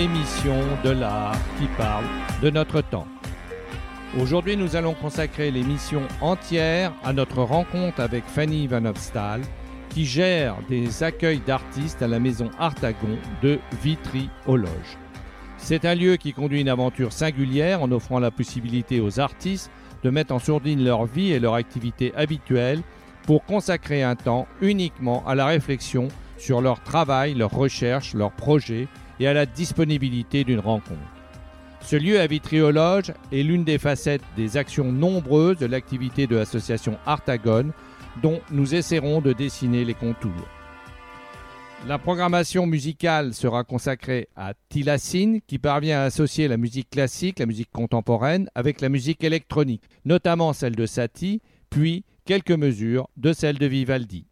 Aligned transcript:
36e 0.00 0.04
émission 0.04 0.56
de 0.82 0.90
l'art 0.90 1.36
qui 1.58 1.66
parle 1.76 2.04
de 2.42 2.48
notre 2.48 2.80
temps. 2.80 3.06
Aujourd'hui, 4.18 4.56
nous 4.56 4.74
allons 4.74 4.94
consacrer 4.94 5.50
l'émission 5.50 6.02
entière 6.22 6.92
à 7.04 7.12
notre 7.12 7.42
rencontre 7.42 8.00
avec 8.00 8.24
Fanny 8.24 8.66
Van 8.66 8.86
Hofstahl, 8.86 9.42
qui 9.90 10.06
gère 10.06 10.56
des 10.70 11.02
accueils 11.02 11.42
d'artistes 11.46 12.00
à 12.00 12.08
la 12.08 12.18
maison 12.18 12.50
Artagon 12.58 13.18
de 13.42 13.58
Vitry 13.82 14.30
aux 14.46 14.56
Loges. 14.56 14.98
C'est 15.58 15.84
un 15.84 15.94
lieu 15.94 16.16
qui 16.16 16.32
conduit 16.32 16.62
une 16.62 16.70
aventure 16.70 17.12
singulière 17.12 17.82
en 17.82 17.92
offrant 17.92 18.20
la 18.20 18.30
possibilité 18.30 19.00
aux 19.00 19.20
artistes 19.20 19.70
de 20.02 20.08
mettre 20.08 20.32
en 20.32 20.38
sourdine 20.38 20.82
leur 20.82 21.04
vie 21.04 21.32
et 21.32 21.40
leur 21.40 21.54
activité 21.54 22.14
habituelle 22.16 22.80
pour 23.26 23.44
consacrer 23.44 24.02
un 24.02 24.16
temps 24.16 24.48
uniquement 24.62 25.22
à 25.26 25.34
la 25.34 25.44
réflexion 25.44 26.08
sur 26.38 26.62
leur 26.62 26.82
travail, 26.82 27.34
leurs 27.34 27.54
recherches, 27.54 28.14
leurs 28.14 28.32
projets 28.32 28.88
et 29.20 29.26
à 29.26 29.34
la 29.34 29.46
disponibilité 29.46 30.42
d'une 30.42 30.58
rencontre. 30.58 30.98
Ce 31.82 31.96
lieu 31.96 32.18
à 32.20 32.26
Vitriologe 32.26 33.12
est 33.32 33.42
l'une 33.42 33.64
des 33.64 33.78
facettes 33.78 34.22
des 34.36 34.56
actions 34.56 34.92
nombreuses 34.92 35.58
de 35.58 35.66
l'activité 35.66 36.26
de 36.26 36.36
l'association 36.36 36.98
Artagone 37.06 37.72
dont 38.22 38.40
nous 38.50 38.74
essaierons 38.74 39.20
de 39.20 39.32
dessiner 39.32 39.84
les 39.84 39.94
contours. 39.94 40.48
La 41.86 41.98
programmation 41.98 42.66
musicale 42.66 43.32
sera 43.32 43.64
consacrée 43.64 44.28
à 44.36 44.52
Tilassine 44.68 45.40
qui 45.46 45.58
parvient 45.58 46.00
à 46.00 46.04
associer 46.04 46.46
la 46.46 46.58
musique 46.58 46.90
classique, 46.90 47.38
la 47.38 47.46
musique 47.46 47.70
contemporaine 47.72 48.50
avec 48.54 48.82
la 48.82 48.90
musique 48.90 49.24
électronique, 49.24 49.84
notamment 50.04 50.52
celle 50.52 50.76
de 50.76 50.84
Satie, 50.84 51.40
puis 51.70 52.04
quelques 52.26 52.50
mesures 52.50 53.08
de 53.16 53.32
celle 53.32 53.58
de 53.58 53.66
Vivaldi. 53.66 54.26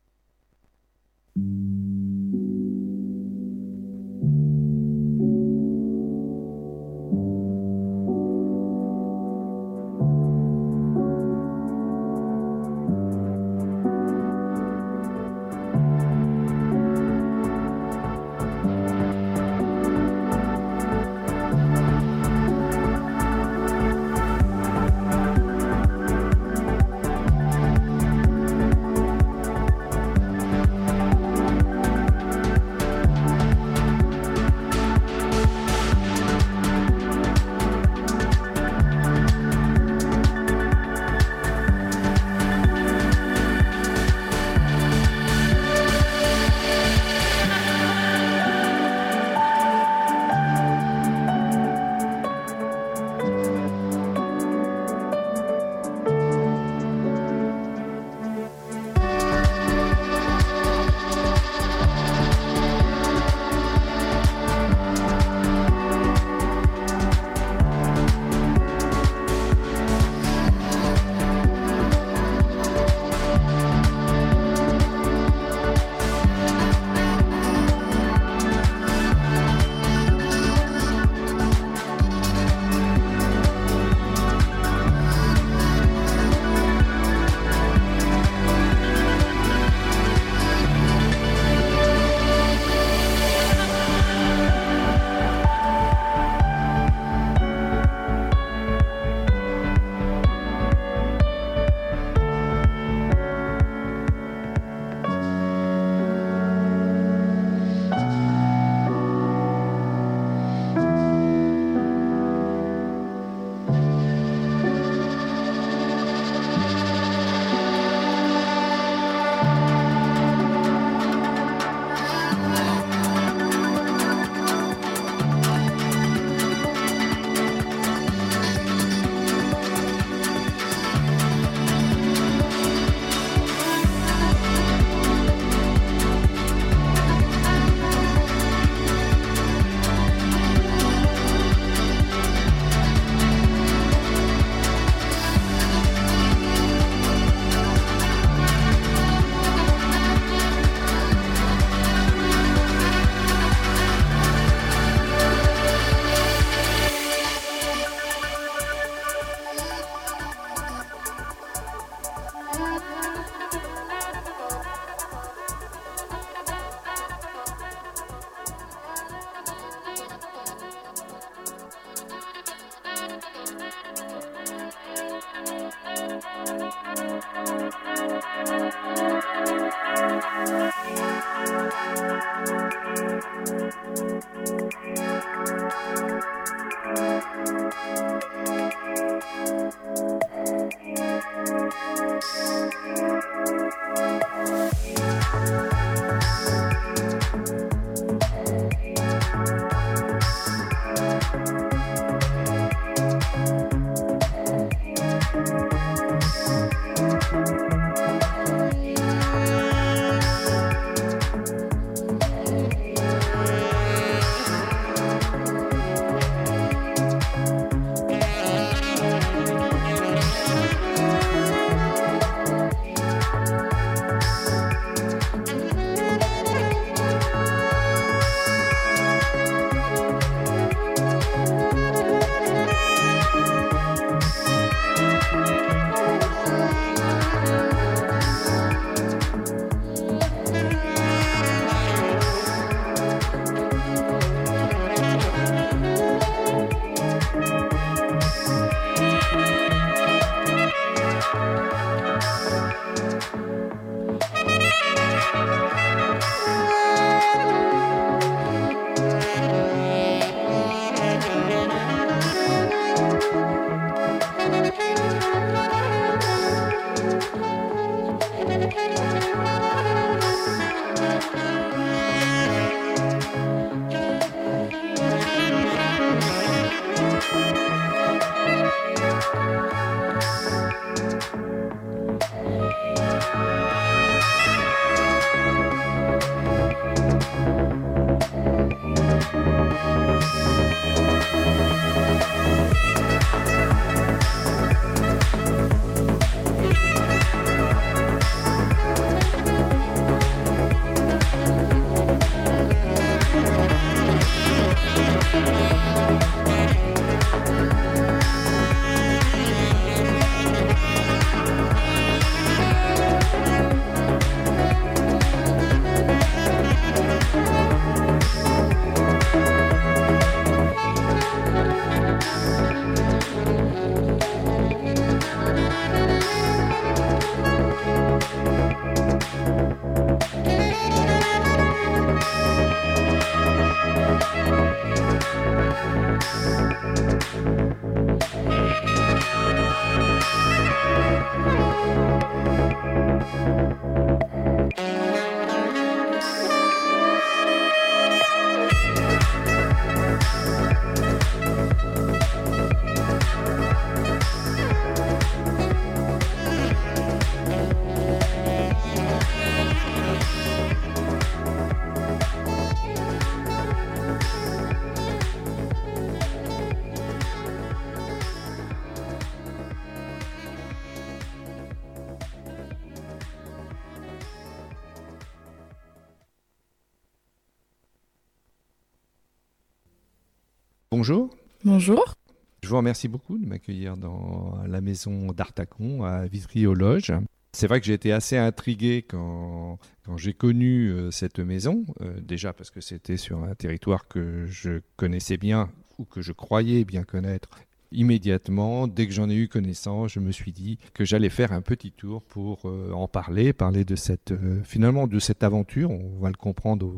Bonjour. 381.70 382.14
Je 382.62 382.68
vous 382.70 382.78
remercie 382.78 383.08
beaucoup 383.08 383.36
de 383.36 383.46
m'accueillir 383.46 383.98
dans 383.98 384.58
la 384.66 384.80
maison 384.80 385.32
d'Artacon 385.32 386.02
à 386.02 386.26
Vitry-aux-Loges. 386.26 387.12
C'est 387.52 387.66
vrai 387.66 387.78
que 387.78 387.86
j'ai 387.86 387.92
été 387.92 388.10
assez 388.10 388.38
intrigué 388.38 389.04
quand, 389.06 389.78
quand 390.02 390.16
j'ai 390.16 390.32
connu 390.32 390.88
euh, 390.88 391.10
cette 391.10 391.40
maison, 391.40 391.84
euh, 392.00 392.22
déjà 392.22 392.54
parce 392.54 392.70
que 392.70 392.80
c'était 392.80 393.18
sur 393.18 393.44
un 393.44 393.54
territoire 393.54 394.08
que 394.08 394.46
je 394.46 394.80
connaissais 394.96 395.36
bien 395.36 395.68
ou 395.98 396.06
que 396.06 396.22
je 396.22 396.32
croyais 396.32 396.86
bien 396.86 397.02
connaître 397.04 397.50
immédiatement, 397.92 398.86
dès 398.86 399.06
que 399.06 399.12
j'en 399.12 399.30
ai 399.30 399.34
eu 399.34 399.48
connaissance, 399.48 400.12
je 400.12 400.20
me 400.20 400.32
suis 400.32 400.52
dit 400.52 400.78
que 400.94 401.04
j'allais 401.04 401.30
faire 401.30 401.52
un 401.52 401.62
petit 401.62 401.90
tour 401.90 402.22
pour 402.22 402.60
euh, 402.64 402.92
en 402.92 403.08
parler, 403.08 403.52
parler 403.52 403.84
de 403.84 403.96
cette 403.96 404.32
euh, 404.32 404.62
finalement 404.64 405.06
de 405.06 405.18
cette 405.18 405.42
aventure. 405.42 405.90
On 405.90 406.20
va 406.20 406.28
le 406.28 406.36
comprendre 406.36 406.92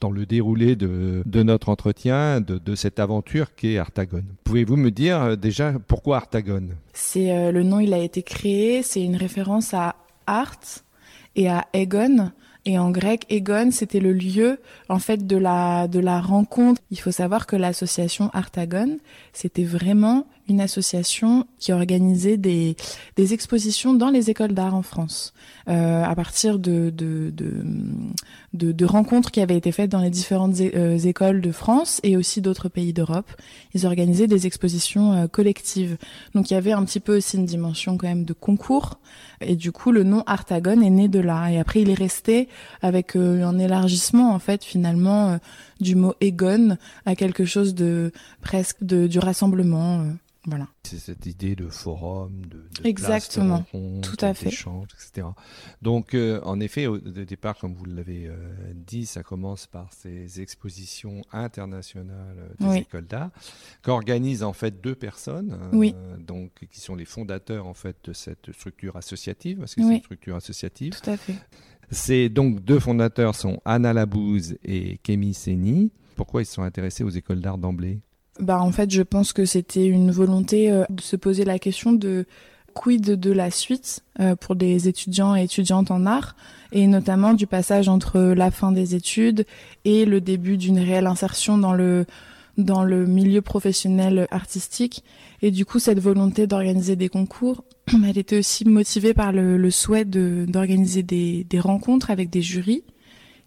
dans 0.00 0.10
le 0.10 0.26
déroulé 0.26 0.76
de, 0.76 1.22
notre 1.42 1.68
entretien, 1.68 2.40
de, 2.40 2.74
cette 2.74 2.98
aventure 2.98 3.54
qu'est 3.54 3.78
Artagone. 3.78 4.26
Pouvez-vous 4.44 4.76
me 4.76 4.90
dire 4.90 5.20
euh, 5.22 5.36
déjà 5.36 5.74
pourquoi 5.86 6.16
Artagone? 6.16 6.76
C'est 6.92 7.52
le 7.52 7.62
nom, 7.62 7.80
il 7.80 7.92
a 7.92 7.98
été 7.98 8.22
créé, 8.22 8.82
c'est 8.82 9.02
une 9.02 9.16
référence 9.16 9.74
à 9.74 9.96
Art 10.26 10.60
et 11.36 11.48
à 11.48 11.66
Egon. 11.72 12.30
Et 12.66 12.78
en 12.78 12.90
grec, 12.90 13.26
Egon, 13.28 13.70
c'était 13.70 14.00
le 14.00 14.12
lieu, 14.12 14.58
en 14.88 14.98
fait, 14.98 15.26
de 15.26 15.36
la, 15.36 15.86
de 15.86 16.00
la 16.00 16.20
rencontre. 16.20 16.80
Il 16.90 16.98
faut 16.98 17.10
savoir 17.10 17.46
que 17.46 17.56
l'association 17.56 18.30
Artagon, 18.32 18.98
c'était 19.34 19.64
vraiment 19.64 20.26
une 20.48 20.60
association 20.60 21.46
qui 21.58 21.72
organisait 21.72 22.36
des, 22.36 22.76
des 23.16 23.34
expositions 23.34 23.94
dans 23.94 24.10
les 24.10 24.30
écoles 24.30 24.52
d'art 24.52 24.74
en 24.74 24.82
France, 24.82 25.34
euh, 25.68 26.04
à 26.04 26.14
partir 26.14 26.58
de 26.58 26.90
de, 26.90 27.30
de, 27.30 27.64
de, 28.54 28.84
rencontres 28.84 29.30
qui 29.30 29.40
avaient 29.40 29.56
été 29.56 29.72
faites 29.72 29.90
dans 29.90 30.00
les 30.00 30.10
différentes 30.10 30.60
euh, 30.60 30.96
écoles 30.98 31.40
de 31.40 31.50
France 31.50 32.00
et 32.04 32.16
aussi 32.16 32.40
d'autres 32.40 32.68
pays 32.68 32.92
d'Europe. 32.92 33.30
Ils 33.74 33.84
organisaient 33.84 34.28
des 34.28 34.46
expositions 34.46 35.12
euh, 35.12 35.26
collectives. 35.26 35.96
Donc 36.34 36.50
il 36.50 36.54
y 36.54 36.56
avait 36.56 36.72
un 36.72 36.84
petit 36.84 37.00
peu 37.00 37.16
aussi 37.16 37.36
une 37.36 37.46
dimension 37.46 37.96
quand 37.96 38.06
même 38.06 38.24
de 38.24 38.32
concours. 38.32 38.98
Et 39.40 39.56
du 39.56 39.72
coup, 39.72 39.90
le 39.90 40.04
nom 40.04 40.22
Artagon 40.26 40.80
est 40.80 40.90
né 40.90 41.08
de 41.08 41.18
là. 41.18 41.50
Et 41.50 41.58
après, 41.58 41.82
il 41.82 41.90
est 41.90 41.94
resté 41.94 42.48
avec 42.80 43.16
euh, 43.16 43.44
un 43.44 43.58
élargissement, 43.58 44.32
en 44.32 44.38
fait, 44.38 44.64
finalement, 44.64 45.38
du 45.80 45.96
mot 45.96 46.14
Egon 46.20 46.78
à 47.06 47.16
quelque 47.16 47.44
chose 47.44 47.74
de 47.74 48.12
presque 48.40 48.82
de, 48.82 49.06
du 49.06 49.18
rassemblement. 49.18 50.04
Voilà. 50.46 50.68
C'est 50.82 50.98
cette 50.98 51.24
idée 51.24 51.56
de 51.56 51.68
forum, 51.68 52.44
de, 52.46 52.82
de 52.82 52.86
Exactement. 52.86 53.62
Place, 53.62 53.82
de 53.82 54.00
Tout 54.02 54.16
à 54.20 54.34
fait. 54.34 54.48
etc. 54.48 55.28
Donc, 55.80 56.14
euh, 56.14 56.40
en 56.44 56.60
effet, 56.60 56.86
au, 56.86 56.98
départ, 56.98 57.56
comme 57.58 57.74
vous 57.74 57.86
l'avez 57.86 58.26
euh, 58.26 58.34
dit, 58.74 59.06
ça 59.06 59.22
commence 59.22 59.66
par 59.66 59.92
ces 59.92 60.40
expositions 60.42 61.22
internationales 61.32 62.54
euh, 62.60 62.72
des 62.72 62.80
écoles 62.80 63.06
d'art, 63.06 63.30
qu'organisent 63.82 64.42
en 64.42 64.52
fait 64.52 64.82
deux 64.82 64.94
personnes, 64.94 65.58
oui. 65.72 65.94
donc 66.18 66.66
qui 66.70 66.80
sont 66.80 66.94
les 66.94 67.06
fondateurs 67.06 67.66
en 67.66 67.74
fait 67.74 67.96
de 68.04 68.12
cette 68.12 68.52
structure 68.52 68.96
associative, 68.96 69.58
parce 69.58 69.74
que 69.74 69.82
c'est 69.82 69.94
une 69.94 70.00
structure 70.00 70.36
associative? 70.36 70.92
Tout 71.00 71.10
à 71.10 71.16
fait. 71.16 71.36
C'est 71.90 72.28
donc 72.28 72.60
deux 72.60 72.80
fondateurs 72.80 73.34
sont 73.34 73.60
Anna 73.64 73.92
Labouze 73.92 74.56
et 74.64 74.98
Kémy 74.98 75.34
Seni. 75.34 75.92
Pourquoi 76.16 76.42
ils 76.42 76.46
se 76.46 76.54
sont 76.54 76.62
intéressés 76.62 77.04
aux 77.04 77.10
écoles 77.10 77.40
d'art 77.40 77.58
d'emblée? 77.58 78.00
Bah 78.40 78.60
en 78.60 78.72
fait, 78.72 78.90
je 78.90 79.02
pense 79.02 79.32
que 79.32 79.44
c'était 79.44 79.86
une 79.86 80.10
volonté 80.10 80.70
euh, 80.70 80.84
de 80.90 81.00
se 81.00 81.16
poser 81.16 81.44
la 81.44 81.58
question 81.58 81.92
de 81.92 82.26
quid 82.74 83.02
de 83.02 83.30
la 83.30 83.50
suite 83.50 84.02
euh, 84.18 84.34
pour 84.34 84.56
des 84.56 84.88
étudiants 84.88 85.36
et 85.36 85.44
étudiantes 85.44 85.90
en 85.90 86.06
art 86.06 86.34
et 86.72 86.88
notamment 86.88 87.32
du 87.32 87.46
passage 87.46 87.88
entre 87.88 88.18
la 88.20 88.50
fin 88.50 88.72
des 88.72 88.96
études 88.96 89.46
et 89.84 90.04
le 90.04 90.20
début 90.20 90.56
d'une 90.56 90.80
réelle 90.80 91.06
insertion 91.06 91.56
dans 91.56 91.72
le 91.72 92.04
dans 92.56 92.84
le 92.84 93.04
milieu 93.04 93.42
professionnel 93.42 94.28
artistique. 94.30 95.02
Et 95.42 95.50
du 95.50 95.64
coup 95.64 95.78
cette 95.78 96.00
volonté 96.00 96.48
d'organiser 96.48 96.96
des 96.96 97.08
concours 97.08 97.64
elle 98.04 98.18
était 98.18 98.38
aussi 98.38 98.64
motivée 98.64 99.14
par 99.14 99.30
le, 99.30 99.56
le 99.56 99.70
souhait 99.70 100.04
d'organiser 100.04 101.04
des, 101.04 101.44
des 101.44 101.60
rencontres 101.60 102.10
avec 102.10 102.28
des 102.28 102.42
jurys 102.42 102.82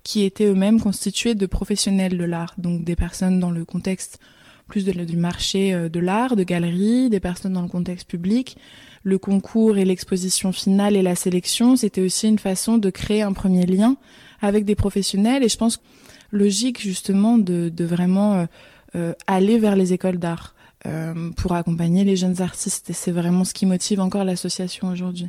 qui 0.04 0.24
étaient 0.24 0.46
eux-mêmes 0.46 0.80
constitués 0.80 1.36
de 1.36 1.46
professionnels 1.46 2.18
de 2.18 2.24
l'art 2.24 2.54
donc 2.58 2.86
des 2.86 2.96
personnes 2.96 3.42
dans 3.42 3.52
le 3.52 3.66
contexte 3.66 4.20
plus 4.68 4.86
de, 4.86 4.92
du 4.92 5.18
marché 5.18 5.74
euh, 5.74 5.90
de 5.90 6.00
l'art, 6.00 6.36
de 6.36 6.44
galeries, 6.44 7.10
des 7.10 7.20
personnes 7.20 7.54
dans 7.54 7.62
le 7.62 7.68
contexte 7.68 8.08
public. 8.08 8.58
Le 9.04 9.18
concours 9.18 9.78
et 9.78 9.86
l'exposition 9.86 10.52
finale 10.52 10.96
et 10.96 11.02
la 11.02 11.16
sélection, 11.16 11.76
c'était 11.76 12.02
aussi 12.02 12.28
une 12.28 12.40
façon 12.40 12.78
de 12.78 12.90
créer 12.90 13.22
un 13.22 13.34
premier 13.34 13.66
lien 13.66 13.98
avec 14.42 14.66
des 14.66 14.76
professionnels. 14.76 15.44
Et 15.44 15.50
je 15.50 15.58
pense 15.58 15.82
logique 16.32 16.82
justement 16.82 17.38
de, 17.38 17.70
de 17.70 17.86
vraiment 17.86 18.34
euh, 18.34 18.46
euh, 18.96 19.14
aller 19.28 19.58
vers 19.58 19.76
les 19.76 19.94
écoles 19.94 20.18
d'art 20.18 20.54
pour 21.36 21.52
accompagner 21.52 22.06
les 22.06 22.16
jeunes 22.16 22.42
artistes. 22.42 22.90
Et 22.92 22.94
c'est 22.94 23.12
vraiment 23.12 23.44
ce 23.44 23.54
qui 23.54 23.66
motive 23.66 24.00
encore 24.00 24.24
l'association 24.24 24.88
aujourd'hui. 24.88 25.28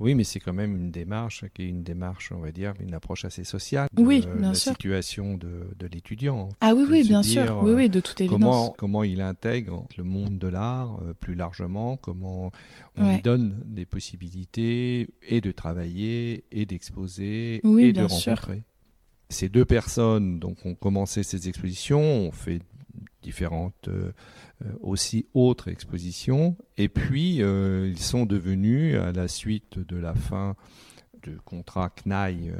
Oui, 0.00 0.14
mais 0.14 0.24
c'est 0.24 0.38
quand 0.38 0.52
même 0.52 0.76
une 0.76 0.90
démarche 0.90 1.44
qui 1.54 1.62
est 1.62 1.68
une 1.68 1.82
démarche, 1.82 2.30
on 2.32 2.38
va 2.38 2.52
dire, 2.52 2.74
une 2.80 2.94
approche 2.94 3.24
assez 3.24 3.42
sociale 3.42 3.88
de 3.92 4.02
oui, 4.02 4.24
la 4.38 4.54
situation 4.54 5.36
de, 5.36 5.68
de 5.76 5.86
l'étudiant. 5.86 6.50
Ah 6.60 6.72
oui, 6.74 6.84
oui, 6.88 7.02
bien 7.02 7.22
sûr, 7.22 7.60
oui, 7.62 7.72
oui, 7.72 7.88
de 7.90 7.98
toute 8.00 8.20
évidence. 8.20 8.38
Comment, 8.40 8.74
comment 8.78 9.02
il 9.02 9.20
intègre 9.20 9.86
le 9.96 10.04
monde 10.04 10.38
de 10.38 10.46
l'art 10.46 11.00
euh, 11.02 11.14
plus 11.14 11.34
largement, 11.34 11.96
comment 11.96 12.52
on 12.96 13.12
lui 13.12 13.22
donne 13.22 13.60
des 13.66 13.86
possibilités 13.86 15.08
et 15.26 15.40
de 15.40 15.50
travailler 15.50 16.44
et 16.52 16.64
d'exposer 16.64 17.56
et 17.56 17.92
de 17.92 18.02
rencontrer. 18.02 18.62
Ces 19.30 19.48
deux 19.48 19.64
personnes 19.64 20.38
donc 20.38 20.64
ont 20.64 20.74
commencé 20.74 21.22
ces 21.22 21.48
expositions, 21.48 22.00
ont 22.00 22.32
fait 22.32 22.60
différentes 23.22 23.88
euh, 23.88 24.12
euh, 24.64 24.72
aussi 24.80 25.26
autres 25.34 25.68
expositions. 25.68 26.56
Et 26.76 26.88
puis, 26.88 27.42
euh, 27.42 27.88
ils 27.88 28.00
sont 28.00 28.26
devenus, 28.26 28.96
à 28.96 29.12
la 29.12 29.28
suite 29.28 29.78
de 29.78 29.96
la 29.96 30.14
fin 30.14 30.56
du 31.22 31.36
contrat 31.44 31.90
CNAI 31.90 32.52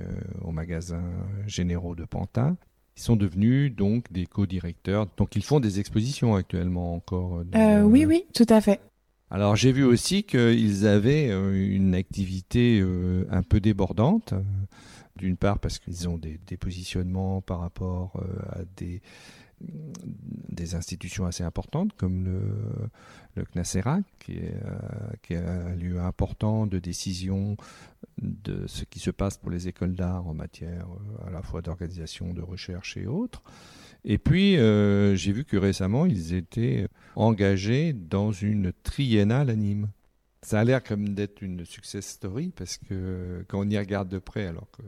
au 0.42 0.50
magasin 0.50 1.02
généraux 1.46 1.94
de 1.94 2.04
Pantin, 2.04 2.56
Ils 2.96 3.02
sont 3.02 3.14
devenus 3.14 3.72
donc 3.74 4.12
des 4.12 4.26
co-directeurs. 4.26 5.06
Donc 5.16 5.36
ils 5.36 5.44
font 5.44 5.60
des 5.60 5.78
expositions 5.78 6.34
actuellement 6.34 6.94
encore. 6.94 7.44
Euh, 7.54 7.82
oui, 7.82 8.04
oui, 8.04 8.24
tout 8.34 8.46
à 8.48 8.60
fait. 8.60 8.80
Alors 9.30 9.54
j'ai 9.54 9.70
vu 9.70 9.84
aussi 9.84 10.24
qu'ils 10.24 10.88
avaient 10.88 11.28
une 11.30 11.94
activité 11.94 12.84
un 13.30 13.42
peu 13.44 13.60
débordante. 13.60 14.34
D'une 15.14 15.36
part 15.36 15.58
parce 15.58 15.78
qu'ils 15.78 16.08
ont 16.08 16.16
des, 16.16 16.38
des, 16.46 16.56
positionnements 16.56 17.40
par 17.40 17.58
rapport 17.60 18.22
à 18.52 18.60
des, 18.76 19.02
des 19.60 20.74
institutions 20.74 21.26
assez 21.26 21.44
importantes 21.44 21.92
comme 21.96 22.24
le, 22.24 22.40
le 23.36 23.44
qui 24.18 24.32
est, 24.32 24.54
euh, 25.32 25.70
un 25.70 25.74
lieu 25.74 26.00
important 26.00 26.66
de 26.66 26.78
décision 26.78 27.56
de 28.20 28.66
ce 28.66 28.84
qui 28.84 28.98
se 28.98 29.10
passe 29.10 29.36
pour 29.36 29.50
les 29.50 29.68
écoles 29.68 29.94
d'art 29.94 30.26
en 30.26 30.34
matière 30.34 30.86
euh, 30.86 31.28
à 31.28 31.30
la 31.30 31.42
fois 31.42 31.62
d'organisation, 31.62 32.32
de 32.32 32.42
recherche 32.42 32.96
et 32.96 33.06
autres. 33.06 33.42
Et 34.04 34.18
puis, 34.18 34.56
euh, 34.56 35.16
j'ai 35.16 35.32
vu 35.32 35.44
que 35.44 35.56
récemment, 35.56 36.06
ils 36.06 36.34
étaient 36.34 36.88
engagés 37.16 37.92
dans 37.92 38.32
une 38.32 38.72
triennale 38.82 39.50
à 39.50 39.56
Nîmes. 39.56 39.88
Ça 40.48 40.60
a 40.60 40.64
l'air 40.64 40.82
comme 40.82 41.10
d'être 41.10 41.42
une 41.42 41.66
success 41.66 42.06
story 42.06 42.54
parce 42.56 42.78
que 42.78 43.44
quand 43.48 43.60
on 43.60 43.68
y 43.68 43.76
regarde 43.76 44.08
de 44.08 44.18
près, 44.18 44.46
alors 44.46 44.66
que, 44.70 44.82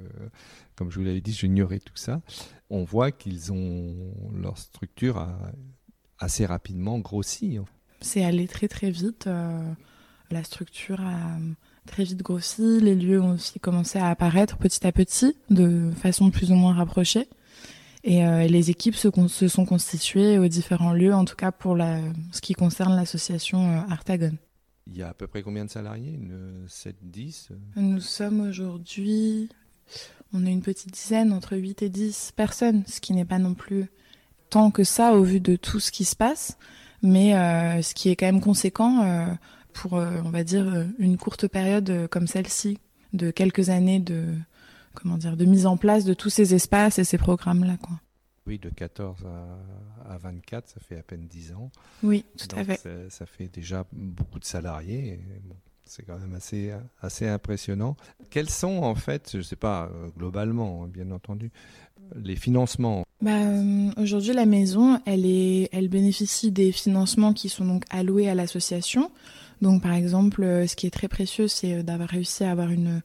comme 0.75 0.91
je 0.91 0.99
vous 0.99 1.05
l'avais 1.05 1.21
dit, 1.21 1.35
j'ignorais 1.35 1.81
tout 1.81 1.97
ça, 1.97 2.23
on 2.71 2.83
voit 2.83 3.13
qu'ils 3.13 3.53
ont 3.53 3.95
leur 4.35 4.57
structure 4.57 5.29
assez 6.19 6.47
rapidement 6.47 6.99
grossi. 6.99 7.59
C'est 8.01 8.25
allé 8.25 8.49
très 8.49 8.69
très 8.69 8.91
vite. 8.91 9.27
Euh, 9.27 9.61
la 10.31 10.45
structure 10.45 11.03
a 11.03 11.37
très 11.87 12.05
vite 12.05 12.23
grossi. 12.23 12.81
Les 12.81 12.95
lieux 12.95 13.21
ont 13.21 13.33
aussi 13.33 13.61
commencé 13.61 13.99
à 13.99 14.09
apparaître 14.09 14.57
petit 14.57 14.87
à 14.87 14.93
petit, 14.93 15.37
de 15.51 15.91
façon 15.95 16.31
plus 16.31 16.53
ou 16.53 16.55
moins 16.55 16.73
rapprochée. 16.73 17.29
Et 18.03 18.25
euh, 18.25 18.47
les 18.47 18.71
équipes 18.71 18.95
se, 18.95 19.11
sont 19.49 19.67
constituées 19.67 20.39
aux 20.39 20.49
différents 20.49 20.95
lieux, 20.95 21.13
en 21.13 21.27
tout 21.27 21.37
cas 21.37 21.53
pour 21.53 21.77
ce 22.33 22.41
qui 22.41 22.55
concerne 22.55 22.97
l'association 22.97 23.77
euh, 23.77 23.93
Artagon. 23.93 24.33
Il 24.91 24.99
y 24.99 25.03
a 25.03 25.09
à 25.09 25.15
peu 25.15 25.29
près 25.29 25.43
combien 25.43 25.65
de 25.65 25.71
salariés? 25.71 26.13
Une 26.13 26.65
7, 26.67 26.97
10 27.03 27.51
Nous 27.77 28.01
sommes 28.01 28.41
aujourd'hui, 28.41 29.49
on 30.33 30.45
est 30.45 30.51
une 30.51 30.63
petite 30.63 30.93
dizaine, 30.93 31.33
entre 31.33 31.57
8 31.57 31.83
et 31.83 31.89
10 31.89 32.33
personnes, 32.35 32.83
ce 32.87 33.01
qui 33.01 33.13
n'est 33.13 33.25
pas 33.25 33.39
non 33.39 33.55
plus 33.55 33.87
tant 34.51 34.73
que 34.73 34.83
ça 34.83 35.15
au 35.15 35.23
vu 35.23 35.39
de 35.39 35.55
tout 35.55 35.79
ce 35.79 35.93
qui 35.93 36.05
se 36.05 36.17
passe, 36.17 36.59
mais 37.03 37.37
euh, 37.37 37.81
ce 37.83 37.95
qui 37.95 38.09
est 38.09 38.17
quand 38.17 38.27
même 38.27 38.41
conséquent 38.41 39.05
euh, 39.05 39.27
pour, 39.73 39.95
euh, 39.95 40.21
on 40.25 40.31
va 40.31 40.43
dire, 40.43 40.89
une 40.99 41.17
courte 41.17 41.47
période 41.47 42.09
comme 42.11 42.27
celle-ci, 42.27 42.79
de 43.13 43.31
quelques 43.31 43.71
années 43.71 44.01
de, 44.01 44.25
comment 44.95 45.19
dire, 45.19 45.37
de 45.37 45.45
mise 45.45 45.67
en 45.67 45.77
place 45.77 46.05
de 46.05 46.15
tous 46.15 46.31
ces 46.31 46.53
espaces 46.53 46.99
et 46.99 47.05
ces 47.05 47.19
programmes-là, 47.19 47.77
quoi. 47.81 48.01
Oui, 48.51 48.59
de 48.59 48.69
14 48.69 49.25
à, 50.09 50.19
24, 50.19 50.69
ça 50.69 50.81
fait 50.81 50.99
à 50.99 51.05
peine 51.05 51.29
10 51.29 51.53
ans. 51.53 51.71
Oui, 52.03 52.25
tout 52.37 52.49
à 52.57 52.65
fait. 52.65 53.09
Ça, 53.09 53.25
fait 53.25 53.47
déjà 53.47 53.87
beaucoup 53.93 54.41
de 54.41 54.45
salariés. 54.45 55.21
c'est 55.85 56.03
quand 56.05 56.19
même 56.19 56.35
assez, 56.35 56.73
assez 57.01 57.29
impressionnant. 57.29 57.97
Quels 58.29 58.51
sont 58.51 58.79
en 58.83 58.97
fait, 58.97 59.29
je 59.31 59.37
ne 59.37 59.43
sais 59.45 59.55
pas 59.55 59.85
euh, 59.85 60.09
globalement, 60.19 60.83
hein, 60.83 60.89
bien 60.93 61.13
entendu, 61.13 61.53
les 62.17 62.35
financements? 62.35 63.05
Bah, 63.23 63.41
euh, 63.41 63.93
Aujourd'hui, 63.97 64.33
la 64.33 64.47
maison, 64.47 65.01
elle, 65.07 65.27
est, 65.27 65.69
elle 65.71 65.87
bénéficie 65.87 66.51
des 66.51 66.73
financements 66.73 67.33
qui 67.33 67.49
sont 67.49 67.65
donc 67.65 67.85
alloués 67.89 68.29
à 68.29 68.35
l'association. 68.35 69.13
Donc, 69.63 69.81
par 69.81 69.93
exemple, 69.93 70.43
euh, 70.43 70.67
ce 70.67 70.75
qui 70.75 70.89
est 70.89 70.91
très 70.91 71.07
précieux, 71.07 71.47
c'est 71.47 71.85
d'avoir 71.85 72.09
réussi 72.09 72.43
à 72.43 72.51
avoir 72.51 72.71
une, 72.71 73.01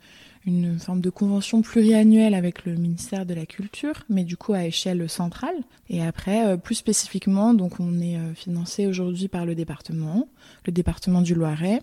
une 0.45 0.77
forme 0.77 1.01
de 1.01 1.09
convention 1.09 1.61
pluriannuelle 1.61 2.35
avec 2.35 2.65
le 2.65 2.75
ministère 2.75 3.25
de 3.25 3.33
la 3.33 3.45
Culture, 3.45 4.03
mais 4.09 4.23
du 4.23 4.37
coup 4.37 4.53
à 4.53 4.65
échelle 4.65 5.09
centrale. 5.09 5.55
Et 5.89 6.03
après, 6.03 6.47
euh, 6.47 6.57
plus 6.57 6.75
spécifiquement, 6.75 7.53
donc 7.53 7.79
on 7.79 7.99
est 7.99 8.17
euh, 8.17 8.33
financé 8.33 8.85
aujourd'hui 8.85 9.27
par 9.27 9.45
le 9.45 9.55
département, 9.55 10.29
le 10.65 10.71
département 10.71 11.21
du 11.21 11.33
Loiret, 11.33 11.81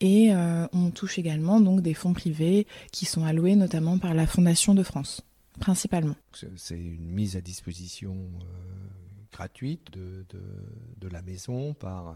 et 0.00 0.32
euh, 0.32 0.66
on 0.72 0.90
touche 0.90 1.18
également 1.18 1.60
donc 1.60 1.80
des 1.80 1.94
fonds 1.94 2.12
privés 2.12 2.66
qui 2.92 3.06
sont 3.06 3.24
alloués 3.24 3.56
notamment 3.56 3.98
par 3.98 4.12
la 4.12 4.26
Fondation 4.26 4.74
de 4.74 4.82
France, 4.82 5.22
principalement. 5.58 6.16
C'est 6.56 6.78
une 6.78 7.10
mise 7.10 7.36
à 7.36 7.40
disposition 7.40 8.14
gratuite 9.32 9.90
de, 9.92 10.24
de, 10.28 10.40
de, 10.98 11.08
la 11.08 11.22
maison 11.22 11.74
par 11.74 12.14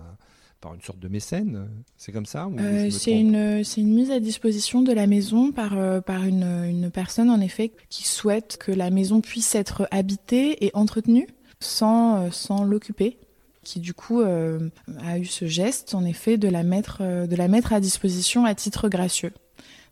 par 0.61 0.75
une 0.75 0.83
sorte 0.83 0.99
de 0.99 1.09
mécène 1.09 1.69
C'est 1.97 2.12
comme 2.12 2.26
ça 2.26 2.49
euh, 2.59 2.90
C'est 2.90 3.19
une, 3.19 3.62
une, 3.76 3.95
mise 3.95 4.11
à 4.11 4.21
disposition 4.21 4.83
de 4.83 4.93
la 4.93 5.07
maison 5.07 5.52
par, 5.52 5.76
euh, 5.79 6.00
par 6.00 6.25
une, 6.25 6.45
une, 6.45 6.90
personne, 6.90 7.31
en 7.31 7.40
effet, 7.40 7.73
qui 7.88 8.07
souhaite 8.07 8.59
que 8.59 8.71
la 8.73 8.90
maison 8.90 9.21
puisse 9.21 9.55
être 9.55 9.88
habitée 9.90 10.64
et 10.64 10.71
entretenue 10.75 11.29
sans, 11.61 12.17
euh, 12.17 12.29
sans 12.31 12.64
l'occuper 12.64 13.19
qui 13.62 13.79
du 13.79 13.93
coup 13.93 14.23
a 14.23 15.19
eu 15.19 15.26
ce 15.26 15.45
geste 15.45 15.95
en 15.95 16.02
effet 16.07 16.38
de 16.38 16.49
la 16.49 16.62
mettre 16.62 17.02
de 17.02 17.37
la 17.37 17.47
mettre 17.47 17.75
à 17.75 17.81
disposition 17.81 18.47
à 18.47 18.55
titre 18.55 18.88
gracieux. 18.88 19.33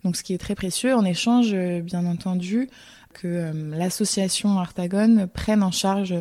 Donc 0.04 0.16
ce 0.16 0.22
qui 0.22 0.32
est 0.32 0.38
très 0.38 0.54
précieux 0.54 0.94
en 0.94 1.04
échange 1.04 1.54
bien 1.82 2.06
entendu 2.06 2.70
que 3.12 3.52
l'association 3.76 4.58
Artagon 4.58 5.28
prenne 5.32 5.62
en 5.62 5.70
charge 5.70 6.14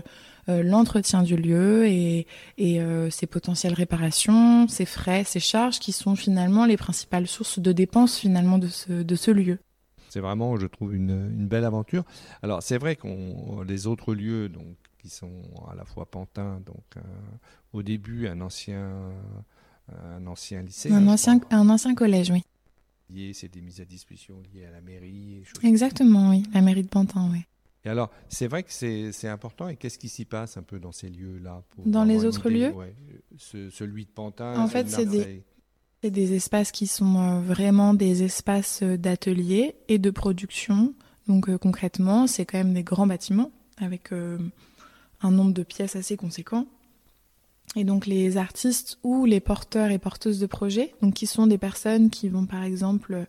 l'entretien 0.48 1.24
du 1.24 1.36
lieu 1.36 1.86
et, 1.88 2.26
et 2.58 2.82
euh, 2.82 3.10
ses 3.10 3.28
potentielles 3.28 3.74
réparations, 3.74 4.68
ses 4.68 4.86
frais, 4.86 5.24
ses 5.24 5.40
charges, 5.40 5.80
qui 5.80 5.92
sont 5.92 6.16
finalement 6.16 6.66
les 6.66 6.78
principales 6.78 7.28
sources 7.28 7.60
de 7.60 7.72
dépenses 7.72 8.18
finalement 8.18 8.58
de 8.58 8.68
ce, 8.68 8.92
de 8.92 9.16
ce 9.16 9.32
lieu. 9.32 9.60
C'est 10.10 10.22
vraiment, 10.22 10.58
je 10.58 10.68
trouve, 10.68 10.96
une, 10.96 11.32
une 11.32 11.48
belle 11.48 11.66
aventure. 11.66 12.04
Alors 12.42 12.64
c'est 12.64 12.78
vrai 12.78 12.96
qu'on 12.96 13.62
les 13.68 13.88
autres 13.88 14.14
lieux, 14.14 14.48
donc 14.50 14.76
qui 15.00 15.10
sont 15.10 15.44
à 15.70 15.76
la 15.76 15.86
fois 15.86 16.06
Pantin, 16.06 16.62
donc 16.66 16.84
euh, 16.96 17.02
au 17.74 17.84
début 17.84 18.28
un 18.28 18.40
ancien, 18.42 19.12
un 19.92 20.26
ancien 20.28 20.62
lycée. 20.62 20.92
Un, 20.92 21.08
ancien, 21.08 21.40
un 21.52 21.70
ancien 21.70 21.94
collège, 21.94 22.32
oui. 22.32 22.44
C'est 23.34 23.52
des 23.52 23.62
mises 23.62 23.80
à 23.80 23.86
disposition 23.86 24.42
liées 24.54 24.66
à 24.66 24.72
la 24.72 24.82
mairie. 24.82 25.44
Exactement, 25.64 26.30
oui, 26.30 26.44
la 26.54 26.62
mairie 26.62 26.84
de 26.84 26.90
Pantin, 26.90 27.30
oui 27.32 27.46
alors, 27.88 28.10
c'est 28.30 28.48
vrai 28.48 28.64
que 28.64 28.72
c'est 28.72 29.28
important. 29.28 29.68
Et 29.68 29.76
qu'est-ce 29.76 30.00
qui 30.00 30.10
s'y 30.10 30.26
passe 30.26 30.58
un 30.58 30.64
peu 30.64 30.80
dans 30.80 30.92
ces 30.92 31.10
lieux-là 31.10 31.64
Dans 31.86 32.04
les 32.04 32.26
autres 32.26 32.50
lieux 32.50 32.74
Celui 33.38 34.06
de 34.06 34.12
Pantin. 34.12 34.60
En 34.60 34.68
fait, 34.68 34.90
c'est 34.90 35.06
des, 35.06 35.44
des, 36.04 36.34
espaces 36.34 36.72
qui 36.72 36.88
sont 36.88 37.18
euh, 37.18 37.40
vraiment 37.42 37.94
des 37.94 38.24
espaces 38.24 38.82
euh, 38.84 38.98
d'atelier 38.98 39.76
et 39.88 40.00
de 40.00 40.10
production. 40.10 40.94
Donc, 41.28 41.50
euh, 41.50 41.58
concrètement, 41.58 42.28
c'est 42.28 42.46
quand 42.46 42.58
même 42.58 42.74
des 42.74 42.84
grands 42.84 43.08
bâtiments 43.08 43.52
avec 43.80 44.12
un 44.12 45.32
nombre 45.32 45.54
de 45.54 45.62
pièces 45.62 45.96
assez 45.96 46.18
conséquent. 46.18 46.66
Et 47.76 47.84
donc 47.84 48.08
les 48.08 48.38
artistes 48.38 48.98
ou 49.04 49.26
les 49.26 49.40
porteurs 49.40 49.92
et 49.92 50.00
porteuses 50.00 50.40
de 50.40 50.48
projets, 50.48 50.96
donc 51.04 51.14
qui 51.14 51.28
sont 51.28 51.46
des 51.46 51.60
personnes 51.60 52.10
qui 52.10 52.28
vont 52.28 52.48
par 52.48 52.64
exemple 52.64 53.28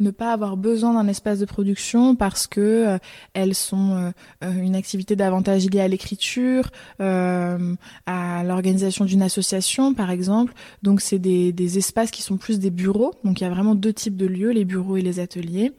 ne 0.00 0.10
pas 0.10 0.32
avoir 0.32 0.56
besoin 0.56 0.94
d'un 0.94 1.08
espace 1.08 1.38
de 1.38 1.44
production 1.44 2.16
parce 2.16 2.46
que 2.46 2.60
euh, 2.60 2.98
elles 3.34 3.54
sont 3.54 3.90
euh, 3.90 4.10
euh, 4.44 4.52
une 4.52 4.74
activité 4.74 5.14
davantage 5.14 5.68
liée 5.70 5.80
à 5.80 5.88
l'écriture, 5.88 6.70
à 6.98 8.42
l'organisation 8.44 9.04
d'une 9.04 9.22
association 9.22 9.94
par 9.94 10.10
exemple. 10.10 10.54
Donc 10.82 11.00
c'est 11.00 11.18
des, 11.18 11.52
des, 11.52 11.78
espaces 11.78 12.10
qui 12.10 12.22
sont 12.22 12.36
plus 12.36 12.58
des 12.58 12.70
bureaux. 12.70 13.14
Donc 13.24 13.40
il 13.40 13.44
y 13.44 13.46
a 13.46 13.50
vraiment 13.50 13.74
deux 13.74 13.92
types 13.92 14.16
de 14.16 14.26
lieux, 14.26 14.50
les 14.50 14.64
bureaux 14.64 14.96
et 14.96 15.02
les 15.02 15.20
ateliers. 15.20 15.72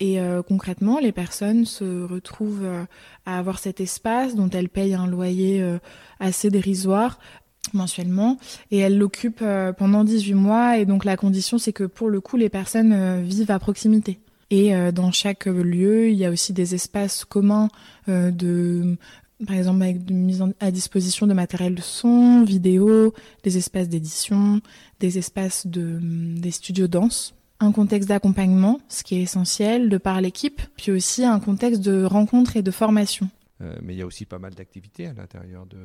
Et 0.00 0.18
concrètement, 0.48 0.98
les 0.98 1.12
personnes 1.12 1.64
se 1.64 2.02
retrouvent 2.02 2.66
à 3.24 3.38
avoir 3.38 3.60
cet 3.60 3.80
espace 3.80 4.34
dont 4.34 4.50
elles 4.50 4.68
payent 4.68 4.94
un 4.94 5.06
loyer 5.06 5.64
assez 6.18 6.50
dérisoire 6.50 7.20
mensuellement 7.72 8.38
et 8.70 8.78
elle 8.78 8.98
l'occupe 8.98 9.40
euh, 9.42 9.72
pendant 9.72 10.04
18 10.04 10.34
mois 10.34 10.78
et 10.78 10.86
donc 10.86 11.04
la 11.04 11.16
condition 11.16 11.58
c'est 11.58 11.72
que 11.72 11.84
pour 11.84 12.08
le 12.08 12.20
coup 12.20 12.36
les 12.36 12.48
personnes 12.48 12.92
euh, 12.92 13.22
vivent 13.22 13.50
à 13.50 13.58
proximité. 13.58 14.18
Et 14.50 14.74
euh, 14.74 14.92
dans 14.92 15.12
chaque 15.12 15.46
lieu, 15.46 16.10
il 16.10 16.16
y 16.16 16.26
a 16.26 16.30
aussi 16.30 16.52
des 16.52 16.74
espaces 16.74 17.24
communs 17.24 17.68
de 18.06 18.96
par 19.46 19.56
exemple 19.56 19.82
avec 19.82 20.04
de 20.04 20.12
mise 20.12 20.44
à 20.60 20.70
disposition 20.70 21.26
de 21.26 21.32
matériel 21.32 21.74
de 21.74 21.80
son, 21.80 22.44
vidéo, 22.44 23.14
des 23.44 23.56
espaces 23.56 23.88
d'édition, 23.88 24.60
des 25.00 25.16
espaces 25.16 25.66
de 25.66 25.98
des 26.02 26.50
studios 26.50 26.86
danse, 26.86 27.34
un 27.60 27.72
contexte 27.72 28.10
d'accompagnement, 28.10 28.80
ce 28.88 29.02
qui 29.04 29.16
est 29.16 29.22
essentiel 29.22 29.88
de 29.88 29.96
par 29.96 30.20
l'équipe, 30.20 30.60
puis 30.76 30.92
aussi 30.92 31.24
un 31.24 31.40
contexte 31.40 31.80
de 31.80 32.04
rencontre 32.04 32.56
et 32.56 32.62
de 32.62 32.70
formation. 32.70 33.30
mais 33.60 33.94
il 33.94 33.96
y 33.96 34.02
a 34.02 34.06
aussi 34.06 34.26
pas 34.26 34.38
mal 34.38 34.52
d'activités 34.54 35.06
à 35.06 35.14
l'intérieur 35.14 35.64
de 35.64 35.78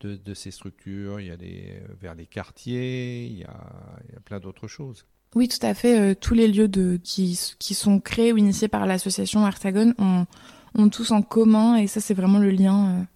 de, 0.00 0.34
ces 0.34 0.50
structures, 0.50 1.20
il 1.20 1.26
y 1.26 1.30
a 1.30 1.36
des, 1.36 1.82
vers 2.00 2.14
les 2.14 2.26
quartiers, 2.26 3.26
il 3.26 3.38
y 3.38 3.44
a, 3.44 4.20
plein 4.24 4.40
d'autres 4.40 4.68
choses. 4.68 5.06
Oui, 5.34 5.48
tout 5.48 5.64
à 5.64 5.74
fait. 5.74 6.00
Euh, 6.00 6.14
tous 6.14 6.34
les 6.34 6.48
lieux 6.48 6.68
qui, 7.02 7.38
qui 7.58 7.74
sont 7.74 8.00
créés 8.00 8.32
ou 8.32 8.36
initiés 8.36 8.68
par 8.68 8.86
l'association 8.86 9.44
Artagon 9.44 9.94
ont, 9.98 10.26
ont 10.74 10.88
tous 10.88 11.10
en 11.12 11.22
commun, 11.22 11.76
et 11.76 11.86
ça 11.86 12.00
c'est 12.00 12.14
vraiment 12.14 12.38
le 12.38 12.50
lien 12.50 13.06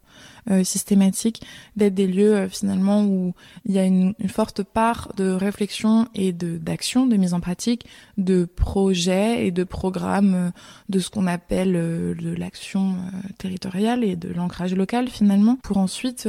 systématique, 0.62 1.42
d'être 1.76 1.94
des 1.94 2.06
lieux 2.06 2.48
finalement 2.48 3.04
où 3.04 3.34
il 3.64 3.74
y 3.74 3.78
a 3.78 3.84
une, 3.84 4.14
forte 4.28 4.62
part 4.62 5.12
de 5.16 5.30
réflexion 5.30 6.08
et 6.14 6.32
de 6.32 6.58
d'action, 6.58 7.06
de 7.06 7.16
mise 7.16 7.34
en 7.34 7.40
pratique, 7.40 7.86
de 8.18 8.44
projets 8.44 9.46
et 9.46 9.50
de 9.50 9.64
programmes 9.64 10.52
de 10.88 10.98
ce 10.98 11.10
qu'on 11.10 11.26
appelle 11.26 11.72
de 11.72 12.34
l'action 12.36 12.96
territoriale 13.38 14.04
et 14.04 14.16
de 14.16 14.32
l'ancrage 14.32 14.74
local 14.74 15.08
finalement, 15.08 15.56
pour 15.62 15.78
ensuite 15.78 16.28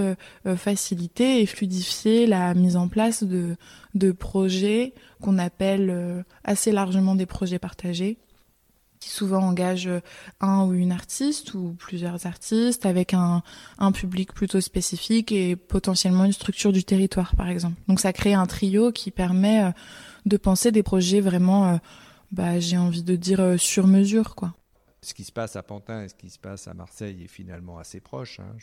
faciliter 0.56 1.42
et 1.42 1.46
fluidifier 1.46 2.28
la 2.28 2.54
mise 2.54 2.78
en 2.78 2.88
place 2.88 3.24
de 3.24 3.56
de 3.96 4.12
projets 4.12 4.94
qu'on 5.22 5.38
appelle 5.38 6.24
assez 6.44 6.72
largement 6.72 7.16
des 7.16 7.26
projets 7.26 7.60
partagés 7.60 8.18
qui 9.06 9.12
souvent 9.12 9.44
engage 9.44 9.88
un 10.40 10.66
ou 10.66 10.74
une 10.74 10.92
artiste 10.92 11.54
ou 11.54 11.76
plusieurs 11.78 12.26
artistes 12.26 12.88
avec 12.88 13.14
un, 13.14 13.44
un 13.78 13.92
public 13.92 14.34
plutôt 14.34 14.62
spécifique 14.62 15.32
et 15.32 15.56
potentiellement 15.56 16.26
une 16.26 16.32
structure 16.32 16.74
du 16.74 16.84
territoire 16.84 17.36
par 17.36 17.48
exemple. 17.50 17.80
Donc 17.88 18.00
ça 18.00 18.14
crée 18.14 18.34
un 18.34 18.48
trio 18.48 18.92
qui 18.92 19.12
permet 19.12 19.66
euh, 19.66 19.72
de 20.26 20.38
penser 20.38 20.72
des 20.72 20.82
projets 20.82 21.22
vraiment, 21.22 21.68
euh, 21.68 21.78
bah, 22.32 22.60
j'ai 22.60 22.78
envie 22.78 23.04
de 23.04 23.16
dire, 23.16 23.42
euh, 23.42 23.58
sur 23.58 23.86
mesure 23.86 24.34
quoi. 24.34 24.56
Ce 25.04 25.14
qui 25.14 25.24
se 25.24 25.32
passe 25.32 25.56
à 25.56 25.62
Pantin 25.62 26.02
et 26.02 26.08
ce 26.08 26.16
qui 26.16 26.32
se 26.32 26.40
passe 26.40 26.68
à 26.68 26.74
Marseille 26.74 27.24
est 27.24 27.28
finalement 27.28 27.78
assez 27.78 28.00
proche, 28.00 28.40
hein, 28.40 28.56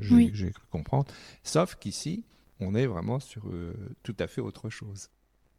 j'ai 0.00 0.50
cru 0.50 0.64
comprendre. 0.68 1.06
Sauf 1.44 1.76
qu'ici, 1.76 2.24
on 2.58 2.74
est 2.74 2.86
vraiment 2.86 3.20
sur 3.20 3.44
tout 4.02 4.16
à 4.18 4.26
fait 4.26 4.40
autre 4.40 4.68
chose 4.68 5.10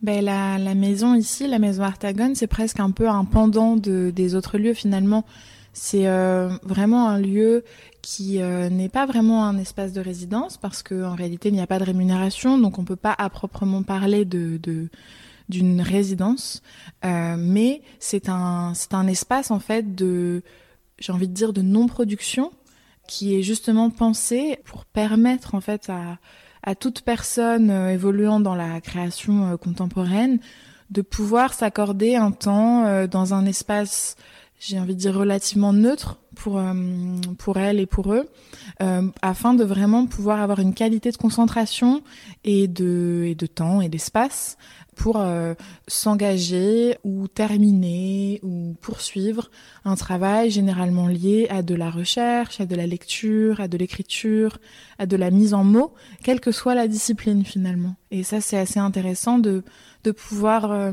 ben, 0.02 0.24
la, 0.24 0.76
maison 0.76 1.16
ici, 1.16 1.48
la 1.48 1.60
maison 1.60 1.84
Artagone, 1.84 2.36
c'est 2.36 2.48
presque 2.48 2.80
un 2.80 2.92
peu 2.92 3.10
un 3.10 3.26
pendant 3.26 3.76
de, 3.76 4.12
des 4.14 4.36
autres 4.36 4.58
lieux 4.58 4.74
finalement. 4.74 5.26
C'est 5.74 6.08
euh, 6.08 6.50
vraiment 6.64 7.08
un 7.08 7.20
lieu 7.20 7.64
qui 8.02 8.42
euh, 8.42 8.70
n'est 8.70 8.90
pas 8.90 9.06
vraiment 9.06 9.46
un 9.46 9.58
espace 9.58 9.94
de 9.94 10.02
résidence 10.02 10.58
parce 10.58 10.82
qu'en 10.82 11.14
réalité 11.14 11.50
il 11.50 11.54
n'y 11.54 11.62
a 11.62 11.68
pas 11.68 11.78
de 11.78 11.84
rémunération, 11.84 12.58
donc 12.58 12.80
on 12.80 12.86
peut 12.86 12.96
pas 12.96 13.16
à 13.18 13.30
proprement 13.30 13.84
parler 13.84 14.26
de 14.26 14.60
d'une 15.50 15.82
résidence, 15.82 16.62
euh, 17.06 17.36
mais 17.38 17.82
c'est 18.00 18.28
un 18.28 18.74
c'est 18.74 18.94
un 18.94 19.08
espace 19.08 19.52
en 19.52 19.60
fait 19.60 19.96
de 19.96 20.42
j'ai 21.00 21.12
envie 21.12 21.28
de 21.28 21.34
dire 21.34 21.54
de 21.54 21.62
non 21.62 21.88
production 21.88 22.52
qui 23.08 23.36
est 23.36 23.44
justement 23.44 23.90
pensé 23.90 24.60
pour 24.66 24.86
permettre 24.86 25.56
en 25.56 25.62
fait 25.62 25.90
à 25.90 26.18
à 26.67 26.75
toute 26.75 26.99
personne 26.99 27.69
euh, 27.69 27.93
évoluant 27.93 28.41
dans 28.41 28.53
la 28.53 28.82
création 28.82 29.53
euh, 29.53 29.56
contemporaine 29.56 30.39
de 30.89 31.01
pouvoir 31.01 31.53
s'accorder 31.53 32.17
un 32.17 32.32
temps 32.32 32.86
euh, 32.86 33.08
dans 33.08 33.34
un 33.34 33.45
espace, 33.45 34.17
j'ai 34.60 34.77
envie 34.77 34.93
de 34.93 34.99
dire 34.99 35.15
relativement 35.15 35.71
neutre 35.71 36.19
pour 36.36 37.58
elle 37.58 37.80
et 37.80 37.88
pour 37.88 38.13
eux, 38.13 38.30
afin 39.23 39.56
de 39.56 39.63
vraiment 39.63 40.06
pouvoir 40.06 40.39
avoir 40.39 40.60
une 40.60 40.75
qualité 40.75 41.10
de 41.10 41.17
concentration 41.17 42.03
et 42.43 42.67
de 42.67 43.23
et 43.25 43.34
de 43.34 43.47
temps 43.47 43.82
et 43.82 43.89
d'espace 43.89 44.56
pour 44.98 45.18
euh, 45.18 45.54
s'engager 45.88 46.98
ou 47.04 47.28
terminer 47.28 48.40
ou 48.44 48.76
poursuivre 48.82 49.50
un 49.86 49.96
travail 49.96 50.50
généralement 50.50 51.08
lié 51.08 51.48
à 51.50 51.62
de 51.62 51.76
la 51.76 51.90
recherche, 51.90 52.60
à 52.60 52.66
de 52.66 52.76
la 52.76 52.88
lecture, 52.88 53.62
à 53.62 53.68
de 53.68 53.78
l'écriture, 53.78 54.58
à 54.98 55.06
de 55.06 55.16
la 55.16 55.30
mise 55.30 55.54
en 55.54 55.64
mots, 55.64 55.94
quelle 56.24 56.42
que 56.42 56.52
soit 56.52 56.76
la 56.76 56.88
discipline 56.88 57.46
finalement. 57.46 57.96
Et 58.10 58.24
ça, 58.24 58.39
c'est 58.39 58.58
assez 58.58 58.80
intéressant 58.80 59.38
de, 59.38 59.63
de 60.04 60.12
pouvoir 60.12 60.72
euh, 60.72 60.91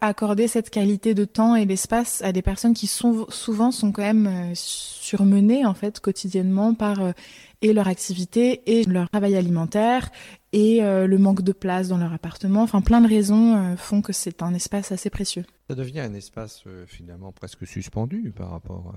accorder 0.00 0.48
cette 0.48 0.70
qualité 0.70 1.14
de 1.14 1.24
temps 1.24 1.56
et 1.56 1.64
d'espace 1.64 2.20
à 2.22 2.32
des 2.32 2.42
personnes 2.42 2.74
qui 2.74 2.86
sont, 2.86 3.26
souvent 3.30 3.70
sont 3.70 3.90
quand 3.92 4.02
même 4.02 4.26
euh, 4.26 4.52
surmenées 4.54 5.64
en 5.64 5.74
fait 5.74 6.00
quotidiennement 6.00 6.74
par 6.74 7.14
et 7.62 7.72
leur 7.72 7.88
activité 7.88 8.62
et 8.66 8.84
leur 8.84 9.08
travail 9.08 9.36
alimentaire 9.36 10.10
et 10.52 10.82
euh, 10.82 11.06
le 11.06 11.18
manque 11.18 11.42
de 11.42 11.52
place 11.52 11.88
dans 11.88 11.98
leur 11.98 12.12
appartement. 12.12 12.62
Enfin, 12.62 12.80
plein 12.80 13.00
de 13.00 13.08
raisons 13.08 13.56
euh, 13.56 13.76
font 13.76 14.02
que 14.02 14.12
c'est 14.12 14.42
un 14.42 14.54
espace 14.54 14.92
assez 14.92 15.10
précieux. 15.10 15.44
Ça 15.68 15.74
devient 15.74 16.00
un 16.00 16.14
espace 16.14 16.62
euh, 16.66 16.86
finalement 16.86 17.32
presque 17.32 17.66
suspendu 17.66 18.32
par 18.34 18.50
rapport 18.50 18.94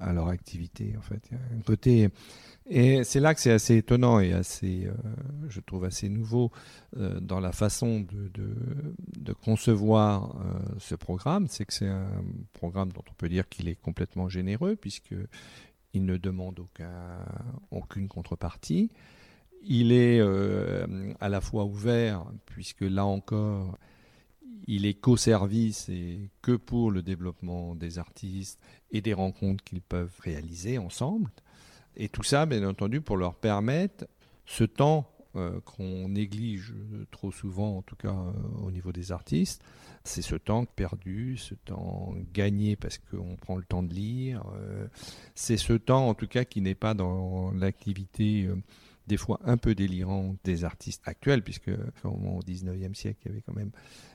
à 0.00 0.12
leur 0.12 0.28
activité. 0.28 0.94
En 0.98 1.00
fait, 1.00 1.30
un 1.32 1.60
côté 1.62 2.10
et 2.68 3.02
c'est 3.02 3.18
là 3.18 3.34
que 3.34 3.40
c'est 3.40 3.50
assez 3.50 3.76
étonnant 3.76 4.20
et 4.20 4.32
assez, 4.32 4.88
je 5.48 5.60
trouve 5.60 5.84
assez 5.84 6.08
nouveau 6.08 6.52
dans 6.94 7.40
la 7.40 7.50
façon 7.50 8.00
de, 8.00 9.32
concevoir 9.32 10.36
ce 10.78 10.94
programme. 10.94 11.48
C'est 11.48 11.64
que 11.64 11.72
c'est 11.72 11.88
un 11.88 12.24
programme 12.52 12.92
dont 12.92 13.02
on 13.10 13.14
peut 13.14 13.28
dire 13.28 13.48
qu'il 13.48 13.68
est 13.68 13.74
complètement 13.74 14.28
généreux 14.28 14.76
puisque 14.76 15.14
il 15.94 16.04
ne 16.04 16.16
demande 16.16 16.58
aucun, 16.60 17.24
aucune 17.70 18.08
contrepartie. 18.08 18.90
Il 19.64 19.92
est 19.92 20.18
euh, 20.20 21.12
à 21.20 21.28
la 21.28 21.40
fois 21.40 21.64
ouvert, 21.64 22.24
puisque 22.46 22.80
là 22.80 23.04
encore, 23.04 23.78
il 24.66 24.86
est 24.86 24.94
qu'au 24.94 25.16
service 25.16 25.88
et 25.88 26.30
que 26.40 26.52
pour 26.52 26.90
le 26.90 27.02
développement 27.02 27.74
des 27.74 27.98
artistes 27.98 28.60
et 28.90 29.00
des 29.00 29.14
rencontres 29.14 29.64
qu'ils 29.64 29.82
peuvent 29.82 30.14
réaliser 30.20 30.78
ensemble. 30.78 31.30
Et 31.96 32.08
tout 32.08 32.22
ça, 32.22 32.46
bien 32.46 32.66
entendu, 32.66 33.00
pour 33.00 33.16
leur 33.16 33.34
permettre 33.34 34.06
ce 34.46 34.64
temps 34.64 35.08
euh, 35.36 35.60
qu'on 35.64 36.08
néglige 36.08 36.74
trop 37.10 37.32
souvent, 37.32 37.78
en 37.78 37.82
tout 37.82 37.96
cas 37.96 38.12
euh, 38.12 38.32
au 38.64 38.70
niveau 38.70 38.92
des 38.92 39.12
artistes, 39.12 39.62
c'est 40.04 40.22
ce 40.22 40.36
temps 40.36 40.64
perdu, 40.64 41.36
ce 41.36 41.54
temps 41.54 42.14
gagné 42.32 42.76
parce 42.76 42.98
qu'on 42.98 43.36
prend 43.36 43.56
le 43.56 43.62
temps 43.62 43.82
de 43.82 43.94
lire. 43.94 44.42
c'est 45.34 45.56
ce 45.56 45.74
temps, 45.74 46.08
en 46.08 46.14
tout 46.14 46.26
cas, 46.26 46.44
qui 46.44 46.60
n'est 46.60 46.74
pas 46.74 46.94
dans 46.94 47.52
l'activité 47.52 48.48
des 49.06 49.16
fois 49.16 49.40
un 49.44 49.56
peu 49.56 49.74
délirant 49.74 50.36
des 50.44 50.64
artistes 50.64 51.02
actuels, 51.06 51.42
puisque 51.42 51.70
au 52.04 52.40
19e 52.40 52.94
siècle, 52.94 53.20
il 53.24 53.28
y 53.28 53.32
avait 53.32 53.42
quand 53.42 53.54
même 53.54 53.70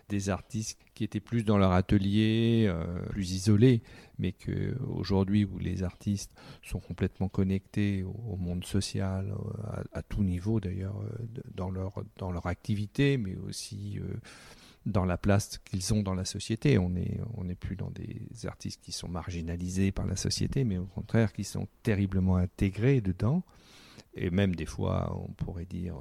des 0.10 0.30
artistes 0.30 0.80
qui 0.94 1.04
étaient 1.04 1.20
plus 1.20 1.44
dans 1.44 1.58
leur 1.58 1.72
atelier, 1.72 2.66
euh, 2.68 3.02
plus 3.10 3.32
isolés, 3.32 3.82
mais 4.20 4.32
qu'aujourd'hui, 4.32 5.46
où 5.46 5.58
les 5.60 5.84
artistes 5.84 6.32
sont 6.64 6.80
complètement 6.80 7.30
connectés 7.30 8.04
au, 8.04 8.38
monde 8.38 8.64
social, 8.66 9.32
euh, 9.32 9.84
à, 9.92 10.02
tout 10.02 10.24
niveau 10.24 10.60
d'ailleurs, 10.60 11.00
euh, 11.02 11.42
dans, 11.54 11.70
leur, 11.70 12.04
dans 12.18 12.32
leur 12.32 12.48
activité, 12.48 13.18
mais 13.18 13.36
aussi 13.36 14.00
dans 14.86 15.06
la 15.06 15.18
place 15.18 15.58
qu'ils 15.58 15.94
ont 15.94 16.02
dans 16.02 16.16
la 16.16 16.26
société. 16.26 16.78
On 16.78 16.90
n'est 16.90 17.20
on 17.36 17.46
plus 17.56 17.76
dans 17.76 17.92
des 17.92 18.46
artistes 18.46 18.82
qui 18.82 18.92
sont 18.92 19.10
marginalisés 19.10 19.92
par 19.92 20.06
la 20.06 20.16
société, 20.16 20.64
mais 20.64 20.78
au 20.78 20.86
contraire 20.86 21.34
qui 21.34 21.44
sont 21.44 21.68
terriblement 21.84 22.38
intégrés 22.38 23.02
dedans 23.02 23.44
et 24.18 24.30
même 24.30 24.56
des 24.56 24.66
fois, 24.66 25.16
on 25.16 25.32
pourrait 25.34 25.66
dire, 25.66 25.96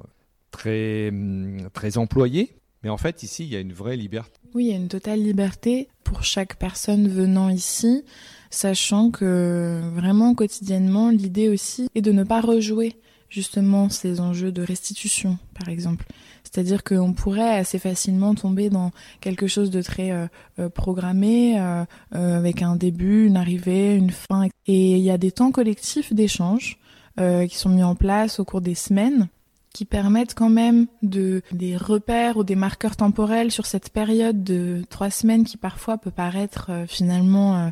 très, 0.51 1.09
hum, 1.09 1.69
très 1.71 1.97
employé. 1.97 2.57
Mais 2.83 2.89
en 2.89 2.97
fait, 2.97 3.23
ici, 3.23 3.43
il 3.43 3.49
y 3.49 3.55
a 3.55 3.59
une 3.59 3.73
vraie 3.73 3.97
liberté. 3.97 4.39
Oui, 4.53 4.65
il 4.65 4.71
y 4.71 4.73
a 4.73 4.77
une 4.77 4.87
totale 4.87 5.21
liberté 5.21 5.87
pour 6.03 6.23
chaque 6.23 6.57
personne 6.57 7.07
venant 7.07 7.49
ici, 7.49 8.03
sachant 8.49 9.11
que 9.11 9.81
vraiment 9.93 10.35
quotidiennement, 10.35 11.09
l'idée 11.09 11.49
aussi 11.49 11.89
est 11.95 12.01
de 12.01 12.11
ne 12.11 12.23
pas 12.23 12.41
rejouer 12.41 12.95
justement 13.29 13.89
ces 13.89 14.21
enjeux 14.21 14.51
de 14.51 14.61
restitution, 14.61 15.37
par 15.59 15.69
exemple. 15.69 16.05
C'est-à-dire 16.43 16.83
qu'on 16.83 17.13
pourrait 17.13 17.57
assez 17.57 17.77
facilement 17.77 18.33
tomber 18.35 18.69
dans 18.69 18.91
quelque 19.19 19.47
chose 19.47 19.69
de 19.69 19.81
très 19.81 20.11
euh, 20.11 20.27
euh, 20.59 20.69
programmé, 20.69 21.59
euh, 21.59 21.83
avec 22.11 22.61
un 22.61 22.77
début, 22.77 23.27
une 23.27 23.35
arrivée, 23.35 23.95
une 23.95 24.11
fin. 24.11 24.47
Et 24.65 24.93
il 24.93 25.03
y 25.03 25.11
a 25.11 25.17
des 25.17 25.31
temps 25.31 25.51
collectifs 25.51 26.13
d'échange 26.13 26.79
qui 27.49 27.57
sont 27.57 27.69
mis 27.69 27.81
en 27.81 27.95
place 27.95 28.39
au 28.39 28.45
cours 28.45 28.61
des 28.61 28.75
semaines 28.75 29.27
qui 29.77 29.85
permettent 29.85 30.33
quand 30.33 30.49
même 30.49 30.87
de 31.03 31.43
des 31.51 31.77
repères 31.77 32.37
ou 32.37 32.43
des 32.43 32.55
marqueurs 32.55 32.95
temporels 32.95 33.51
sur 33.51 33.67
cette 33.67 33.91
période 33.91 34.43
de 34.43 34.81
trois 34.89 35.11
semaines 35.11 35.43
qui 35.43 35.55
parfois 35.55 35.99
peut 35.99 36.09
paraître 36.09 36.71
euh, 36.71 36.87
finalement 36.87 37.71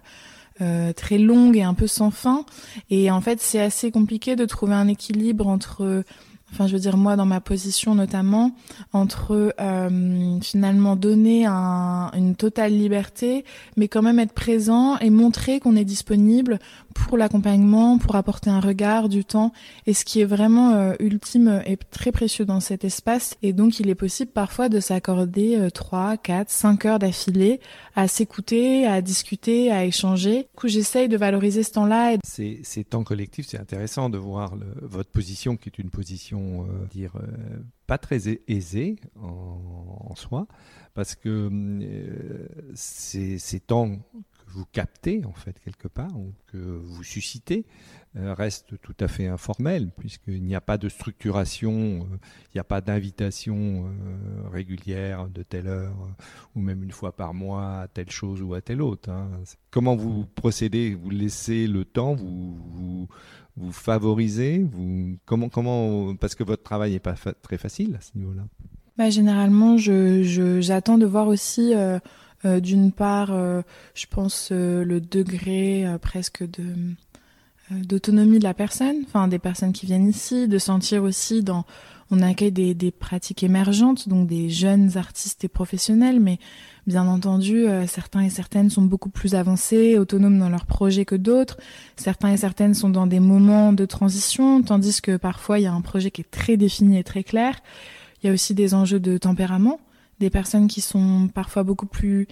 euh, 0.61 0.93
très 0.93 1.17
longue 1.17 1.57
et 1.57 1.63
un 1.63 1.73
peu 1.73 1.87
sans 1.87 2.11
fin. 2.11 2.45
Et 2.91 3.09
en 3.09 3.21
fait, 3.21 3.41
c'est 3.41 3.59
assez 3.59 3.89
compliqué 3.89 4.35
de 4.35 4.45
trouver 4.45 4.75
un 4.75 4.87
équilibre 4.87 5.47
entre 5.47 6.03
enfin 6.51 6.67
je 6.67 6.73
veux 6.73 6.79
dire 6.79 6.95
moi 6.95 7.15
dans 7.15 7.25
ma 7.25 7.41
position 7.41 7.95
notamment, 7.95 8.51
entre 8.93 9.53
euh, 9.59 10.39
finalement 10.41 10.95
donner 10.95 11.45
un, 11.47 12.11
une 12.15 12.35
totale 12.35 12.71
liberté, 12.71 13.45
mais 13.77 13.87
quand 13.87 14.01
même 14.01 14.19
être 14.19 14.33
présent 14.33 14.97
et 14.99 15.09
montrer 15.09 15.59
qu'on 15.59 15.75
est 15.75 15.85
disponible 15.85 16.59
pour 16.95 17.17
l'accompagnement, 17.17 17.99
pour 17.99 18.15
apporter 18.15 18.49
un 18.49 18.59
regard, 18.59 19.09
du 19.09 19.23
temps, 19.23 19.51
et 19.85 19.93
ce 19.93 20.05
qui 20.05 20.21
est 20.21 20.25
vraiment 20.25 20.71
euh, 20.71 20.93
ultime 20.99 21.61
et 21.65 21.77
très 21.77 22.11
précieux 22.11 22.45
dans 22.45 22.59
cet 22.59 22.83
espace. 22.83 23.35
Et 23.43 23.53
donc 23.53 23.79
il 23.79 23.89
est 23.89 23.95
possible 23.95 24.31
parfois 24.31 24.69
de 24.69 24.79
s'accorder 24.79 25.67
3, 25.71 26.17
4, 26.17 26.49
5 26.49 26.85
heures 26.85 26.99
d'affilée 26.99 27.59
à 27.95 28.07
s'écouter, 28.07 28.87
à 28.87 29.01
discuter, 29.01 29.71
à 29.71 29.85
échanger. 29.85 30.37
Du 30.43 30.55
coup 30.55 30.67
j'essaye 30.67 31.07
de 31.07 31.17
valoriser 31.17 31.61
ce 31.61 31.71
temps-là. 31.73 32.17
Ces, 32.23 32.61
ces 32.63 32.83
temps 32.83 33.03
collectifs, 33.03 33.45
c'est 33.47 33.59
intéressant 33.59 34.09
de 34.09 34.17
voir 34.17 34.55
votre 34.81 35.11
position 35.11 35.57
qui 35.57 35.69
est 35.69 35.77
une 35.77 35.89
position 35.89 36.65
euh, 36.69 36.85
dire, 36.91 37.15
euh, 37.17 37.27
pas 37.87 37.97
très 37.97 38.21
aisé 38.47 38.97
en, 39.21 40.13
soi, 40.15 40.47
parce 40.93 41.15
que 41.15 41.49
euh, 41.51 42.47
ces, 42.73 43.59
temps 43.59 43.97
vous 44.55 44.65
captez 44.71 45.23
en 45.25 45.33
fait 45.33 45.59
quelque 45.59 45.87
part 45.87 46.17
ou 46.17 46.33
que 46.47 46.57
vous 46.57 47.03
suscitez 47.03 47.65
euh, 48.17 48.33
reste 48.33 48.79
tout 48.81 48.95
à 48.99 49.07
fait 49.07 49.27
informel 49.27 49.91
puisqu'il 49.97 50.43
n'y 50.43 50.55
a 50.55 50.61
pas 50.61 50.77
de 50.77 50.87
structuration, 50.87 51.71
euh, 51.71 52.17
il 52.47 52.55
n'y 52.55 52.61
a 52.61 52.63
pas 52.63 52.81
d'invitation 52.81 53.85
régulière 54.51 55.27
de 55.27 55.43
telle 55.43 55.67
heure 55.67 55.95
ou 56.55 56.61
même 56.61 56.83
une 56.83 56.91
fois 56.91 57.15
par 57.15 57.33
mois 57.33 57.81
à 57.81 57.87
telle 57.87 58.09
chose 58.09 58.41
ou 58.41 58.53
à 58.53 58.61
telle 58.61 58.81
autre. 58.81 59.09
Hein. 59.09 59.29
Comment 59.71 59.95
vous 59.95 60.25
procédez? 60.25 60.95
Vous 60.95 61.09
laissez 61.09 61.67
le 61.67 61.83
temps, 61.83 62.15
vous, 62.15 63.07
vous, 63.57 63.71
favorisez? 63.71 64.59
Vous, 64.63 65.17
comment, 65.25 65.49
comment, 65.49 66.15
Parce 66.15 66.35
que 66.35 66.43
votre 66.43 66.63
travail 66.63 66.91
n'est 66.91 66.99
pas 66.99 67.15
très 67.41 67.57
facile 67.57 67.95
à 67.95 68.01
ce 68.01 68.17
niveau-là. 68.17 68.43
Bah, 68.97 69.09
généralement, 69.09 69.77
je, 69.77 70.59
j'attends 70.61 70.97
de 70.97 71.05
voir 71.05 71.27
aussi, 71.27 71.73
euh, 71.73 71.97
euh, 71.97 71.99
d'une 72.45 72.91
part, 72.91 73.33
euh, 73.33 73.61
je 73.93 74.05
pense 74.09 74.51
le 74.51 74.99
degré 74.99 75.85
presque 76.01 76.43
de 76.43 76.63
d'autonomie 77.71 78.37
de 78.37 78.43
la 78.43 78.53
personne, 78.53 78.97
enfin 79.07 79.27
des 79.27 79.39
personnes 79.39 79.73
qui 79.73 79.87
viennent 79.87 80.07
ici, 80.07 80.47
de 80.47 80.59
sentir 80.59 81.01
aussi 81.01 81.41
dans, 81.41 81.65
on 82.11 82.21
accueille 82.21 82.51
des, 82.51 82.75
des 82.75 82.91
pratiques 82.91 83.41
émergentes, 83.41 84.07
donc 84.07 84.27
des 84.27 84.51
jeunes 84.51 84.97
artistes 84.97 85.43
et 85.43 85.47
professionnels, 85.47 86.19
mais 86.19 86.37
bien 86.85 87.07
entendu, 87.07 87.65
certains 87.87 88.21
et 88.21 88.29
certaines 88.29 88.69
sont 88.69 88.83
beaucoup 88.83 89.09
plus 89.09 89.33
avancés, 89.33 89.97
autonomes 89.97 90.37
dans 90.37 90.49
leurs 90.49 90.67
projets 90.67 91.05
que 91.05 91.15
d'autres. 91.15 91.57
Certains 91.95 92.33
et 92.33 92.37
certaines 92.37 92.75
sont 92.75 92.89
dans 92.89 93.07
des 93.07 93.19
moments 93.19 93.73
de 93.73 93.85
transition, 93.85 94.61
tandis 94.61 95.01
que 95.01 95.17
parfois 95.17 95.57
il 95.57 95.63
y 95.63 95.67
a 95.67 95.73
un 95.73 95.81
projet 95.81 96.11
qui 96.11 96.21
est 96.21 96.29
très 96.29 96.57
défini 96.57 96.99
et 96.99 97.03
très 97.03 97.23
clair. 97.23 97.55
Il 98.21 98.27
y 98.27 98.29
a 98.29 98.33
aussi 98.33 98.53
des 98.53 98.75
enjeux 98.75 98.99
de 98.99 99.17
tempérament, 99.17 99.79
des 100.19 100.29
personnes 100.29 100.67
qui 100.67 100.81
sont 100.81 101.29
parfois 101.33 101.63
beaucoup 101.63 101.85
plus 101.85 102.27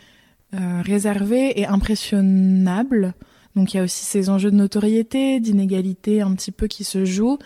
euh, 0.54 0.82
réservées 0.84 1.60
et 1.60 1.66
impressionnables. 1.66 3.14
Donc 3.56 3.74
il 3.74 3.78
y 3.78 3.80
a 3.80 3.84
aussi 3.84 4.06
ces 4.06 4.30
enjeux 4.30 4.52
de 4.52 4.56
notoriété, 4.56 5.40
d'inégalité 5.40 6.22
un 6.22 6.34
petit 6.34 6.52
peu 6.52 6.68
qui 6.68 6.84
se 6.84 7.06
jouent. 7.06 7.38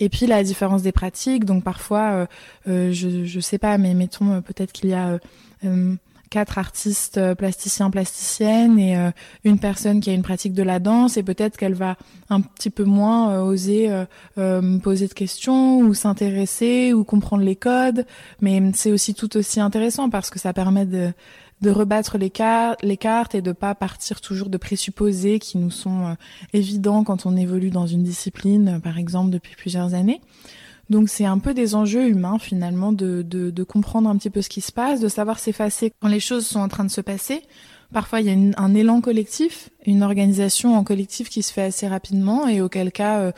Et 0.00 0.08
puis 0.08 0.26
la 0.26 0.42
différence 0.42 0.82
des 0.82 0.92
pratiques. 0.92 1.44
Donc 1.44 1.64
parfois, 1.64 2.12
euh, 2.12 2.26
euh, 2.68 2.92
je 2.92 3.24
je 3.24 3.40
sais 3.40 3.58
pas, 3.58 3.78
mais 3.78 3.94
mettons 3.94 4.42
peut-être 4.42 4.72
qu'il 4.72 4.90
y 4.90 4.94
a 4.94 5.18
quatre 6.34 6.58
artistes 6.58 7.16
euh, 7.16 7.36
plasticiens, 7.36 7.90
plasticiennes 7.90 8.76
et 8.76 8.96
euh, 8.96 9.12
une 9.44 9.60
personne 9.60 10.00
qui 10.00 10.10
a 10.10 10.12
une 10.12 10.24
pratique 10.24 10.52
de 10.52 10.64
la 10.64 10.80
danse 10.80 11.16
et 11.16 11.22
peut-être 11.22 11.56
qu'elle 11.56 11.74
va 11.74 11.96
un 12.28 12.40
petit 12.40 12.70
peu 12.70 12.82
moins 12.82 13.34
euh, 13.34 13.40
oser 13.42 13.88
poser 14.82 15.06
de 15.06 15.12
questions 15.12 15.78
ou 15.78 15.94
s'intéresser 15.94 16.92
ou 16.92 17.04
comprendre 17.04 17.44
les 17.44 17.54
codes. 17.54 18.04
Mais 18.40 18.60
c'est 18.74 18.90
aussi 18.90 19.14
tout 19.14 19.36
aussi 19.36 19.60
intéressant 19.60 20.10
parce 20.10 20.28
que 20.28 20.40
ça 20.40 20.52
permet 20.52 20.86
de, 20.86 21.12
de 21.60 21.70
rebattre 21.70 22.18
les, 22.18 22.32
les 22.82 22.96
cartes 22.96 23.36
et 23.36 23.40
de 23.40 23.52
pas 23.52 23.76
partir 23.76 24.20
toujours 24.20 24.48
de 24.48 24.58
présupposés 24.58 25.38
qui 25.38 25.56
nous 25.58 25.70
sont 25.70 26.16
évidents 26.52 27.04
quand 27.04 27.26
on 27.26 27.36
évolue 27.36 27.70
dans 27.70 27.86
une 27.86 28.02
discipline, 28.02 28.80
par 28.82 28.98
exemple, 28.98 29.30
depuis 29.30 29.54
plusieurs 29.54 29.94
années. 29.94 30.20
Donc 30.90 31.08
c'est 31.08 31.24
un 31.24 31.38
peu 31.38 31.54
des 31.54 31.74
enjeux 31.74 32.08
humains 32.08 32.38
finalement 32.38 32.92
de, 32.92 33.22
de, 33.22 33.62
comprendre 33.64 34.08
un 34.08 34.16
petit 34.16 34.30
peu 34.30 34.42
ce 34.42 34.48
qui 34.48 34.60
se 34.60 34.72
passe, 34.72 35.00
de 35.00 35.08
savoir 35.08 35.38
s'effacer 35.38 35.92
quand 36.00 36.08
les 36.08 36.20
choses 36.20 36.46
sont 36.46 36.60
en 36.60 36.68
train 36.68 36.84
de 36.84 36.90
se 36.90 37.00
passer. 37.00 37.42
Parfois 37.92 38.20
il 38.20 38.26
y 38.26 38.30
a 38.30 38.60
un 38.60 38.74
élan 38.74 39.00
collectif, 39.00 39.70
une 39.86 40.02
organisation 40.02 40.76
en 40.76 40.84
collectif 40.84 41.28
qui 41.28 41.42
se 41.42 41.52
fait 41.52 41.62
assez 41.62 41.86
rapidement 41.86 42.48
et 42.48 42.60
auquel 42.60 42.92
cas 42.92 43.20
euh, 43.20 43.32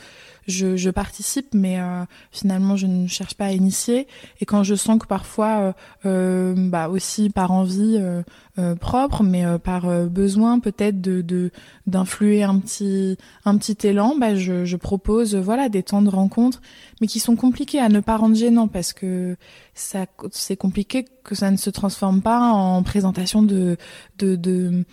je, 0.47 0.77
je, 0.77 0.89
participe, 0.89 1.53
mais 1.53 1.79
euh, 1.79 2.05
finalement 2.31 2.75
je 2.75 2.87
ne 2.87 3.07
cherche 3.07 3.35
pas 3.35 3.47
à 3.47 3.51
initier. 3.51 4.07
Et 4.39 4.45
quand 4.45 4.63
je 4.63 4.75
sens 4.75 4.97
que 4.97 5.05
parfois, 5.05 5.59
euh, 5.59 5.73
euh 6.05 6.55
bah 6.57 6.89
aussi 6.89 7.29
par 7.29 7.51
envie 7.51 7.97
euh, 7.99 8.75
propre, 8.75 9.23
mais 9.23 9.43
par 9.59 9.87
besoin 10.07 10.59
peut-être 10.59 11.01
de 11.01 11.51
d'influer 11.85 12.43
un 12.43 12.59
petit 12.59 13.17
un 13.45 13.57
petit 13.57 13.87
élan, 13.87 14.15
bah 14.17 14.35
je, 14.35 14.65
je 14.65 14.77
propose 14.77 15.35
voilà 15.35 15.69
des 15.69 15.83
temps 15.83 16.01
de 16.01 16.09
rencontre, 16.09 16.61
mais 17.01 17.07
qui 17.07 17.19
sont 17.19 17.35
compliqués 17.35 17.79
à 17.79 17.89
ne 17.89 17.99
pas 17.99 18.17
rendre 18.17 18.35
gênants 18.35 18.67
parce 18.67 18.93
que 18.93 19.35
ça 19.73 20.05
c'est 20.31 20.57
compliqué 20.57 21.05
que 21.23 21.35
ça 21.35 21.51
ne 21.51 21.57
se 21.57 21.69
transforme 21.69 22.21
pas 22.21 22.39
en 22.39 22.81
présentation 22.83 23.43
de 23.43 23.77
de, 24.17 24.35
de 24.35 24.85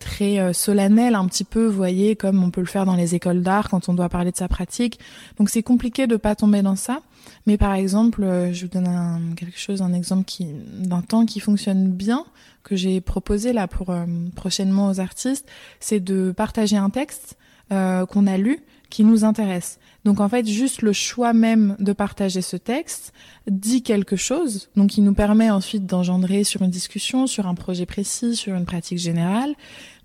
très 0.00 0.54
solennel 0.54 1.14
un 1.14 1.26
petit 1.26 1.44
peu, 1.44 1.66
vous 1.66 1.76
voyez, 1.76 2.16
comme 2.16 2.42
on 2.42 2.50
peut 2.50 2.62
le 2.62 2.66
faire 2.66 2.86
dans 2.86 2.96
les 2.96 3.14
écoles 3.14 3.42
d'art 3.42 3.68
quand 3.68 3.88
on 3.88 3.94
doit 3.94 4.08
parler 4.08 4.32
de 4.32 4.36
sa 4.36 4.48
pratique 4.48 4.98
donc 5.38 5.50
c'est 5.50 5.62
compliqué 5.62 6.06
de 6.06 6.16
pas 6.16 6.34
tomber 6.34 6.62
dans 6.62 6.76
ça. 6.76 7.00
Mais 7.46 7.56
par 7.56 7.74
exemple, 7.74 8.22
euh, 8.22 8.52
je 8.52 8.66
vous 8.66 8.72
donne 8.72 8.86
un, 8.86 9.20
quelque 9.36 9.58
chose, 9.58 9.82
un 9.82 9.92
exemple 9.92 10.24
qui 10.24 10.46
d'un 10.46 11.02
temps 11.02 11.26
qui 11.26 11.40
fonctionne 11.40 11.90
bien 11.90 12.24
que 12.62 12.76
j'ai 12.76 13.00
proposé 13.00 13.52
là 13.52 13.68
pour 13.68 13.90
euh, 13.90 14.04
prochainement 14.34 14.88
aux 14.88 15.00
artistes, 15.00 15.48
c'est 15.80 16.00
de 16.00 16.32
partager 16.36 16.76
un 16.76 16.90
texte 16.90 17.36
euh, 17.72 18.06
qu'on 18.06 18.26
a 18.26 18.36
lu 18.36 18.60
qui 18.90 19.04
nous 19.04 19.24
intéresse. 19.24 19.78
Donc 20.04 20.20
en 20.20 20.28
fait, 20.28 20.46
juste 20.46 20.82
le 20.82 20.92
choix 20.92 21.32
même 21.32 21.76
de 21.80 21.92
partager 21.92 22.40
ce 22.40 22.56
texte 22.56 23.12
dit 23.50 23.82
quelque 23.82 24.16
chose, 24.16 24.68
donc 24.76 24.90
qui 24.90 25.00
nous 25.00 25.14
permet 25.14 25.50
ensuite 25.50 25.86
d'engendrer 25.86 26.44
sur 26.44 26.62
une 26.62 26.70
discussion, 26.70 27.26
sur 27.26 27.46
un 27.46 27.54
projet 27.54 27.86
précis, 27.86 28.36
sur 28.36 28.54
une 28.54 28.64
pratique 28.64 28.98
générale. 28.98 29.54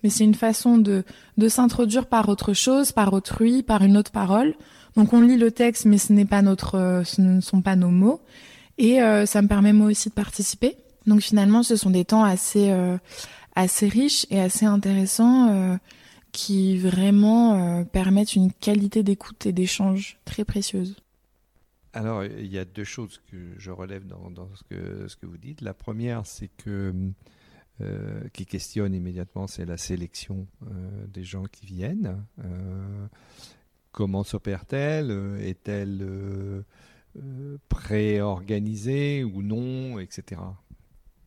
Mais 0.02 0.10
c'est 0.10 0.24
une 0.24 0.34
façon 0.34 0.78
de, 0.78 1.04
de 1.38 1.48
s'introduire 1.48 2.06
par 2.06 2.28
autre 2.28 2.52
chose, 2.52 2.90
par 2.90 3.12
autrui, 3.12 3.62
par 3.62 3.82
une 3.82 3.96
autre 3.96 4.10
parole. 4.10 4.54
Donc 4.96 5.12
on 5.12 5.20
lit 5.20 5.36
le 5.36 5.50
texte, 5.50 5.84
mais 5.84 5.98
ce 5.98 6.12
n'est 6.12 6.24
pas 6.24 6.42
notre, 6.42 7.02
ce 7.04 7.20
ne 7.20 7.40
sont 7.40 7.62
pas 7.62 7.76
nos 7.76 7.90
mots. 7.90 8.20
Et 8.78 9.00
euh, 9.02 9.26
ça 9.26 9.42
me 9.42 9.48
permet 9.48 9.72
moi 9.72 9.86
aussi 9.86 10.08
de 10.08 10.14
participer. 10.14 10.76
Donc 11.06 11.20
finalement, 11.20 11.62
ce 11.62 11.76
sont 11.76 11.90
des 11.90 12.04
temps 12.04 12.24
assez, 12.24 12.70
euh, 12.70 12.96
assez 13.54 13.88
riches 13.88 14.26
et 14.30 14.40
assez 14.40 14.66
intéressants. 14.66 15.50
Euh, 15.50 15.76
qui 16.32 16.78
vraiment 16.78 17.80
euh, 17.80 17.84
permettent 17.84 18.34
une 18.34 18.52
qualité 18.52 19.02
d'écoute 19.02 19.46
et 19.46 19.52
d'échange 19.52 20.18
très 20.24 20.44
précieuse. 20.44 20.96
Alors, 21.92 22.24
il 22.24 22.46
y 22.46 22.58
a 22.58 22.64
deux 22.64 22.84
choses 22.84 23.20
que 23.30 23.36
je 23.58 23.70
relève 23.70 24.06
dans, 24.06 24.48
ce, 24.54 24.64
que, 24.64 25.26
vous 25.26 25.36
dites. 25.36 25.60
La 25.60 25.74
première, 25.74 26.26
c'est 26.26 26.48
que 26.48 26.94
euh, 27.82 28.28
qui 28.32 28.46
questionne 28.46 28.94
immédiatement, 28.94 29.46
c'est 29.46 29.66
la 29.66 29.76
sélection 29.76 30.46
euh, 30.62 31.06
des 31.06 31.22
gens 31.22 31.44
qui 31.44 31.66
viennent. 31.66 32.24
Comment 33.90 34.24
s'opère-t-elle? 34.24 35.10
Est-elle 35.42 36.64
préorganisée 37.68 39.22
ou 39.22 39.42
non, 39.42 39.98
etc. 39.98 40.40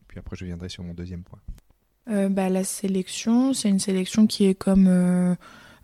Puis 0.08 0.18
après, 0.18 0.34
je 0.34 0.44
viendrai 0.44 0.68
sur 0.68 0.82
mon 0.82 0.94
deuxième 0.94 1.22
point. 1.22 1.38
Euh, 2.08 2.28
bah, 2.28 2.48
La 2.48 2.64
sélection, 2.64 3.52
c'est 3.52 3.68
une 3.68 3.80
sélection 3.80 4.26
qui 4.26 4.46
est 4.46 4.54
comme, 4.54 4.86
euh, 4.88 5.34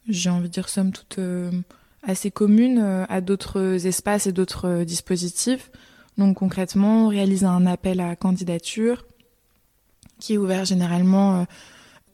j'ai 0.08 0.30
envie 0.30 0.48
de 0.48 0.52
dire, 0.52 0.68
somme 0.68 0.92
toute 0.92 1.18
euh, 1.18 1.50
assez 2.02 2.30
commune 2.30 2.78
à 3.08 3.20
d'autres 3.20 3.86
espaces 3.86 4.26
et 4.26 4.32
d'autres 4.32 4.84
dispositifs. 4.84 5.70
Donc 6.18 6.38
concrètement, 6.38 7.06
on 7.06 7.08
réalise 7.08 7.44
un 7.44 7.64
appel 7.66 8.00
à 8.00 8.16
candidature 8.16 9.04
qui 10.18 10.34
est 10.34 10.36
ouvert 10.36 10.64
généralement. 10.64 11.46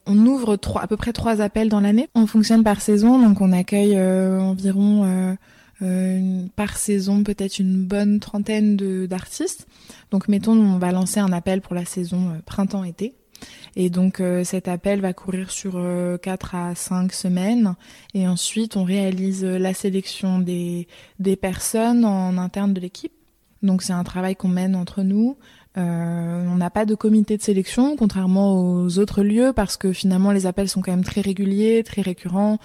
on 0.07 0.27
ouvre 0.27 0.59
à 0.77 0.87
peu 0.87 0.97
près 0.99 1.13
trois 1.15 1.41
appels 1.41 1.71
dans 1.71 1.81
l'année. 1.81 2.09
On 2.15 2.27
fonctionne 2.27 2.65
par 2.65 2.83
saison, 2.83 3.19
donc 3.19 3.41
on 3.41 3.51
accueille 3.51 3.99
environ 3.99 5.37
par 6.55 6.77
saison 6.77 7.25
peut-être 7.25 7.59
une 7.59 7.85
bonne 7.87 8.21
trentaine 8.21 8.77
d'artistes. 9.07 9.67
Donc 10.11 10.29
mettons, 10.29 10.53
on 10.53 10.79
va 10.79 10.93
lancer 10.93 11.19
un 11.19 11.33
appel 11.33 11.63
pour 11.63 11.75
la 11.75 11.87
saison 11.87 12.43
printemps-été. 12.45 13.15
Et 13.77 13.91
donc 13.91 14.21
euh, 14.21 14.45
cet 14.45 14.67
appel 14.67 15.01
va 15.01 15.13
courir 15.13 15.51
sur 15.51 15.75
euh, 15.77 16.19
4 16.19 16.55
à 16.55 16.75
5 16.75 17.13
semaines 17.13 17.77
et 18.13 18.27
ensuite 18.27 18.77
on 18.77 18.85
réalise 18.85 19.45
euh, 19.45 19.59
la 19.59 19.73
sélection 19.73 20.41
des, 20.41 20.89
des 21.21 21.37
personnes 21.37 22.05
en 22.05 22.39
interne 22.39 22.75
de 22.75 22.81
l'équipe. 22.81 23.13
Donc 23.63 23.83
c'est 23.83 23.93
un 23.93 24.05
travail 24.05 24.37
qu'on 24.37 24.49
mène 24.49 24.75
entre 24.75 25.03
nous. 25.03 25.37
Euh, 25.77 26.47
on 26.49 26.57
n'a 26.57 26.71
pas 26.71 26.87
de 26.87 26.95
comité 26.95 27.37
de 27.37 27.43
sélection, 27.43 27.97
contrairement 27.97 28.61
aux 28.61 28.99
autres 28.99 29.23
lieux, 29.23 29.53
parce 29.55 29.77
que 29.77 29.93
finalement 29.93 30.33
les 30.33 30.47
appels 30.47 30.69
sont 30.69 30.81
quand 30.81 30.91
même 30.93 31.05
très 31.05 31.21
réguliers, 31.21 31.83
très 31.85 32.03
récurrents. 32.03 32.59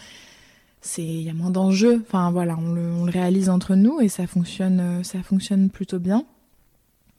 C'est 0.81 1.03
il 1.03 1.21
y 1.21 1.29
a 1.29 1.33
moins 1.33 1.51
d'enjeux. 1.51 2.03
Enfin 2.07 2.31
voilà, 2.31 2.57
on 2.57 2.73
le, 2.73 2.91
on 2.91 3.05
le, 3.05 3.11
réalise 3.11 3.49
entre 3.49 3.75
nous 3.75 4.01
et 4.01 4.09
ça 4.09 4.27
fonctionne, 4.27 5.03
ça 5.03 5.21
fonctionne 5.21 5.69
plutôt 5.69 5.99
bien. 5.99 6.25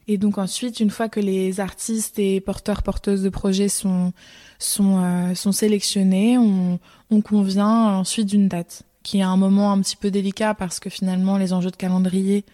Et 0.06 0.18
donc 0.18 0.38
ensuite, 0.38 0.80
une 0.80 0.90
fois 0.90 1.08
que 1.08 1.20
les 1.20 1.60
artistes 1.60 2.18
et 2.18 2.40
porteurs 2.40 2.82
porteuses 2.82 3.22
de 3.22 3.30
projets 3.30 3.68
sont 3.68 4.12
sont 4.58 5.02
euh, 5.02 5.34
sont 5.34 5.52
sélectionnés, 5.52 6.38
on, 6.38 6.78
on 7.10 7.20
convient 7.22 7.96
ensuite 7.96 8.26
d'une 8.26 8.48
date, 8.48 8.82
qui 9.02 9.18
est 9.18 9.22
un 9.22 9.36
moment 9.36 9.72
un 9.72 9.80
petit 9.80 9.96
peu 9.96 10.10
délicat 10.10 10.54
parce 10.54 10.78
que 10.78 10.90
finalement 10.90 11.38
les 11.38 11.52
enjeux 11.52 11.70
de 11.70 11.76
calendrier 11.76 12.44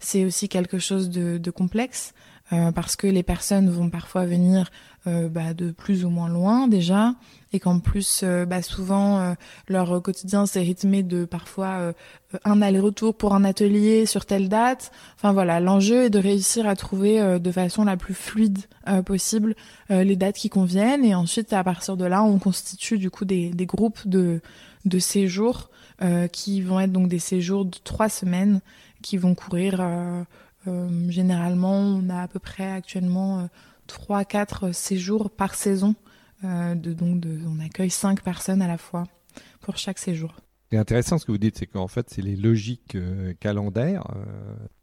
c'est 0.00 0.24
aussi 0.24 0.48
quelque 0.48 0.78
chose 0.78 1.10
de, 1.10 1.38
de 1.38 1.50
complexe 1.50 2.12
euh, 2.52 2.70
parce 2.72 2.96
que 2.96 3.06
les 3.06 3.22
personnes 3.22 3.68
vont 3.70 3.90
parfois 3.90 4.24
venir 4.24 4.70
euh, 5.06 5.28
bah, 5.28 5.54
de 5.54 5.70
plus 5.70 6.04
ou 6.04 6.10
moins 6.10 6.28
loin 6.28 6.68
déjà, 6.68 7.14
et 7.56 7.60
qu'en 7.60 7.80
plus, 7.80 8.20
euh, 8.22 8.46
bah, 8.46 8.62
souvent, 8.62 9.34
leur 9.68 10.02
quotidien 10.02 10.46
s'est 10.46 10.60
rythmé 10.60 11.02
de 11.02 11.24
parfois 11.24 11.92
un 12.44 12.62
aller-retour 12.62 13.14
pour 13.14 13.34
un 13.34 13.44
atelier 13.44 14.06
sur 14.06 14.26
telle 14.26 14.48
date. 14.48 14.92
Enfin 15.16 15.32
voilà, 15.32 15.58
l'enjeu 15.60 16.04
est 16.04 16.10
de 16.10 16.18
réussir 16.18 16.68
à 16.68 16.76
trouver 16.76 17.38
de 17.40 17.50
façon 17.50 17.84
la 17.84 17.96
plus 17.96 18.14
fluide 18.14 18.58
possible 19.04 19.54
les 19.90 20.16
dates 20.16 20.36
qui 20.36 20.48
conviennent, 20.48 21.04
et 21.04 21.14
ensuite, 21.14 21.52
à 21.52 21.64
partir 21.64 21.96
de 21.96 22.04
là, 22.04 22.22
on 22.22 22.38
constitue 22.38 22.98
du 22.98 23.10
coup 23.10 23.24
des, 23.24 23.50
groupes 23.66 24.06
de, 24.06 24.40
de 24.84 24.98
séjours 24.98 25.70
qui 26.32 26.60
vont 26.60 26.80
être 26.80 26.92
donc 26.92 27.08
des 27.08 27.18
séjours 27.18 27.64
de 27.64 27.76
trois 27.82 28.08
semaines 28.08 28.60
qui 29.02 29.16
vont 29.16 29.34
courir 29.34 29.80
euh, 30.68 30.88
généralement, 31.10 31.78
on 31.78 32.08
a 32.10 32.22
à 32.22 32.28
peu 32.28 32.38
près 32.38 32.70
actuellement 32.70 33.48
3-4 33.88 34.66
euh, 34.66 34.72
séjours 34.72 35.30
par 35.30 35.54
saison. 35.54 35.94
Euh, 36.44 36.74
de, 36.74 36.92
donc 36.92 37.24
on 37.46 37.60
accueille 37.60 37.90
5 37.90 38.22
personnes 38.22 38.62
à 38.62 38.68
la 38.68 38.78
fois 38.78 39.04
pour 39.60 39.76
chaque 39.76 39.98
séjour. 39.98 40.34
C'est 40.70 40.78
intéressant 40.78 41.18
ce 41.18 41.24
que 41.24 41.32
vous 41.32 41.38
dites, 41.38 41.56
c'est 41.56 41.66
qu'en 41.66 41.86
fait, 41.86 42.10
c'est 42.10 42.22
les 42.22 42.34
logiques 42.34 42.96
calendaires. 43.38 44.04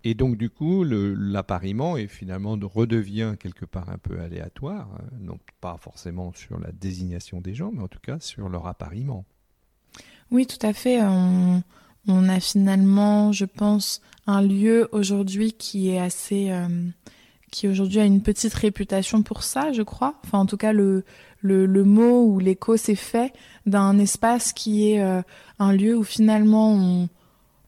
et 0.06 0.13
donc, 0.13 0.38
du 0.38 0.50
coup, 0.50 0.86
l'appariement 0.86 1.98
est 1.98 2.08
finalement 2.08 2.58
redevient 2.62 3.36
quelque 3.38 3.66
part 3.66 3.89
un 3.89 3.98
peu 3.98 4.22
aléatoire, 4.22 4.88
non 5.20 5.38
pas 5.60 5.76
forcément 5.78 6.32
sur 6.34 6.58
la 6.58 6.72
désignation 6.72 7.42
des 7.42 7.54
gens, 7.54 7.72
mais 7.74 7.82
en 7.82 7.89
tout 7.89 8.00
cas 8.00 8.18
sur 8.22 8.48
leur 8.48 8.66
appariement. 8.66 9.26
Oui, 10.32 10.48
tout 10.48 10.66
à 10.66 10.72
fait. 10.72 11.04
On, 11.04 11.62
on 12.08 12.28
a 12.28 12.39
finalement, 12.39 13.32
je 13.32 13.46
pense, 13.46 14.02
un 14.28 14.42
lieu 14.42 14.89
aujourd'hui 14.92 15.54
qui 15.54 15.89
est 15.89 16.00
assez, 16.00 16.52
euh, 16.52 16.68
qui 17.52 17.68
aujourd'hui 17.68 18.00
a 18.00 18.06
une 18.06 18.22
petite 18.22 18.54
réputation 18.54 19.24
pour 19.24 19.44
ça, 19.44 19.72
je 19.72 19.84
crois. 19.84 20.16
Enfin, 20.26 20.39
en 20.39 20.46
tout 20.46 20.58
cas, 20.58 20.74
le 20.74 21.06
le, 21.44 21.68
le 21.68 21.84
mot 21.84 22.26
ou 22.26 22.40
l'écho 22.40 22.76
s'est 22.76 22.96
fait 22.96 23.32
d'un 23.68 24.00
espace 24.00 24.52
qui 24.52 24.92
est 24.92 25.02
euh, 25.02 25.22
un 25.60 25.72
lieu 25.72 25.96
où 25.96 26.04
finalement 26.04 26.74
on, 26.74 27.10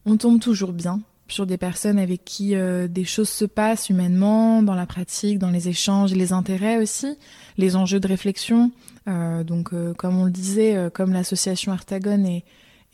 on 0.08 0.18
tombe 0.18 0.40
toujours 0.40 0.74
bien 0.74 1.02
sur 1.28 1.46
des 1.46 1.58
personnes 1.58 2.00
avec 2.00 2.26
qui 2.26 2.56
euh, 2.56 2.88
des 2.88 3.06
choses 3.06 3.30
se 3.30 3.46
passent 3.46 3.90
humainement, 3.90 4.64
dans 4.64 4.76
la 4.76 4.88
pratique, 4.88 5.38
dans 5.38 5.52
les 5.52 5.70
échanges, 5.70 6.14
les 6.14 6.34
intérêts 6.34 6.78
aussi, 6.78 7.18
les 7.58 7.76
enjeux 7.76 8.00
de 8.00 8.08
réflexion. 8.08 8.72
donc, 9.06 9.70
comme 9.98 10.18
on 10.20 10.26
le 10.26 10.32
disait, 10.32 10.90
comme 10.92 11.14
l'association 11.14 11.72
Artagone 11.72 12.26
est 12.26 12.44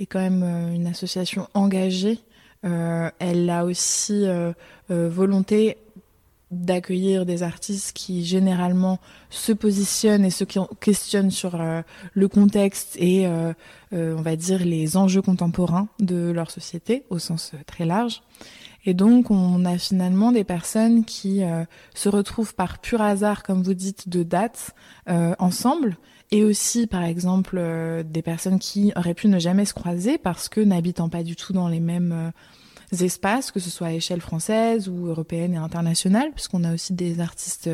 est 0.01 0.05
quand 0.05 0.19
même 0.19 0.43
euh, 0.43 0.73
une 0.73 0.87
association 0.87 1.47
engagée. 1.53 2.19
Euh, 2.63 3.09
elle 3.19 3.49
a 3.49 3.65
aussi 3.65 4.25
euh, 4.25 4.53
volonté 4.89 5.77
d'accueillir 6.51 7.25
des 7.25 7.43
artistes 7.43 7.93
qui 7.93 8.25
généralement 8.25 8.99
se 9.29 9.51
positionnent 9.51 10.25
et 10.25 10.29
se 10.29 10.43
questionnent 10.79 11.31
sur 11.31 11.57
le 12.13 12.27
contexte 12.27 12.97
et 12.99 13.27
on 13.91 14.21
va 14.21 14.35
dire 14.35 14.63
les 14.65 14.97
enjeux 14.97 15.21
contemporains 15.21 15.87
de 15.99 16.31
leur 16.31 16.51
société 16.51 17.05
au 17.09 17.19
sens 17.19 17.53
très 17.65 17.85
large. 17.85 18.21
Et 18.85 18.93
donc 18.93 19.31
on 19.31 19.63
a 19.63 19.77
finalement 19.77 20.31
des 20.31 20.43
personnes 20.43 21.05
qui 21.05 21.41
se 21.93 22.09
retrouvent 22.09 22.53
par 22.53 22.79
pur 22.79 23.01
hasard, 23.01 23.43
comme 23.43 23.63
vous 23.63 23.73
dites, 23.73 24.09
de 24.09 24.23
date 24.23 24.75
ensemble 25.07 25.97
et 26.31 26.43
aussi 26.43 26.87
par 26.87 27.03
exemple 27.03 27.57
euh, 27.59 28.03
des 28.03 28.21
personnes 28.21 28.59
qui 28.59 28.93
auraient 28.95 29.13
pu 29.13 29.27
ne 29.27 29.37
jamais 29.37 29.65
se 29.65 29.73
croiser 29.73 30.17
parce 30.17 30.49
que 30.49 30.61
n'habitant 30.61 31.09
pas 31.09 31.23
du 31.23 31.35
tout 31.35 31.53
dans 31.53 31.67
les 31.67 31.81
mêmes 31.81 32.13
euh, 32.13 32.31
espaces, 32.91 33.51
que 33.51 33.59
ce 33.59 33.69
soit 33.69 33.87
à 33.87 33.93
échelle 33.93 34.21
française 34.21 34.89
ou 34.89 35.07
européenne 35.07 35.53
et 35.53 35.57
internationale, 35.57 36.31
puisqu'on 36.33 36.63
a 36.63 36.73
aussi 36.73 36.93
des 36.93 37.19
artistes 37.19 37.69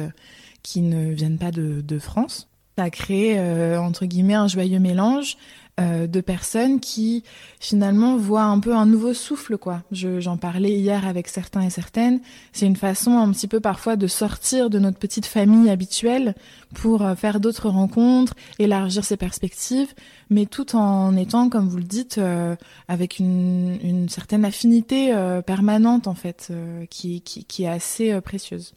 qui 0.63 0.81
ne 0.81 1.11
viennent 1.11 1.39
pas 1.39 1.51
de, 1.51 1.81
de 1.81 1.99
France. 1.99 2.49
Ça 2.77 2.83
a 2.83 2.89
créé 2.89 3.39
entre 3.77 4.05
guillemets 4.05 4.35
un 4.35 4.47
joyeux 4.47 4.79
mélange 4.79 5.37
euh, 5.79 6.07
de 6.07 6.21
personnes 6.21 6.79
qui 6.79 7.23
finalement 7.59 8.17
voient 8.17 8.45
un 8.45 8.59
peu 8.59 8.73
un 8.73 8.87
nouveau 8.87 9.13
souffle 9.13 9.59
quoi. 9.59 9.83
j'en 9.91 10.35
parlais 10.35 10.71
hier 10.71 11.05
avec 11.05 11.27
certains 11.27 11.61
et 11.61 11.69
certaines. 11.69 12.19
C'est 12.51 12.65
une 12.65 12.75
façon 12.75 13.11
un 13.19 13.31
petit 13.31 13.47
peu 13.47 13.59
parfois 13.59 13.95
de 13.95 14.07
sortir 14.07 14.71
de 14.71 14.79
notre 14.79 14.97
petite 14.97 15.27
famille 15.27 15.69
habituelle 15.69 16.33
pour 16.73 17.03
euh, 17.03 17.13
faire 17.13 17.39
d'autres 17.39 17.69
rencontres, 17.69 18.33
élargir 18.57 19.05
ses 19.05 19.17
perspectives, 19.17 19.93
mais 20.31 20.47
tout 20.47 20.75
en 20.75 21.15
étant, 21.15 21.47
comme 21.47 21.69
vous 21.69 21.77
le 21.77 21.83
dites, 21.83 22.17
euh, 22.17 22.55
avec 22.87 23.19
une, 23.19 23.77
une, 23.83 24.09
certaine 24.09 24.45
affinité 24.45 25.13
permanente 25.45 26.07
en 26.07 26.15
fait, 26.15 26.51
qui, 26.89 27.21
qui, 27.21 27.45
qui, 27.45 27.63
est 27.65 27.69
assez 27.69 28.19
précieuse. 28.21 28.73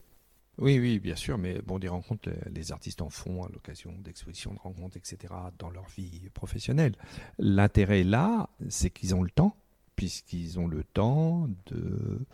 Oui, 0.60 0.78
oui, 0.78 0.98
bien 0.98 1.16
sûr, 1.16 1.38
mais 1.38 1.62
bon, 1.62 1.78
des 1.78 1.88
rencontres, 1.88 2.28
les 2.52 2.70
artistes 2.70 3.00
en 3.00 3.08
font 3.08 3.44
à 3.44 3.48
l'occasion 3.48 3.94
d'expositions, 4.04 4.52
de 4.52 4.58
rencontres, 4.58 4.98
etc., 4.98 5.32
dans 5.58 5.70
leur 5.70 5.88
vie 5.96 6.28
professionnelle. 6.34 6.94
L'intérêt 7.38 8.04
là, 8.04 8.50
c'est 8.68 8.90
qu'ils 8.90 9.14
ont 9.14 9.22
le 9.22 9.30
temps, 9.30 9.56
puisqu'ils 9.96 10.60
ont 10.60 10.68
le 10.68 10.84
temps 10.84 11.48
de, 11.66 12.26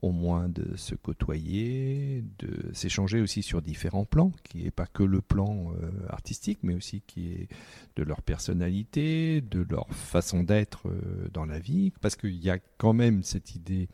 au 0.00 0.12
moins 0.12 0.48
de 0.48 0.76
se 0.76 0.94
côtoyer, 0.94 2.24
de 2.38 2.72
s'échanger 2.72 3.20
aussi 3.20 3.42
sur 3.42 3.60
différents 3.60 4.06
plans, 4.06 4.32
qui 4.44 4.64
n'est 4.64 4.70
pas 4.70 4.86
que 4.86 5.02
le 5.02 5.20
plan 5.20 5.72
euh, 5.72 5.90
artistique, 6.08 6.60
mais 6.62 6.74
aussi 6.74 7.02
qui 7.06 7.32
est 7.32 7.48
de 7.96 8.02
leur 8.02 8.22
personnalité, 8.22 9.42
de 9.42 9.66
leur 9.68 9.88
façon 9.90 10.42
d'être 10.42 10.88
euh, 10.88 11.28
dans 11.34 11.44
la 11.44 11.58
vie, 11.58 11.92
parce 12.00 12.16
qu'il 12.16 12.42
y 12.42 12.48
a 12.48 12.58
quand 12.78 12.94
même 12.94 13.22
cette 13.22 13.54
idée 13.54 13.88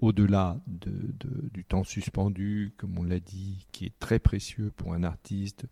au-delà 0.00 0.60
de, 0.66 0.92
du 1.52 1.64
temps 1.64 1.84
suspendu, 1.84 2.72
comme 2.76 2.98
on 2.98 3.04
l'a 3.04 3.20
dit, 3.20 3.66
qui 3.72 3.86
est 3.86 3.98
très 3.98 4.18
précieux 4.18 4.72
pour 4.76 4.92
un 4.94 5.04
artiste, 5.04 5.66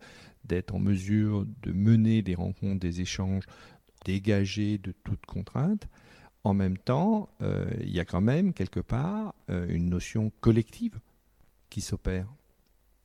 d'être 0.45 0.75
en 0.75 0.79
mesure 0.79 1.45
de 1.61 1.71
mener 1.71 2.21
des 2.21 2.35
rencontres, 2.35 2.79
des 2.79 3.01
échanges, 3.01 3.43
dégagés 4.05 4.77
de 4.77 4.93
toute 5.03 5.25
contrainte. 5.25 5.87
En 6.43 6.53
même 6.53 6.77
temps, 6.77 7.29
euh, 7.41 7.65
il 7.81 7.91
y 7.91 7.99
a 7.99 8.05
quand 8.05 8.21
même 8.21 8.53
quelque 8.53 8.81
part 8.81 9.33
euh, 9.49 9.65
une 9.69 9.89
notion 9.89 10.31
collective 10.41 10.99
qui 11.69 11.81
s'opère. 11.81 12.27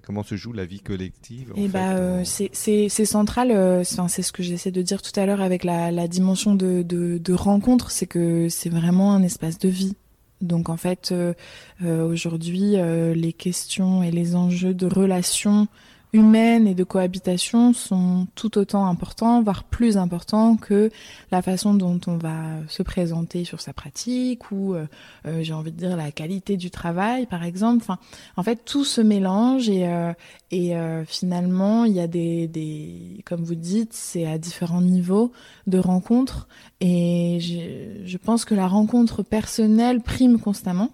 Comment 0.03 0.23
se 0.23 0.37
joue 0.37 0.53
la 0.53 0.65
vie 0.65 0.81
collective 0.81 1.53
eh 1.57 1.69
bah, 1.69 1.95
euh, 1.97 2.25
C'est 2.25 2.89
central, 2.89 3.85
c'est 3.85 4.23
ce 4.23 4.33
que 4.33 4.43
j'essaie 4.43 4.71
de 4.71 4.81
dire 4.81 5.03
tout 5.03 5.19
à 5.21 5.27
l'heure 5.27 5.41
avec 5.41 5.65
la, 5.65 6.09
dimension 6.09 6.55
de, 6.55 6.83
de 6.83 7.33
rencontre, 7.33 7.91
c'est 7.91 8.07
que 8.07 8.49
c'est 8.49 8.71
vraiment 8.71 9.13
un 9.13 9.23
espace 9.23 9.59
de 9.59 9.69
vie. 9.69 9.97
Donc 10.41 10.69
en 10.69 10.77
fait, 10.77 11.11
euh, 11.11 11.35
euh, 11.83 12.07
aujourd'hui, 12.07 12.77
euh, 12.77 13.15
les 13.15 13.33
questions 13.33 14.03
et 14.03 14.11
les 14.11 14.37
enjeux 14.37 14.75
de 14.75 14.87
relations 14.87 15.69
humaine 16.13 16.67
et 16.67 16.75
de 16.75 16.85
cohabitation 16.85 17.73
sont 17.73 18.27
tout 18.35 18.57
autant 18.57 18.87
importants, 18.87 19.43
voire 19.43 19.65
plus 19.65 19.99
importants 19.99 20.57
que 20.57 20.91
la 21.31 21.43
façon 21.43 21.75
dont 21.75 22.01
on 22.07 22.17
va 22.17 22.39
se 22.69 22.83
présenter 22.83 23.45
sur 23.45 23.61
sa 23.61 23.73
pratique 23.73 24.51
ou, 24.51 24.75
euh, 24.75 24.87
euh, 25.27 25.43
j'ai 25.43 25.53
envie 25.53 25.73
de 25.73 25.77
dire, 25.77 25.97
la 25.97 26.11
qualité 26.11 26.57
du 26.57 26.71
travail, 26.71 27.27
par 27.27 27.45
exemple. 27.45 27.83
Enfin, 27.83 27.99
en 28.37 28.43
fait, 28.43 28.65
tout 28.65 28.85
se 28.85 29.01
mélange 29.01 29.69
et, 29.69 29.87
euh, 29.87 30.13
et 30.51 30.75
finalement, 31.07 31.85
il 31.85 31.93
y 31.93 32.01
a 32.01 32.07
des, 32.07 32.49
des, 32.49 33.23
comme 33.27 33.43
vous 33.43 33.55
dites, 33.55 33.93
c'est 33.93 34.27
à 34.27 34.39
différents 34.39 34.81
niveaux 34.81 35.31
de 35.67 35.79
rencontres 35.79 36.49
et 36.81 37.39
je 37.41 38.17
pense 38.17 38.47
que 38.47 38.55
la 38.55 38.67
rencontre 38.67 39.23
personnelle 39.23 40.01
prime 40.01 40.39
constamment. 40.39 40.91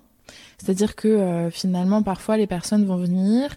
C'est-à-dire 0.59 0.97
que 0.97 1.49
finalement, 1.53 2.03
parfois, 2.03 2.37
les 2.37 2.49
personnes 2.49 2.85
vont 2.85 2.97
venir 2.97 3.57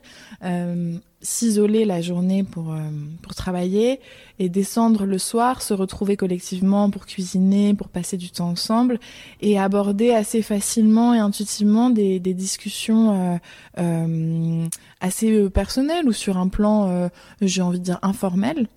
s'isoler 1.28 1.84
la 1.84 2.02
journée 2.02 2.46
pour, 2.46 2.72
euh, 2.72 2.80
pour 3.22 3.36
travailler 3.36 4.00
et 4.40 4.48
descendre 4.48 5.06
le 5.06 5.18
soir, 5.18 5.62
se 5.62 5.74
retrouver 5.74 6.16
collectivement 6.16 6.90
pour 6.90 7.06
cuisiner, 7.06 7.74
pour 7.74 7.90
passer 7.90 8.16
du 8.16 8.32
temps 8.32 8.48
ensemble 8.48 8.98
et 9.42 9.60
aborder 9.60 10.12
assez 10.12 10.42
facilement 10.42 11.14
et 11.14 11.20
intuitivement 11.20 11.90
des, 11.90 12.22
des 12.22 12.34
discussions 12.34 13.12
euh, 13.12 13.38
euh 13.80 14.66
assez 15.00 15.50
personnelles 15.50 16.08
ou 16.08 16.14
sur 16.14 16.38
un 16.38 16.48
plan, 16.48 16.90
euh, 16.90 17.10
j'ai 17.42 17.62
envie 17.62 17.80
de 17.80 17.84
dire, 17.84 18.00
informel. 18.02 18.68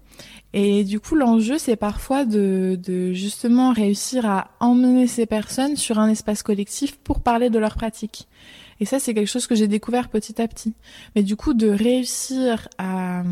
Et 0.52 0.84
du 0.84 1.00
coup, 1.00 1.14
l'enjeu, 1.14 1.56
c'est 1.56 1.76
parfois 1.76 2.26
de, 2.26 2.78
de 2.84 3.12
justement 3.14 3.72
réussir 3.72 4.26
à 4.26 4.50
emmener 4.60 5.06
ces 5.06 5.24
personnes 5.24 5.76
sur 5.76 5.98
un 5.98 6.10
espace 6.10 6.42
collectif 6.42 6.98
pour 6.98 7.20
parler 7.20 7.48
de 7.48 7.58
leur 7.58 7.74
pratique. 7.74 8.28
Et 8.80 8.86
ça, 8.86 8.98
c'est 8.98 9.14
quelque 9.14 9.28
chose 9.28 9.46
que 9.46 9.54
j'ai 9.54 9.68
découvert 9.68 10.08
petit 10.08 10.40
à 10.40 10.48
petit. 10.48 10.74
Mais 11.14 11.22
du 11.22 11.36
coup, 11.36 11.54
de 11.54 11.68
réussir 11.68 12.68
à, 12.78 13.22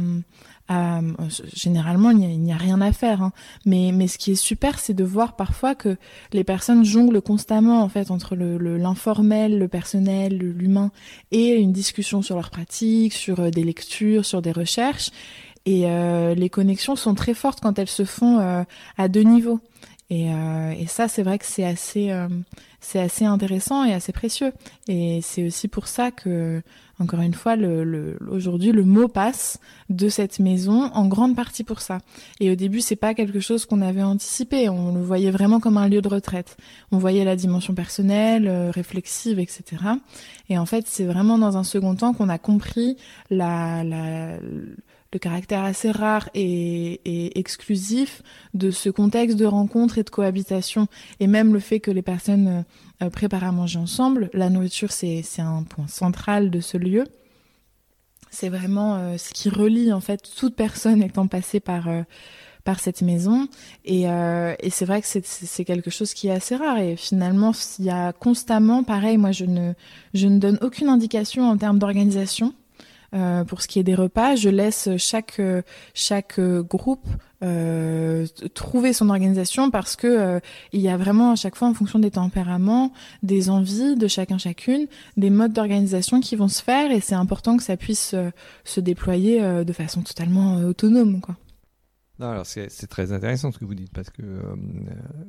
généralement, 1.54 2.10
il 2.10 2.18
n'y 2.18 2.52
a, 2.52 2.56
rien 2.56 2.80
à 2.80 2.92
faire. 2.92 3.22
Hein. 3.22 3.32
Mais, 3.64 4.06
ce 4.06 4.18
qui 4.18 4.32
est 4.32 4.36
super, 4.36 4.78
c'est 4.78 4.94
de 4.94 5.04
voir 5.04 5.36
parfois 5.36 5.74
que 5.74 5.96
les 6.32 6.44
personnes 6.44 6.84
jonglent 6.84 7.22
constamment 7.22 7.82
en 7.82 7.88
fait 7.88 8.10
entre 8.10 8.36
le 8.36 8.58
l'informel, 8.76 9.58
le, 9.58 9.68
personnel, 9.68 10.36
l'humain 10.36 10.90
et 11.30 11.54
une 11.54 11.72
discussion 11.72 12.22
sur 12.22 12.36
leur 12.36 12.50
pratique, 12.50 13.12
sur 13.12 13.40
euh, 13.40 13.50
des 13.50 13.64
lectures, 13.64 14.24
sur 14.24 14.42
des 14.42 14.52
recherches. 14.52 15.10
Et 15.64 15.82
euh, 15.86 16.34
les 16.34 16.48
connexions 16.48 16.96
sont 16.96 17.14
très 17.14 17.34
fortes 17.34 17.60
quand 17.60 17.78
elles 17.78 17.88
se 17.88 18.04
font 18.04 18.38
euh, 18.38 18.62
à 18.96 19.08
deux 19.08 19.22
niveaux. 19.22 19.60
Et, 20.10 20.32
euh, 20.32 20.70
et 20.70 20.86
ça, 20.86 21.06
c'est 21.06 21.22
vrai 21.22 21.38
que 21.38 21.44
c'est 21.44 21.64
assez, 21.64 22.10
euh, 22.10 22.28
c'est 22.80 22.98
assez 22.98 23.26
intéressant 23.26 23.84
et 23.84 23.92
assez 23.92 24.12
précieux. 24.12 24.52
Et 24.86 25.20
c'est 25.22 25.46
aussi 25.46 25.68
pour 25.68 25.86
ça 25.86 26.10
que, 26.10 26.62
encore 26.98 27.20
une 27.20 27.34
fois, 27.34 27.56
le, 27.56 27.84
le, 27.84 28.18
aujourd'hui, 28.30 28.72
le 28.72 28.84
mot 28.84 29.08
passe 29.08 29.60
de 29.90 30.08
cette 30.08 30.38
maison 30.38 30.90
en 30.94 31.06
grande 31.08 31.36
partie 31.36 31.62
pour 31.62 31.82
ça. 31.82 31.98
Et 32.40 32.50
au 32.50 32.54
début, 32.54 32.80
c'est 32.80 32.96
pas 32.96 33.12
quelque 33.12 33.40
chose 33.40 33.66
qu'on 33.66 33.82
avait 33.82 34.02
anticipé. 34.02 34.70
On 34.70 34.94
le 34.94 35.02
voyait 35.02 35.30
vraiment 35.30 35.60
comme 35.60 35.76
un 35.76 35.88
lieu 35.88 36.00
de 36.00 36.08
retraite. 36.08 36.56
On 36.90 36.96
voyait 36.96 37.24
la 37.24 37.36
dimension 37.36 37.74
personnelle, 37.74 38.48
euh, 38.48 38.70
réflexive, 38.70 39.38
etc. 39.38 39.62
Et 40.48 40.56
en 40.56 40.64
fait, 40.64 40.86
c'est 40.86 41.04
vraiment 41.04 41.36
dans 41.36 41.58
un 41.58 41.64
second 41.64 41.94
temps 41.94 42.14
qu'on 42.14 42.30
a 42.30 42.38
compris 42.38 42.96
la, 43.28 43.84
la 43.84 44.38
le 45.12 45.18
caractère 45.18 45.64
assez 45.64 45.90
rare 45.90 46.28
et, 46.34 47.38
exclusif 47.38 48.22
de 48.54 48.70
ce 48.70 48.90
contexte 48.90 49.36
de 49.36 49.46
rencontre 49.46 49.98
et 49.98 50.02
de 50.02 50.10
cohabitation, 50.10 50.86
et 51.20 51.26
même 51.26 51.52
le 51.54 51.60
fait 51.60 51.80
que 51.80 51.90
les 51.90 52.02
personnes 52.02 52.48
euh, 52.48 53.06
euh, 53.06 53.10
préparent 53.10 53.44
à 53.44 53.52
manger 53.52 53.78
ensemble, 53.78 54.28
la 54.34 54.50
nourriture 54.50 54.92
c'est 54.92 55.22
un 55.38 55.62
point 55.62 55.88
central 55.88 56.50
de 56.50 56.60
ce 56.60 56.76
lieu. 56.76 57.04
C'est 58.30 58.50
vraiment 58.50 58.96
euh, 58.96 59.16
ce 59.16 59.32
qui 59.32 59.48
relie 59.48 59.92
en 59.92 60.00
fait 60.00 60.30
toute 60.36 60.54
personne 60.54 61.02
étant 61.02 61.26
passée 61.26 61.60
par 61.60 61.88
par 62.64 62.80
cette 62.80 63.00
maison. 63.00 63.48
Et, 63.86 64.02
et 64.02 64.70
c'est 64.70 64.84
vrai 64.84 65.00
que 65.00 65.06
c'est 65.06 65.64
quelque 65.64 65.88
chose 65.88 66.12
qui 66.12 66.28
est 66.28 66.32
assez 66.32 66.54
rare. 66.54 66.78
Et 66.78 66.96
finalement 66.96 67.52
il 67.78 67.86
y 67.86 67.90
a 67.90 68.12
constamment 68.12 68.84
pareil 68.84 69.16
moi 69.16 69.32
je 69.32 69.46
ne 69.46 69.72
je 70.12 70.26
ne 70.26 70.38
donne 70.38 70.58
aucune 70.60 70.88
indication 70.88 71.48
en 71.48 71.56
termes 71.56 71.78
d'organisation 71.78 72.52
euh, 73.14 73.44
pour 73.44 73.62
ce 73.62 73.68
qui 73.68 73.78
est 73.78 73.84
des 73.84 73.94
repas, 73.94 74.34
je 74.36 74.48
laisse 74.48 74.88
chaque 74.98 75.40
chaque 75.94 76.40
groupe 76.40 77.06
euh, 77.42 78.26
trouver 78.54 78.92
son 78.92 79.08
organisation 79.10 79.70
parce 79.70 79.96
que 79.96 80.06
euh, 80.06 80.40
il 80.72 80.80
y 80.80 80.88
a 80.88 80.96
vraiment 80.96 81.30
à 81.30 81.36
chaque 81.36 81.56
fois 81.56 81.68
en 81.68 81.74
fonction 81.74 81.98
des 81.98 82.10
tempéraments, 82.10 82.92
des 83.22 83.48
envies 83.48 83.96
de 83.96 84.08
chacun 84.08 84.38
chacune, 84.38 84.86
des 85.16 85.30
modes 85.30 85.52
d'organisation 85.52 86.20
qui 86.20 86.36
vont 86.36 86.48
se 86.48 86.62
faire 86.62 86.90
et 86.90 87.00
c'est 87.00 87.14
important 87.14 87.56
que 87.56 87.62
ça 87.62 87.76
puisse 87.76 88.14
se 88.64 88.80
déployer 88.80 89.64
de 89.64 89.72
façon 89.72 90.02
totalement 90.02 90.56
autonome 90.56 91.20
quoi. 91.20 91.36
Non, 92.18 92.30
alors 92.30 92.46
c'est 92.46 92.68
très 92.88 93.12
intéressant 93.12 93.52
ce 93.52 93.58
que 93.58 93.64
vous 93.64 93.76
dites 93.76 93.92
parce 93.92 94.10
que 94.10 94.22
euh, 94.22 94.56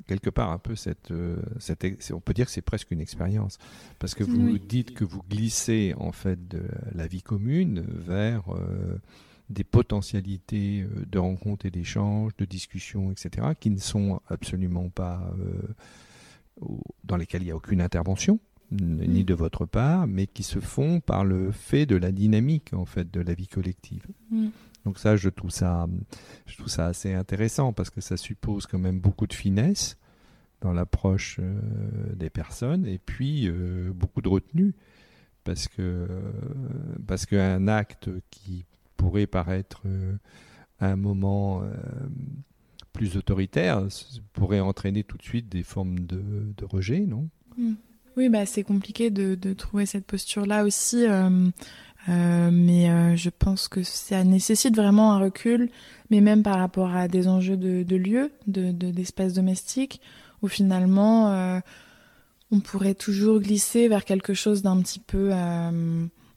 quelque 0.07 0.31
part 0.31 0.49
un 0.49 0.57
peu 0.57 0.75
cette, 0.75 1.11
euh, 1.11 1.37
cette 1.59 1.85
on 2.11 2.19
peut 2.19 2.33
dire 2.33 2.47
que 2.47 2.51
c'est 2.51 2.63
presque 2.63 2.89
une 2.89 2.99
expérience 2.99 3.59
parce 3.99 4.15
que 4.15 4.23
vous 4.23 4.57
dites 4.57 4.95
que 4.95 5.05
vous 5.05 5.21
glissez 5.29 5.93
en 5.97 6.11
fait 6.11 6.47
de 6.47 6.63
la 6.95 7.05
vie 7.05 7.21
commune 7.21 7.85
vers 7.87 8.43
euh, 8.55 8.99
des 9.51 9.63
potentialités 9.63 10.85
de 11.11 11.19
rencontres 11.19 11.67
et 11.67 11.71
d'échanges, 11.71 12.31
de 12.37 12.45
discussions, 12.45 13.11
etc., 13.11 13.47
qui 13.59 13.69
ne 13.69 13.79
sont 13.79 14.21
absolument 14.27 14.89
pas 14.89 15.31
dans 17.03 17.17
lesquelles 17.17 17.41
il 17.41 17.45
n'y 17.45 17.51
a 17.51 17.55
aucune 17.55 17.81
intervention 17.81 18.39
ni 18.71 19.21
mm. 19.21 19.25
de 19.25 19.33
votre 19.33 19.65
part, 19.65 20.05
mais 20.07 20.27
qui 20.27 20.43
se 20.43 20.59
font 20.59 20.99
par 20.99 21.25
le 21.25 21.51
fait 21.51 21.85
de 21.85 21.95
la 21.95 22.11
dynamique 22.11 22.73
en 22.73 22.85
fait 22.85 23.09
de 23.11 23.21
la 23.21 23.33
vie 23.33 23.47
collective. 23.47 24.05
Mm. 24.29 24.49
Donc 24.85 24.97
ça, 24.99 25.15
je 25.15 25.29
trouve 25.29 25.51
ça, 25.51 25.87
je 26.45 26.55
trouve 26.55 26.69
ça 26.69 26.87
assez 26.87 27.13
intéressant 27.13 27.73
parce 27.73 27.89
que 27.89 28.01
ça 28.01 28.17
suppose 28.17 28.65
quand 28.65 28.79
même 28.79 28.99
beaucoup 28.99 29.27
de 29.27 29.33
finesse 29.33 29.97
dans 30.61 30.73
l'approche 30.73 31.37
euh, 31.39 31.59
des 32.15 32.29
personnes 32.29 32.85
et 32.85 32.97
puis 32.97 33.47
euh, 33.47 33.91
beaucoup 33.93 34.21
de 34.21 34.29
retenue 34.29 34.73
parce 35.43 35.67
que 35.67 36.07
parce 37.07 37.25
qu'un 37.25 37.67
acte 37.67 38.09
qui 38.29 38.65
pourrait 38.97 39.27
paraître 39.27 39.83
euh, 39.85 40.15
à 40.79 40.87
un 40.87 40.95
moment 40.95 41.63
plus 42.93 43.17
autoritaire 43.17 43.85
pourrait 44.33 44.59
entraîner 44.59 45.03
tout 45.03 45.17
de 45.17 45.23
suite 45.23 45.49
des 45.49 45.63
formes 45.63 45.99
de, 45.99 46.53
rejet, 46.63 47.01
non? 47.01 47.29
Mmh. 47.57 47.73
Oui, 48.15 48.29
bah, 48.29 48.45
c'est 48.45 48.63
compliqué 48.63 49.09
de, 49.11 49.53
trouver 49.53 49.85
cette 49.85 50.05
posture-là 50.05 50.63
aussi. 50.63 51.05
Euh, 52.09 52.49
mais 52.51 52.89
euh, 52.89 53.15
je 53.15 53.29
pense 53.29 53.67
que 53.67 53.83
ça 53.83 54.23
nécessite 54.23 54.75
vraiment 54.75 55.13
un 55.13 55.19
recul, 55.19 55.69
mais 56.09 56.21
même 56.21 56.43
par 56.43 56.57
rapport 56.57 56.95
à 56.95 57.07
des 57.07 57.27
enjeux 57.27 57.57
de, 57.57 57.83
de 57.83 57.95
lieu, 57.95 58.31
de 58.47 58.71
d'espace 58.71 59.33
domestique, 59.33 60.01
où 60.41 60.47
finalement 60.47 61.31
euh, 61.31 61.59
on 62.51 62.61
pourrait 62.61 62.95
toujours 62.95 63.39
glisser 63.39 63.87
vers 63.87 64.05
quelque 64.05 64.33
chose 64.33 64.63
d'un 64.63 64.81
petit 64.81 64.99
peu 64.99 65.31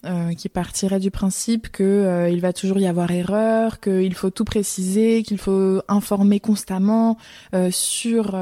euh, 0.04 0.34
qui 0.34 0.48
partirait 0.48 0.98
du 0.98 1.12
principe 1.12 1.68
que 1.68 1.84
euh, 1.84 2.36
va 2.40 2.52
toujours 2.52 2.78
y 2.78 2.88
avoir 2.88 3.12
erreur, 3.12 3.78
qu'il 3.78 4.14
faut 4.14 4.30
tout 4.30 4.44
préciser, 4.44 5.22
qu'il 5.22 5.38
faut 5.38 5.80
informer 5.86 6.40
constamment 6.40 7.18
euh, 7.54 7.70
sur 7.70 8.36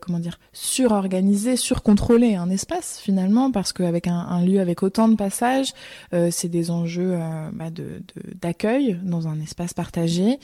comment 0.00 0.18
dire 0.18 0.38
surorganiser, 0.52 1.56
surcontrôler 1.56 2.34
un 2.34 2.50
espace 2.50 2.98
finalement 3.00 3.50
parce 3.50 3.72
qu'avec 3.72 4.06
un, 4.06 4.18
un, 4.18 4.44
lieu 4.44 4.60
avec 4.60 4.82
autant 4.82 5.08
de 5.08 5.14
passages, 5.14 5.72
c'est 6.12 6.48
des 6.48 6.70
enjeux 6.70 7.16
bah, 7.52 7.70
de 7.70 8.02
d'accueil 8.40 8.98
dans 9.04 9.28
un 9.28 9.40
espace 9.40 9.74
partagé. 9.74 10.38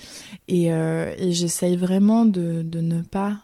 Et, 0.48 0.66
et 0.66 1.32
j'essaye 1.32 1.76
vraiment 1.76 2.24
de, 2.24 2.62
de 2.62 2.80
ne 2.80 3.02
pas 3.02 3.38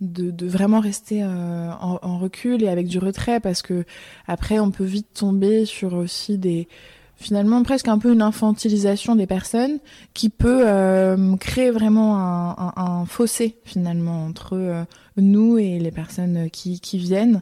de, 0.00 0.30
de, 0.30 0.46
vraiment 0.46 0.80
rester 0.80 1.22
euh, 1.22 1.70
en, 1.80 2.18
recul 2.18 2.62
et 2.62 2.68
avec 2.68 2.86
du 2.86 2.98
retrait 2.98 3.40
parce 3.40 3.62
que 3.62 3.84
après 4.26 4.58
on 4.58 4.70
peut 4.70 4.84
vite 4.84 5.08
tomber 5.12 5.64
sur 5.64 5.94
aussi 5.94 6.38
des 6.38 6.68
finalement 7.16 7.62
presque 7.64 7.88
un 7.88 7.98
peu 7.98 8.12
une 8.12 8.22
infantilisation 8.22 9.16
des 9.16 9.26
personnes 9.26 9.80
qui 10.14 10.28
peut 10.28 10.62
euh, 10.66 11.36
créer 11.36 11.72
vraiment 11.72 12.16
un, 12.18 12.72
un, 12.76 13.06
fossé 13.06 13.56
finalement 13.64 14.24
entre 14.24 14.56
euh, 14.56 14.84
nous 15.16 15.58
et 15.58 15.80
les 15.80 15.90
personnes 15.90 16.48
qui, 16.50 16.80
qui 16.80 16.98
viennent. 16.98 17.40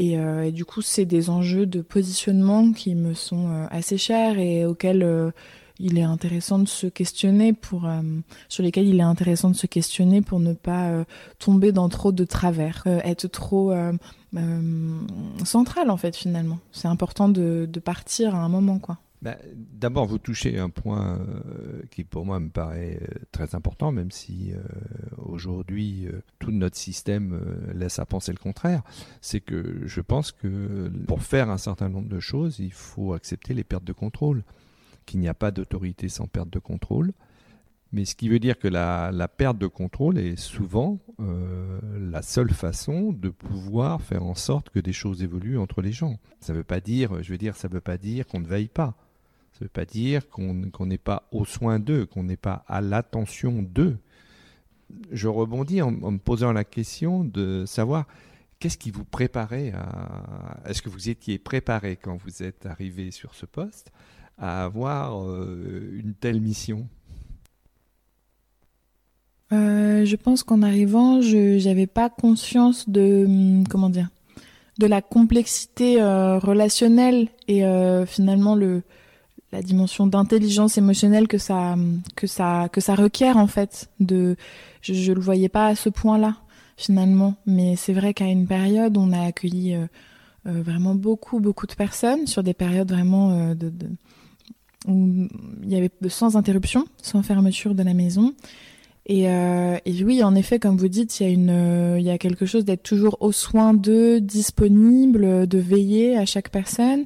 Et, 0.00 0.14
et 0.14 0.50
du 0.50 0.64
coup 0.64 0.82
c'est 0.82 1.04
des 1.04 1.30
enjeux 1.30 1.66
de 1.66 1.80
positionnement 1.80 2.72
qui 2.72 2.96
me 2.96 3.14
sont 3.14 3.68
assez 3.70 3.96
chers 3.96 4.40
et 4.40 4.66
auxquels 4.66 5.32
il 5.78 5.98
est 5.98 6.02
intéressant 6.02 6.58
de 6.58 6.68
se 6.68 6.86
questionner 6.86 7.52
pour 7.52 7.86
euh, 7.86 8.00
sur 8.48 8.62
lesquels 8.62 8.86
il 8.86 9.00
est 9.00 9.04
intéressant 9.04 9.50
de 9.50 9.56
se 9.56 9.66
questionner 9.66 10.22
pour 10.22 10.38
ne 10.38 10.52
pas 10.52 10.90
euh, 10.90 11.04
tomber 11.38 11.72
dans 11.72 11.88
trop 11.88 12.12
de 12.12 12.24
travers, 12.24 12.84
euh, 12.86 13.00
être 13.04 13.26
trop 13.28 13.72
central 15.44 15.90
en 15.90 15.96
fait 15.96 16.16
finalement. 16.16 16.58
C'est 16.72 16.88
important 16.88 17.28
de, 17.28 17.68
partir 17.84 18.34
à 18.34 18.38
un 18.38 18.48
moment 18.48 18.78
quoi. 18.78 18.98
Bah, 19.22 19.36
d'abord, 19.54 20.06
vous 20.06 20.18
touchez 20.18 20.58
un 20.58 20.68
point 20.68 21.18
qui 21.90 22.04
pour 22.04 22.26
moi 22.26 22.40
me 22.40 22.50
paraît 22.50 23.00
très 23.32 23.54
important, 23.54 23.90
même 23.90 24.10
si 24.10 24.52
aujourd'hui 25.16 26.08
tout 26.40 26.50
notre 26.50 26.76
système 26.76 27.40
laisse 27.74 27.98
à 27.98 28.04
penser 28.04 28.32
le 28.32 28.38
contraire. 28.38 28.82
C'est 29.22 29.40
que 29.40 29.82
je 29.86 30.00
pense 30.00 30.30
que 30.30 30.90
pour 31.06 31.22
faire 31.22 31.48
un 31.48 31.58
certain 31.58 31.88
nombre 31.88 32.08
de 32.08 32.20
choses, 32.20 32.58
il 32.58 32.72
faut 32.72 33.14
accepter 33.14 33.54
les 33.54 33.64
pertes 33.64 33.84
de 33.84 33.92
contrôle 33.92 34.42
qu'il 35.04 35.20
n'y 35.20 35.28
a 35.28 35.34
pas 35.34 35.50
d'autorité 35.50 36.08
sans 36.08 36.26
perte 36.26 36.50
de 36.50 36.58
contrôle. 36.58 37.12
Mais 37.94 38.04
ce 38.04 38.16
qui 38.16 38.28
veut 38.28 38.40
dire 38.40 38.58
que 38.58 38.66
la, 38.66 39.28
perte 39.28 39.56
de 39.56 39.68
contrôle 39.68 40.18
est 40.18 40.36
souvent 40.36 40.98
euh, 41.20 41.78
la 42.10 42.22
seule 42.22 42.50
façon 42.50 43.12
de 43.12 43.28
pouvoir 43.28 44.02
faire 44.02 44.24
en 44.24 44.34
sorte 44.34 44.70
que 44.70 44.80
des 44.80 44.92
choses 44.92 45.22
évoluent 45.22 45.60
entre 45.60 45.80
les 45.80 45.92
gens. 45.92 46.18
Ça 46.40 46.52
ne 46.52 46.58
veut 46.58 46.64
pas 46.64 46.80
dire, 46.80 47.22
je 47.22 47.30
veux 47.30 47.38
dire, 47.38 47.54
ça 47.54 47.68
veut 47.68 47.80
pas 47.80 47.96
dire 47.96 48.26
qu'on 48.26 48.40
ne 48.40 48.48
veille 48.48 48.66
pas. 48.66 48.96
Ça 49.52 49.58
ne 49.60 49.66
veut 49.66 49.72
pas 49.72 49.84
dire 49.84 50.28
qu'on 50.28 50.86
n'est 50.86 50.98
pas 50.98 51.28
au 51.30 51.44
soin 51.44 51.78
d'eux, 51.78 52.04
qu'on 52.04 52.24
n'est 52.24 52.36
pas 52.36 52.64
à 52.66 52.80
l'attention 52.80 53.62
d'eux. 53.62 53.96
Je 55.12 55.28
rebondis 55.28 55.80
en, 55.80 55.92
me 55.92 56.18
posant 56.18 56.52
la 56.52 56.64
question 56.64 57.22
de 57.22 57.64
savoir 57.64 58.08
qu'est-ce 58.58 58.76
qui 58.76 58.90
vous 58.90 59.04
préparait 59.04 59.70
à... 59.70 60.60
Est-ce 60.66 60.82
que 60.82 60.88
vous 60.88 61.08
étiez 61.08 61.38
préparé 61.38 61.94
quand 61.94 62.16
vous 62.16 62.42
êtes 62.42 62.66
arrivé 62.66 63.12
sur 63.12 63.36
ce 63.36 63.46
poste 63.46 63.92
à 64.38 64.64
avoir 64.64 65.22
euh, 65.22 66.00
une 66.02 66.14
telle 66.14 66.40
mission? 66.40 66.86
Euh, 69.52 70.04
Je 70.04 70.16
pense 70.16 70.42
qu'en 70.42 70.62
arrivant, 70.62 71.20
je 71.20 71.64
n'avais 71.66 71.86
pas 71.86 72.10
conscience 72.10 72.88
de 72.88 73.24
hum, 73.26 73.68
comment 73.68 73.90
dire 73.90 74.08
de 74.80 74.88
la 74.88 75.02
complexité 75.02 76.02
euh, 76.02 76.40
relationnelle 76.40 77.28
et 77.46 77.62
finalement 78.06 78.56
le 78.56 78.82
la 79.52 79.62
dimension 79.62 80.08
d'intelligence 80.08 80.78
émotionnelle 80.78 81.28
que 81.28 81.38
ça 81.38 81.76
que 82.16 82.26
ça 82.26 82.68
que 82.72 82.80
ça 82.80 82.96
requiert 82.96 83.36
en 83.36 83.46
fait 83.46 83.88
de 84.00 84.34
je, 84.80 84.92
je 84.92 85.12
le 85.12 85.20
voyais 85.20 85.48
pas 85.48 85.68
à 85.68 85.76
ce 85.76 85.90
point-là 85.90 86.38
finalement. 86.76 87.36
Mais 87.46 87.76
c'est 87.76 87.92
vrai 87.92 88.14
qu'à 88.14 88.24
une 88.24 88.48
période 88.48 88.96
on 88.96 89.12
a 89.12 89.20
accueilli 89.26 89.76
vraiment 90.44 90.96
beaucoup 90.96 91.38
beaucoup 91.38 91.68
de 91.68 91.74
personnes 91.74 92.26
sur 92.26 92.42
des 92.42 92.54
périodes 92.54 92.90
vraiment 92.90 93.54
de 93.54 93.70
où 94.86 95.28
il 95.62 95.72
y 95.72 95.76
avait 95.76 95.90
sans 96.08 96.36
interruption, 96.36 96.86
sans 97.02 97.22
fermeture 97.22 97.74
de 97.74 97.82
la 97.82 97.94
maison. 97.94 98.34
Et, 99.06 99.28
euh, 99.28 99.76
et, 99.84 100.02
oui, 100.02 100.22
en 100.22 100.34
effet, 100.34 100.58
comme 100.58 100.78
vous 100.78 100.88
dites, 100.88 101.20
il 101.20 101.22
y 101.24 101.26
a 101.26 101.32
une, 101.32 101.50
euh, 101.50 101.98
il 101.98 102.06
y 102.06 102.10
a 102.10 102.16
quelque 102.16 102.46
chose 102.46 102.64
d'être 102.64 102.82
toujours 102.82 103.18
au 103.20 103.32
soin 103.32 103.74
d'eux, 103.74 104.20
disponible, 104.20 105.46
de 105.46 105.58
veiller 105.58 106.16
à 106.16 106.24
chaque 106.24 106.48
personne 106.48 107.04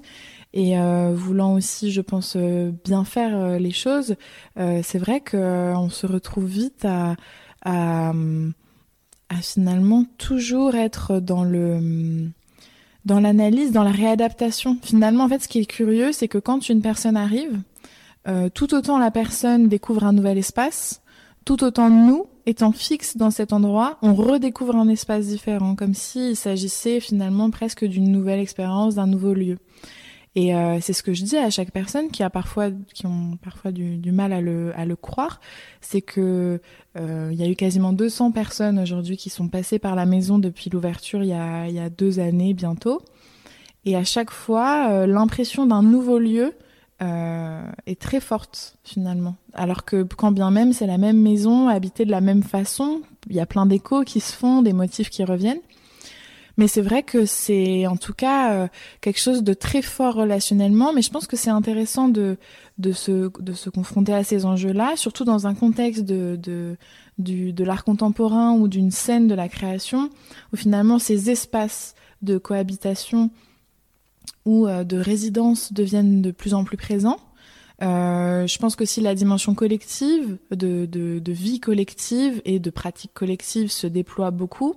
et 0.55 0.79
euh, 0.79 1.13
voulant 1.15 1.55
aussi, 1.55 1.93
je 1.93 2.01
pense, 2.01 2.35
euh, 2.37 2.73
bien 2.85 3.05
faire 3.05 3.37
euh, 3.37 3.59
les 3.59 3.71
choses. 3.71 4.17
c'est 4.57 4.99
vrai 4.99 5.21
que 5.21 5.73
on 5.77 5.89
se 5.89 6.07
retrouve 6.07 6.47
vite 6.47 6.85
à, 6.85 7.17
à 7.63 8.13
à 9.31 9.43
finalement 9.43 10.07
toujours 10.17 10.75
être 10.75 11.21
dans 11.21 11.45
le 11.45 12.31
dans 13.09 13.21
l'analyse, 13.21 13.73
dans 13.73 13.83
la 13.83 13.91
réadaptation. 13.91 14.77
Finalement, 14.83 15.25
en 15.25 15.29
fait, 15.29 15.43
ce 15.43 15.49
qui 15.49 15.59
est 15.59 15.67
curieux, 15.67 16.13
c'est 16.13 16.29
que 16.29 16.39
quand 16.39 16.69
une 16.69 16.83
personne 16.83 17.17
arrive, 17.17 17.59
euh, 18.29 18.51
tout 18.53 18.75
autant 18.75 18.99
la 18.99 19.11
personne 19.11 19.69
découvre 19.69 20.05
un 20.05 20.13
nouvel 20.13 20.37
espace, 20.37 21.01
tout 21.47 21.65
autant 21.65 21.89
nous, 21.89 22.27
étant 22.45 22.71
fixes 22.73 23.17
dans 23.17 23.31
cet 23.31 23.55
endroit, 23.55 23.97
on 24.03 24.15
redécouvre 24.15 24.77
un 24.77 24.89
espace 24.89 25.27
différent, 25.27 25.75
comme 25.75 25.95
s'il 25.95 26.37
s'agissait 26.37 27.01
finalement 27.01 27.51
presque 27.51 27.87
d'une 27.87 28.13
nouvelle 28.13 28.41
expérience, 28.41 28.97
d'un 28.97 29.07
nouveau 29.07 29.33
lieu. 29.33 29.59
Et 30.35 30.55
euh, 30.55 30.79
c'est 30.81 30.93
ce 30.93 31.03
que 31.03 31.15
je 31.15 31.25
dis 31.25 31.37
à 31.37 31.51
chaque 31.51 31.71
personne 31.71 32.11
qui 32.11 32.23
a 32.23 32.31
parfois, 32.31 32.71
qui 32.95 33.07
ont 33.07 33.39
parfois 33.43 33.73
du, 33.73 34.13
mal 34.13 34.33
à 34.33 34.41
le, 34.41 34.73
à 34.79 34.85
le 34.85 34.97
croire, 34.97 35.41
c'est 35.81 36.03
que 36.03 36.61
euh, 36.97 37.31
il 37.33 37.39
y 37.39 37.43
a 37.43 37.49
eu 37.49 37.57
quasiment 37.57 37.93
200 37.93 38.33
personnes 38.33 38.79
aujourd'hui 38.79 39.17
qui 39.17 39.31
sont 39.31 39.49
passées 39.49 39.79
par 39.79 39.95
la 39.95 40.07
maison 40.07 40.39
depuis 40.39 40.71
l'ouverture 40.71 41.23
il 41.23 41.31
y 41.31 41.33
a, 41.33 41.69
y 41.69 41.79
a 41.79 41.91
deux 41.91 42.21
années 42.21 42.55
bientôt. 42.55 43.03
Et 43.85 43.97
à 43.97 44.05
chaque 44.05 44.31
fois, 44.31 44.89
euh, 44.91 45.07
l'impression 45.07 45.67
d'un 45.67 45.83
nouveau 45.83 46.19
lieu 46.19 46.53
est 47.01 48.01
très 48.01 48.19
forte 48.19 48.77
finalement. 48.83 49.37
Alors 49.55 49.85
que 49.85 50.03
quand 50.03 50.33
bien 50.33 50.51
même 50.51 50.73
c'est 50.73 50.89
la 50.89 50.99
même 50.99 51.23
maison, 51.23 51.69
habitée 51.69 52.05
de 52.05 52.11
la 52.11 52.21
même 52.21 52.43
façon, 52.43 53.03
il 53.31 53.37
y 53.37 53.41
a 53.41 53.47
plein 53.47 53.67
d'échos 53.67 54.03
qui 54.03 54.19
se 54.19 54.33
font, 54.33 54.63
des 54.63 54.73
motifs 54.73 55.09
qui 55.09 55.23
reviennent. 55.23 55.61
Mais 56.59 56.67
c'est 56.69 56.83
vrai 56.83 57.05
que 57.05 57.25
c'est 57.25 57.87
en 57.87 57.97
tout 57.97 58.13
cas 58.13 58.53
euh, 58.53 58.69
quelque 59.01 59.21
chose 59.21 59.43
de 59.43 59.55
très 59.55 59.81
fort 59.81 60.15
relationnellement. 60.17 60.93
Mais 60.93 61.03
je 61.03 61.11
pense 61.11 61.27
que 61.27 61.37
c'est 61.37 61.51
intéressant 61.51 62.09
de, 62.09 62.37
de, 62.79 62.93
se, 62.93 63.31
de 63.41 63.53
se 63.55 63.71
confronter 63.71 64.13
à 64.13 64.25
ces 64.25 64.45
enjeux-là, 64.45 64.97
surtout 64.97 65.25
dans 65.25 65.47
un 65.47 65.55
contexte 65.55 66.05
de, 66.05 66.37
de, 66.37 66.77
du, 67.19 67.53
de 67.53 67.65
l'art 67.65 67.85
contemporain 67.85 68.53
ou 68.53 68.67
d'une 68.67 68.91
scène 68.91 69.29
de 69.29 69.35
la 69.35 69.49
création, 69.49 70.11
où 70.53 70.57
finalement 70.57 70.99
ces 70.99 71.31
espaces 71.31 71.95
de 72.23 72.39
cohabitation 72.39 73.31
ou 74.45 74.67
euh, 74.67 74.83
de 74.83 74.99
résidence 74.99 75.73
deviennent 75.73 76.23
de 76.23 76.33
plus 76.33 76.55
en 76.55 76.65
plus 76.65 76.77
présents. 76.77 77.21
Euh, 77.83 78.47
je 78.49 78.59
pense 78.59 78.75
que 78.75 78.85
si 78.85 79.01
la 79.01 79.15
dimension 79.15 79.55
collective, 79.55 80.39
de, 80.51 80.87
de, 80.87 81.21
de, 81.21 81.33
vie 81.33 81.61
collective 81.61 82.43
et 82.45 82.59
de 82.59 82.71
pratique 82.71 83.13
collective 83.15 83.71
se 83.71 83.87
déploie 83.87 84.33
beaucoup, 84.33 84.75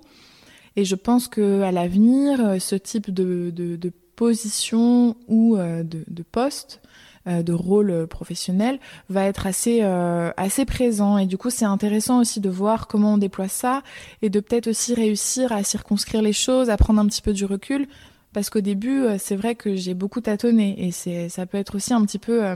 et 0.76 0.86
je 0.86 0.96
pense 0.96 1.28
que 1.28 1.62
à 1.62 1.72
l'avenir, 1.72 2.40
euh, 2.40 2.60
ce 2.60 2.76
type 2.76 3.12
de, 3.12 3.52
de, 3.54 3.76
de 3.76 3.92
position 4.16 5.16
ou 5.28 5.58
euh, 5.58 5.84
de, 5.84 6.04
de, 6.08 6.24
poste, 6.24 6.82
euh, 7.28 7.44
de 7.44 7.54
rôle 7.54 8.08
professionnel, 8.08 8.80
va 9.10 9.26
être 9.26 9.48
assez 9.48 9.82
assez 9.82 10.66
présent. 10.66 11.18
Et 11.18 11.26
du 11.26 11.38
coup, 11.38 11.50
c'est 11.50 11.66
intéressant 11.66 12.20
aussi 12.20 12.40
de 12.40 12.50
voir 12.50 12.88
comment 12.88 13.16
on 13.16 13.18
déploie 13.18 13.48
ça 13.50 13.84
et 14.22 14.30
de 14.30 14.40
peut-être 14.40 14.68
aussi 14.68 14.94
réussir 14.94 15.52
à 15.52 15.64
circonscrire 15.64 16.22
les 16.22 16.34
choses, 16.34 16.70
à 16.70 16.78
prendre 16.78 17.02
un 17.02 17.08
petit 17.08 17.22
peu 17.22 17.34
du 17.34 17.46
recul. 17.46 17.88
Parce 18.34 18.50
qu'au 18.50 18.62
début, 18.62 19.04
c'est 19.20 19.36
vrai 19.36 19.56
que 19.56 19.76
j'ai 19.76 19.94
beaucoup 19.94 20.22
tâtonné 20.22 20.88
et 20.88 20.92
c'est 20.92 21.28
ça 21.28 21.46
peut 21.46 21.58
être 21.58 21.76
aussi 21.76 21.94
un 21.94 22.06
petit 22.06 22.20
peu 22.20 22.46
euh, 22.46 22.56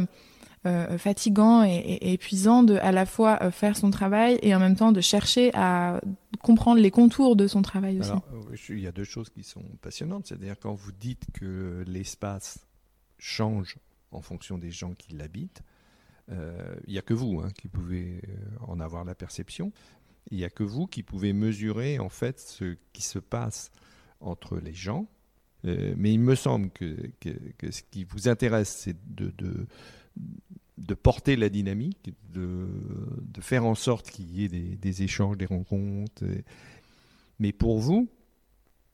fatigant 0.97 1.63
et, 1.63 2.13
épuisant 2.13 2.63
de 2.63 2.76
à 2.76 2.91
la 2.91 3.05
fois 3.05 3.39
euh, 3.41 3.51
faire 3.51 3.78
son 3.78 3.91
travail 3.91 4.39
et 4.41 4.55
en 4.55 4.59
même 4.59 4.76
temps 4.76 4.91
de 4.91 5.01
chercher 5.01 5.51
à 5.53 6.01
comprendre 6.41 6.82
les 6.82 6.91
contours 6.91 7.36
de 7.36 7.47
son 7.47 7.61
travail 7.61 7.99
aussi. 7.99 8.11
Euh, 8.11 8.55
il 8.70 8.80
y 8.80 8.88
a 8.88 8.91
deux 8.91 9.03
choses 9.03 9.30
qui 9.30 9.43
sont 9.43 9.63
passionnantes, 9.82 10.28
c'est-à-dire 10.28 10.55
quand 10.59 10.74
vous 10.74 10.91
dites 10.91 11.26
que 11.34 11.84
l'espace 11.88 12.68
change 13.18 13.78
en 14.11 14.22
fonction 14.22 14.57
des 14.57 14.72
gens 14.72 14.93
qui 14.93 15.13
l'habitent, 15.13 15.61
il 16.30 16.91
n'y 16.91 16.97
a 16.97 17.03
que 17.03 17.13
vous 17.13 17.39
hein, 17.39 17.49
qui 17.55 17.68
pouvez 17.68 18.22
en 18.68 18.80
avoir 18.80 19.05
la 19.05 19.13
perception. 19.13 19.72
Il 20.32 20.38
n'y 20.38 20.43
a 20.43 20.49
que 20.49 20.63
vous 20.63 20.88
qui 20.88 21.03
pouvez 21.03 21.34
mesurer 21.34 21.99
en 21.99 22.09
fait 22.09 22.39
ce 22.39 22.78
qui 22.93 23.03
se 23.03 23.20
passe 23.20 23.72
entre 24.22 24.57
les 24.57 24.74
gens. 24.74 25.07
mais 25.63 26.11
il 26.13 26.20
me 26.20 26.34
semble 26.34 26.72
que, 26.72 27.11
ce 27.70 27.82
qui 27.91 28.05
vous 28.05 28.28
intéresse, 28.28 28.70
c'est 28.70 28.97
de, 29.13 29.68
de 30.78 30.93
porter 30.93 31.36
la 31.36 31.49
dynamique, 31.49 32.13
de, 32.34 32.68
de 33.22 33.41
faire 33.41 33.66
en 33.66 33.76
sorte 33.76 34.09
qu'il 34.11 34.32
y 34.32 34.43
ait 34.43 34.49
des, 34.49 35.03
échanges, 35.03 35.38
des 35.38 35.45
rencontres. 35.45 36.24
Mais 37.39 37.51
pour 37.51 37.80
vous, 37.80 38.07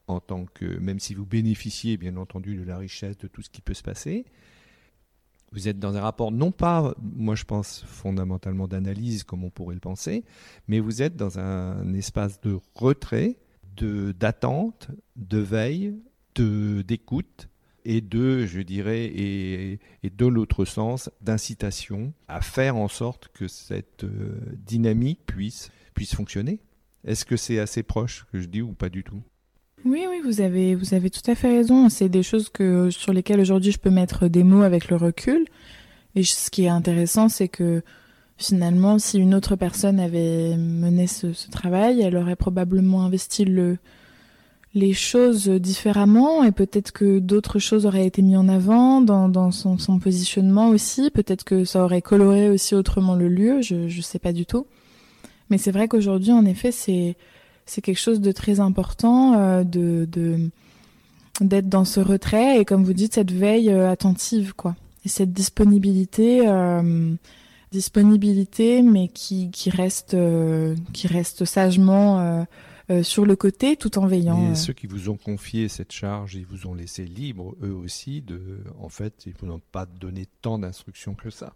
en 0.07 0.19
tant 0.19 0.45
que, 0.45 0.65
même 0.65 0.99
si 0.99 1.13
vous 1.13 1.25
bénéficiez 1.25 1.97
bien 1.97 2.17
entendu 2.17 2.55
de 2.55 2.63
la 2.63 2.77
richesse 2.77 3.17
de 3.17 3.27
tout 3.27 3.41
ce 3.41 3.49
qui 3.49 3.61
peut 3.61 3.73
se 3.73 3.83
passer, 3.83 4.25
vous 5.51 5.67
êtes 5.67 5.79
dans 5.79 5.97
un 5.97 6.01
rapport 6.01 6.31
non 6.31 6.51
pas, 6.51 6.95
moi 7.01 7.35
je 7.35 7.43
pense 7.43 7.83
fondamentalement 7.85 8.67
d'analyse 8.67 9.23
comme 9.23 9.43
on 9.43 9.49
pourrait 9.49 9.75
le 9.75 9.81
penser, 9.81 10.23
mais 10.67 10.79
vous 10.79 11.01
êtes 11.01 11.17
dans 11.17 11.39
un 11.39 11.93
espace 11.93 12.39
de 12.41 12.57
retrait, 12.73 13.37
de 13.75 14.13
d'attente, 14.13 14.89
de 15.17 15.39
veille, 15.39 15.95
de 16.35 16.83
d'écoute, 16.83 17.49
et 17.85 18.01
de, 18.01 18.45
je 18.45 18.61
dirais, 18.61 19.05
et, 19.05 19.79
et 20.03 20.09
de 20.09 20.25
l'autre 20.25 20.65
sens, 20.65 21.09
d'incitation 21.21 22.13
à 22.27 22.41
faire 22.41 22.75
en 22.75 22.87
sorte 22.87 23.29
que 23.33 23.47
cette 23.47 24.03
euh, 24.03 24.39
dynamique 24.65 25.19
puisse, 25.25 25.71
puisse 25.93 26.15
fonctionner. 26.15 26.59
Est-ce 27.05 27.25
que 27.25 27.37
c'est 27.37 27.59
assez 27.59 27.83
proche 27.83 28.25
que 28.31 28.39
je 28.39 28.47
dis 28.47 28.61
ou 28.61 28.73
pas 28.73 28.89
du 28.89 29.03
tout? 29.03 29.21
Oui, 29.83 30.05
oui, 30.09 30.21
vous 30.23 30.41
avez, 30.41 30.75
vous 30.75 30.93
avez 30.93 31.09
tout 31.09 31.29
à 31.29 31.33
fait 31.33 31.51
raison. 31.51 31.89
C'est 31.89 32.09
des 32.09 32.23
choses 32.23 32.49
que, 32.49 32.89
sur 32.91 33.13
lesquelles 33.13 33.39
aujourd'hui 33.39 33.71
je 33.71 33.79
peux 33.79 33.89
mettre 33.89 34.27
des 34.27 34.43
mots 34.43 34.61
avec 34.61 34.89
le 34.89 34.95
recul. 34.95 35.45
Et 36.13 36.23
ce 36.23 36.51
qui 36.51 36.65
est 36.65 36.69
intéressant, 36.69 37.29
c'est 37.29 37.47
que 37.47 37.81
finalement, 38.37 38.99
si 38.99 39.17
une 39.17 39.33
autre 39.33 39.55
personne 39.55 39.99
avait 39.99 40.55
mené 40.57 41.07
ce, 41.07 41.33
ce 41.33 41.49
travail, 41.49 42.01
elle 42.01 42.15
aurait 42.15 42.35
probablement 42.35 43.03
investi 43.03 43.45
le, 43.45 43.77
les 44.73 44.93
choses 44.93 45.49
différemment 45.49 46.43
et 46.43 46.51
peut-être 46.51 46.91
que 46.91 47.19
d'autres 47.19 47.59
choses 47.59 47.85
auraient 47.85 48.05
été 48.05 48.21
mises 48.21 48.37
en 48.37 48.47
avant 48.47 49.01
dans, 49.01 49.51
son, 49.51 49.99
positionnement 49.99 50.69
aussi. 50.69 51.09
Peut-être 51.11 51.43
que 51.43 51.65
ça 51.65 51.83
aurait 51.83 52.01
coloré 52.01 52.49
aussi 52.49 52.73
autrement 52.73 53.15
le 53.15 53.27
lieu, 53.27 53.61
je 53.61 53.75
ne 53.75 54.01
sais 54.01 54.19
pas 54.19 54.31
du 54.31 54.45
tout. 54.45 54.65
Mais 55.49 55.57
c'est 55.57 55.71
vrai 55.71 55.89
qu'aujourd'hui, 55.89 56.31
en 56.31 56.45
effet, 56.45 56.71
c'est 56.71 57.15
quelque 57.81 57.99
chose 57.99 58.21
de 58.21 58.31
très 58.31 58.59
important 58.59 59.33
euh, 59.33 59.63
de 59.63 60.07
d'être 61.39 61.69
dans 61.69 61.85
ce 61.85 61.99
retrait 61.99 62.59
et 62.59 62.65
comme 62.65 62.83
vous 62.83 62.93
dites, 62.93 63.15
cette 63.15 63.31
veille 63.31 63.71
euh, 63.71 63.89
attentive, 63.89 64.53
quoi. 64.55 64.75
Et 65.05 65.09
cette 65.09 65.33
disponibilité, 65.33 66.47
euh, 66.47 67.13
disponibilité, 67.71 68.83
mais 68.83 69.07
qui 69.07 69.49
reste 69.69 70.15
qui 70.93 71.07
reste 71.07 71.43
sagement 71.43 72.45
euh, 72.91 73.03
sur 73.03 73.25
le 73.25 73.35
côté 73.37 73.77
tout 73.77 73.97
en 73.97 74.05
veillant. 74.05 74.49
Et 74.49 74.51
euh. 74.51 74.55
ceux 74.55 74.73
qui 74.73 74.85
vous 74.85 75.09
ont 75.09 75.15
confié 75.15 75.69
cette 75.69 75.93
charge, 75.93 76.35
ils 76.35 76.45
vous 76.45 76.67
ont 76.67 76.73
laissé 76.73 77.05
libre 77.05 77.55
eux 77.63 77.73
aussi 77.73 78.21
de, 78.21 78.59
en 78.79 78.89
fait, 78.89 79.23
ils 79.25 79.33
vous 79.39 79.47
n'ont 79.47 79.61
pas 79.71 79.85
donné 79.85 80.25
tant 80.41 80.59
d'instructions 80.59 81.15
que 81.15 81.29
ça. 81.29 81.53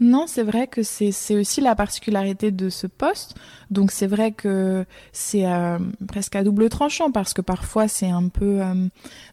Non, 0.00 0.26
c'est 0.26 0.44
vrai 0.44 0.68
que 0.68 0.84
c'est 0.84 1.36
aussi 1.36 1.60
la 1.60 1.74
particularité 1.74 2.50
de 2.52 2.70
ce 2.70 2.86
poste. 2.86 3.34
Donc 3.70 3.90
c'est 3.90 4.06
vrai 4.06 4.30
que 4.30 4.86
c'est 5.12 5.44
euh, 5.44 5.78
presque 6.06 6.36
à 6.36 6.44
double 6.44 6.68
tranchant 6.68 7.10
parce 7.10 7.34
que 7.34 7.42
parfois 7.42 7.88
c'est 7.88 8.08
un 8.08 8.28
peu 8.28 8.60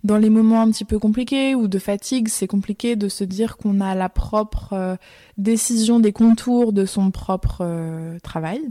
dans 0.04 0.18
les 0.18 0.32
moments 0.32 0.64
un 0.64 0.72
petit 0.72 0.84
peu 0.84 0.98
compliqués 0.98 1.54
ou 1.54 1.68
de 1.68 1.78
fatigue, 1.78 2.30
c'est 2.30 2.48
compliqué 2.48 2.96
de 2.96 3.10
se 3.10 3.24
dire 3.24 3.58
qu'on 3.58 3.80
a 3.80 3.94
la 3.94 4.10
propre 4.10 4.98
décision 5.38 6.00
des 6.00 6.12
contours 6.12 6.74
de 6.74 6.86
son 6.88 7.12
propre 7.12 8.18
travail. 8.24 8.68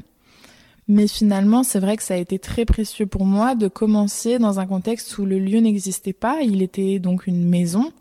Mais 0.86 1.06
finalement, 1.06 1.62
c'est 1.62 1.80
vrai 1.80 1.96
que 1.96 2.02
ça 2.02 2.14
a 2.14 2.18
été 2.18 2.38
très 2.38 2.64
précieux 2.66 3.06
pour 3.06 3.24
moi 3.24 3.54
de 3.54 3.68
commencer 3.68 4.38
dans 4.38 4.60
un 4.60 4.66
contexte 4.66 5.16
où 5.16 5.24
le 5.24 5.38
lieu 5.38 5.60
n'existait 5.60 6.12
pas. 6.12 6.42
Il 6.42 6.62
était 6.62 6.98
donc 6.98 7.26
une 7.26 7.48
maison 7.48 7.92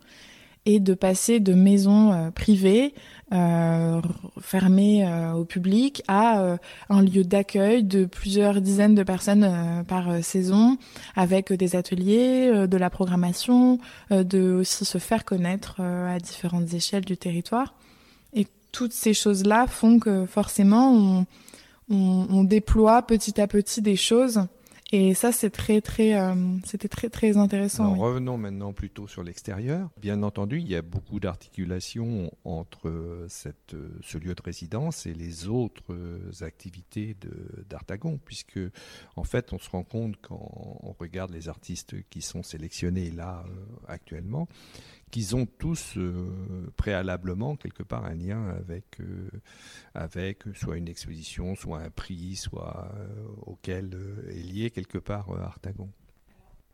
et 0.66 0.80
de 0.80 0.94
passer 0.94 1.40
de 1.40 1.54
maison 1.54 2.12
euh, 2.12 2.30
privée 2.30 2.94
euh, 3.32 4.00
fermée 4.40 5.06
euh, 5.06 5.32
au 5.32 5.44
public 5.44 6.02
à 6.08 6.58
un 6.88 7.02
lieu 7.02 7.24
d'accueil 7.24 7.82
de 7.82 8.04
plusieurs 8.04 8.60
dizaines 8.60 8.94
de 8.94 9.02
personnes 9.02 9.84
par 9.88 10.22
saison 10.22 10.76
avec 11.16 11.52
des 11.52 11.76
ateliers, 11.76 12.66
de 12.68 12.76
la 12.76 12.90
programmation, 12.90 13.78
de 14.10 14.52
aussi 14.52 14.84
se 14.84 14.98
faire 14.98 15.24
connaître 15.24 15.80
à 15.80 16.18
différentes 16.18 16.72
échelles 16.74 17.04
du 17.04 17.16
territoire. 17.16 17.74
Et 18.34 18.46
toutes 18.72 18.92
ces 18.92 19.14
choses-là 19.14 19.66
font 19.66 19.98
que 19.98 20.26
forcément 20.26 20.92
on 20.92 21.26
on, 21.90 22.44
déploie 22.44 23.02
petit 23.02 23.40
à 23.40 23.46
petit 23.46 23.82
des 23.82 23.96
choses. 23.96 24.46
Et 24.92 25.14
ça, 25.14 25.32
c'est 25.32 25.50
très, 25.50 25.80
très, 25.80 26.14
euh, 26.14 26.34
c'était 26.64 26.88
très, 26.88 27.08
très 27.08 27.36
intéressant. 27.36 27.94
Revenons 27.94 28.36
maintenant 28.36 28.72
plutôt 28.72 29.08
sur 29.08 29.24
l'extérieur. 29.24 29.90
Bien 30.00 30.22
entendu, 30.22 30.60
il 30.60 30.68
y 30.68 30.76
a 30.76 30.82
beaucoup 30.82 31.18
d'articulation 31.18 32.30
entre 32.44 33.26
cette, 33.28 33.74
ce 34.02 34.18
lieu 34.18 34.34
de 34.34 34.42
résidence 34.42 35.06
et 35.06 35.14
les 35.14 35.48
autres 35.48 35.96
activités 36.42 37.16
d'Artagon, 37.68 38.20
puisque 38.24 38.60
en 39.16 39.24
fait, 39.24 39.52
on 39.52 39.58
se 39.58 39.68
rend 39.70 39.82
compte 39.82 40.16
quand 40.22 40.78
on 40.82 40.92
regarde 40.92 41.32
les 41.32 41.48
artistes 41.48 41.96
qui 42.08 42.22
sont 42.22 42.44
sélectionnés 42.44 43.10
là 43.10 43.42
euh, 43.46 43.50
actuellement, 43.88 44.46
qu'ils 45.10 45.36
ont 45.36 45.46
tous 45.46 45.96
préalablement 46.76 47.56
quelque 47.56 47.82
part 47.82 48.04
un 48.04 48.14
lien 48.14 48.48
avec, 48.48 48.98
avec 49.94 50.42
soit 50.54 50.76
une 50.76 50.88
exposition, 50.88 51.54
soit 51.54 51.78
un 51.78 51.90
prix, 51.90 52.36
soit 52.36 52.92
auquel 53.46 53.96
est 54.28 54.52
lié 54.52 54.70
quelque 54.70 54.98
part 54.98 55.28
Artagon. 55.40 55.88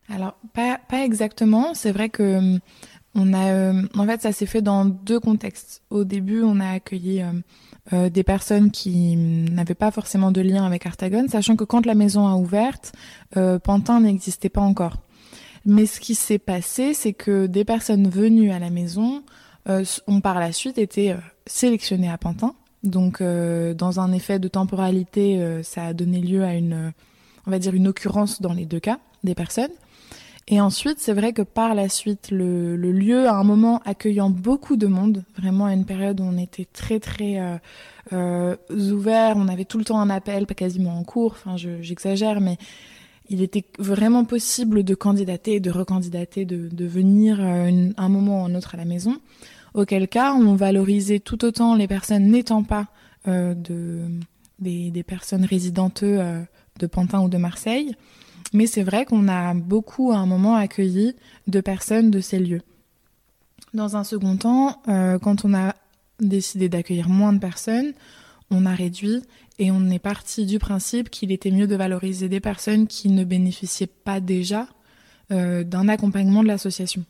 Alors 0.09 0.35
pas, 0.55 0.81
exactement. 1.05 1.75
C'est 1.75 1.93
vrai 1.93 2.09
que 2.09 2.59
on 3.15 3.35
a, 3.35 3.73
en 3.73 4.07
fait, 4.07 4.23
ça 4.23 4.33
s'est 4.33 4.47
fait 4.47 4.63
dans 4.63 4.85
deux 4.85 5.21
contextes. 5.21 5.83
Au 5.91 6.05
début, 6.05 6.43
on 6.43 6.61
a 6.61 6.71
accueilli 6.71 7.25
euh, 7.93 8.09
des 8.09 8.23
personnes 8.23 8.71
qui 8.71 9.17
n'avaient 9.17 9.75
pas 9.75 9.91
forcément 9.91 10.31
de 10.31 10.41
lien 10.41 10.65
avec 10.65 10.87
Artagon, 10.87 11.27
sachant 11.29 11.57
que 11.57 11.65
quand 11.65 11.87
la 11.87 11.95
maison 11.95 12.29
a 12.29 12.37
ouverte, 12.37 12.93
euh, 13.37 13.59
Pantin 13.59 14.01
n'existait 14.01 14.49
pas 14.49 14.61
encore. 14.61 14.99
Mais 15.65 15.87
ce 15.87 16.01
qui 16.01 16.15
s'est 16.15 16.39
passé, 16.39 16.95
c'est 16.95 17.13
que 17.13 17.47
des 17.47 17.65
personnes 17.65 18.09
venues 18.09 18.51
à 18.51 18.59
la 18.59 18.71
maison 18.71 19.23
euh, 19.69 19.85
ont 20.07 20.21
par 20.21 20.41
la 20.41 20.53
suite 20.53 20.79
été 20.79 21.15
sélectionnées 21.47 22.11
à 22.11 22.19
Pantin. 22.19 22.55
Donc, 22.83 23.23
dans 23.23 24.01
un 24.01 24.11
effet 24.13 24.39
de 24.39 24.49
temporalité, 24.49 25.61
ça 25.63 25.85
a 25.85 25.93
donné 25.93 26.23
lieu 26.23 26.45
à 26.45 26.55
une, 26.55 26.95
on 27.47 27.51
va 27.51 27.59
dire, 27.59 27.75
une 27.75 27.89
occurrence 27.89 28.41
dans 28.41 28.55
les 28.55 28.65
deux 28.65 28.81
cas 28.81 29.01
des 29.23 29.35
personnes. 29.35 29.73
Et 30.53 30.61
ensuite, 30.61 30.99
c'est 30.99 31.13
vrai 31.13 31.33
que 31.33 31.43
par 31.43 31.75
la 31.77 31.89
suite, 31.89 32.33
le, 32.33 32.75
le, 32.75 32.91
lieu, 32.91 33.29
à 33.29 33.37
un 33.37 33.45
moment 33.45 33.81
accueillant 33.85 34.31
beaucoup 34.31 34.77
de 34.77 34.89
monde, 34.89 35.23
vraiment 35.39 35.67
à 35.67 35.75
une 35.75 35.85
période 35.85 36.21
où 36.21 36.25
on 36.25 36.37
était 36.37 36.67
très 36.73 36.99
très 36.99 37.39
euh, 37.39 37.57
euh, 38.13 38.57
ouvert, 38.71 39.37
on 39.37 39.47
avait 39.47 39.65
tout 39.65 39.79
le 39.79 39.85
temps 39.85 40.01
un 40.01 40.11
appel, 40.11 40.47
pas 40.47 40.55
quasiment 40.55 40.99
en 40.99 41.05
cours, 41.05 41.37
enfin 41.37 41.57
j'exagère, 41.57 42.41
mais 42.41 42.59
il 43.31 43.43
était 43.43 43.65
vraiment 43.79 44.25
possible 44.25 44.83
de 44.83 44.95
candidater, 44.97 45.61
de 45.61 45.71
recandidater, 45.71 46.45
de, 46.45 46.87
venir 46.87 47.39
euh, 47.41 47.91
un 47.97 48.09
moment 48.09 48.43
ou 48.43 48.47
un 48.47 48.55
autre 48.57 48.75
à 48.75 48.77
la 48.77 48.85
maison. 48.85 49.19
Auquel 49.73 50.09
cas, 50.09 50.35
on 50.35 50.57
valorisait 50.57 51.21
tout 51.21 51.45
autant 51.45 51.77
les 51.77 51.87
personnes 51.87 52.27
n'étant 52.27 52.65
pas 52.65 52.89
euh, 53.29 53.55
de, 53.55 54.09
des, 54.59 55.05
personnes 55.05 55.45
résidentes 55.45 56.03
euh, 56.03 56.43
de 56.81 56.87
Pantin 56.89 57.21
ou 57.21 57.29
de 57.29 57.39
Marseille, 57.39 57.95
mais 58.53 58.67
c'est 58.67 58.83
vrai 58.83 59.05
qu'on 59.05 59.29
a 59.29 59.55
beaucoup 59.55 60.11
à 60.11 60.17
un 60.17 60.27
moment 60.27 60.57
accueilli 60.57 61.15
de 61.47 61.61
personnes 61.61 62.11
de 62.11 62.21
ces 62.21 62.41
lieux. 62.41 62.63
Dans 63.75 63.97
un 63.97 64.03
second 64.03 64.37
temps, 64.37 64.83
quand 65.23 65.45
on 65.45 65.55
a 65.55 65.77
décidé 66.19 66.69
d'accueillir 66.69 67.09
moins 67.09 67.33
de 67.33 67.39
personnes, 67.39 67.93
on 68.51 68.67
a 68.67 68.75
réduit 68.75 69.23
et 69.61 69.71
on 69.71 69.91
est 69.91 70.01
parti 70.01 70.47
du 70.47 70.59
principe 70.59 71.11
qu'il 71.11 71.31
était 71.31 71.51
mieux 71.51 71.67
de 71.67 71.77
valoriser 71.77 72.31
des 72.31 72.41
personnes 72.41 72.87
qui 72.87 73.11
ne 73.11 73.25
bénéficiaient 73.25 73.87
pas 73.87 74.19
déjà 74.19 74.67
euh, 75.31 75.65
d'un 75.65 75.87
accompagnement 75.87 76.43
de 76.43 76.49
l'association. 76.49 77.05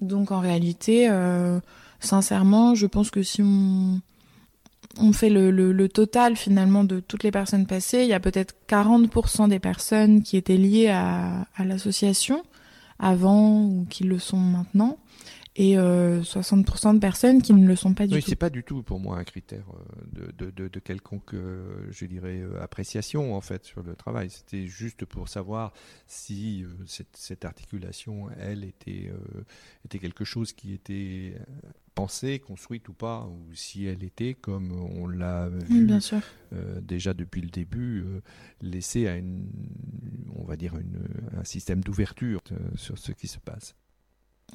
Donc 0.00 0.32
en 0.32 0.40
réalité, 0.40 1.08
euh, 1.08 1.60
sincèrement, 2.00 2.74
je 2.74 2.86
pense 2.86 3.12
que 3.12 3.22
si 3.22 3.42
on 3.42 5.12
fait 5.12 5.30
le, 5.30 5.52
le, 5.52 5.88
total 5.88 6.36
finalement 6.36 6.82
de 6.82 6.98
toutes 6.98 7.22
les 7.22 7.30
personnes 7.30 7.66
passées, 7.66 8.02
il 8.02 8.08
y 8.08 8.12
a 8.12 8.20
peut-être 8.20 8.56
40% 8.68 9.48
des 9.48 9.60
personnes 9.60 10.22
qui 10.22 10.36
étaient 10.36 10.56
liées 10.56 10.88
à, 10.88 11.46
à 11.56 11.64
l'association 11.64 12.42
avant 12.98 13.62
ou 13.62 13.86
qui 13.88 14.02
le 14.02 14.18
sont 14.18 14.36
maintenant 14.36 14.98
et 15.56 15.78
euh, 15.78 16.22
60% 16.22 16.94
de 16.94 16.98
personnes 16.98 17.40
qui 17.40 17.52
ne 17.52 17.66
le 17.66 17.76
sont 17.76 17.94
pas 17.94 18.06
du 18.06 18.14
oui, 18.14 18.22
tout. 18.22 18.30
c'est 18.30 18.36
pas 18.36 18.50
du 18.50 18.64
tout 18.64 18.82
pour 18.82 18.98
moi 18.98 19.18
un 19.18 19.24
critère 19.24 19.64
euh, 19.70 20.32
de, 20.36 20.50
de, 20.50 20.68
de, 20.68 20.80
quelconque, 20.80 21.34
euh, 21.34 21.86
je 21.90 22.06
dirais, 22.06 22.40
euh, 22.40 22.60
appréciation 22.62 23.34
en 23.36 23.40
fait 23.40 23.64
sur 23.64 23.82
le 23.82 23.94
travail. 23.94 24.30
C'était 24.30 24.66
juste 24.66 25.04
pour 25.04 25.28
savoir 25.28 25.72
si 26.06 26.64
cette, 26.86 27.16
cette, 27.16 27.44
articulation, 27.44 28.28
elle, 28.38 28.64
était, 28.64 29.12
était 29.84 29.98
quelque 29.98 30.24
chose 30.24 30.52
qui 30.52 30.72
était 30.72 31.34
pensée, 31.94 32.38
construite 32.38 32.88
ou 32.88 32.92
pas, 32.92 33.26
ou 33.26 33.54
si 33.54 33.86
elle 33.86 34.02
était, 34.02 34.34
comme 34.34 34.72
on 34.72 35.06
l'a 35.06 35.48
vu 35.48 35.84
Bien 35.84 36.00
sûr. 36.00 36.20
Euh, 36.52 36.80
déjà 36.80 37.14
depuis 37.14 37.40
le 37.40 37.48
début, 37.48 38.00
euh, 38.00 38.20
laissée 38.60 39.06
à 39.06 39.16
une, 39.16 39.48
on 40.36 40.44
va 40.44 40.56
dire 40.56 40.76
une, 40.76 41.06
un 41.38 41.44
système 41.44 41.82
d'ouverture 41.82 42.40
sur 42.74 42.98
ce 42.98 43.12
qui 43.12 43.28
se 43.28 43.38
passe. 43.38 43.74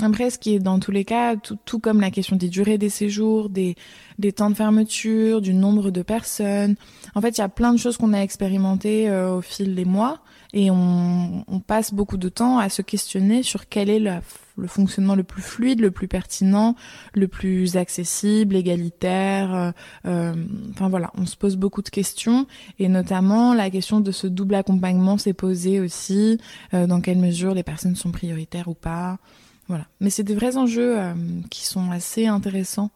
Après, 0.02 0.30
ce 0.30 0.40
qui 0.40 0.56
est 0.56 0.60
dans 0.60 0.80
tous 0.80 0.92
les 0.92 1.04
cas, 1.04 1.36
tout, 1.36 1.58
tout, 1.66 1.80
comme 1.80 2.00
la 2.00 2.10
question 2.10 2.38
des 2.38 2.48
durées 2.48 2.78
des 2.78 2.90
séjours, 2.90 3.50
des, 3.50 3.76
des 4.18 4.32
temps 4.32 4.50
de 4.50 4.56
fermeture, 4.56 5.42
du 5.42 5.54
nombre 5.54 5.92
de 5.92 6.02
personnes. 6.02 6.76
En 7.16 7.22
fait, 7.22 7.38
il 7.38 7.42
y 7.42 7.44
a 7.44 7.50
plein 7.50 7.74
de 7.74 7.78
choses 7.80 7.98
qu'on 7.98 8.14
a 8.14 8.20
expérimentées 8.20 9.10
euh, 9.10 9.36
au 9.36 9.42
fil 9.42 9.76
des 9.76 9.86
mois 9.86 10.20
et 10.54 10.72
on, 10.72 11.44
on, 11.48 11.60
passe 11.60 11.94
beaucoup 11.94 12.18
de 12.18 12.30
temps 12.30 12.60
à 12.60 12.70
se 12.70 12.82
questionner 12.82 13.44
sur 13.44 13.68
quel 13.68 13.90
est 13.90 14.00
la, 14.00 14.22
le 14.60 14.68
fonctionnement 14.68 15.16
le 15.16 15.24
plus 15.24 15.42
fluide, 15.42 15.80
le 15.80 15.92
plus 15.92 16.08
pertinent, 16.08 16.76
le 17.14 17.28
plus 17.28 17.78
accessible, 17.78 18.56
égalitaire. 18.56 19.54
Euh, 19.54 19.72
euh, 20.06 20.34
enfin 20.72 20.90
voilà, 20.90 21.12
on 21.16 21.26
se 21.26 21.36
pose 21.36 21.56
beaucoup 21.56 21.82
de 21.82 21.90
questions 21.90 22.46
et 22.78 22.88
notamment 22.88 23.54
la 23.54 23.70
question 23.70 24.00
de 24.00 24.12
ce 24.12 24.28
double 24.28 24.56
accompagnement 24.56 25.18
s'est 25.18 25.34
posée 25.34 25.80
aussi. 25.80 26.40
Euh, 26.74 26.88
dans 26.88 27.02
quelle 27.02 27.18
mesure 27.18 27.54
les 27.54 27.64
personnes 27.64 27.96
sont 27.96 28.12
prioritaires 28.12 28.68
ou 28.68 28.74
pas. 28.74 29.18
Voilà. 29.70 29.86
Mais 30.00 30.10
c'est 30.10 30.24
des 30.24 30.34
vrais 30.34 30.58
enjeux 30.58 31.00
euh, 31.00 31.14
qui 31.52 31.66
sont 31.66 31.92
assez 31.92 32.26
intéressants, 32.26 32.90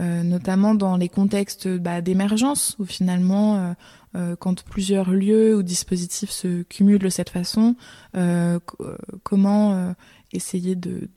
euh, 0.00 0.22
notamment 0.22 0.74
dans 0.76 0.96
les 0.96 1.08
contextes 1.08 1.68
bah, 1.68 2.00
d'émergence, 2.00 2.76
où 2.78 2.84
finalement, 2.86 3.74
euh, 4.14 4.36
quand 4.36 4.62
plusieurs 4.62 5.10
lieux 5.10 5.56
ou 5.56 5.64
dispositifs 5.64 6.30
se 6.30 6.62
cumulent 6.62 7.00
de 7.00 7.08
cette 7.08 7.30
façon, 7.30 7.74
comment 9.24 9.92
essayer 10.32 10.76
de 10.76 11.08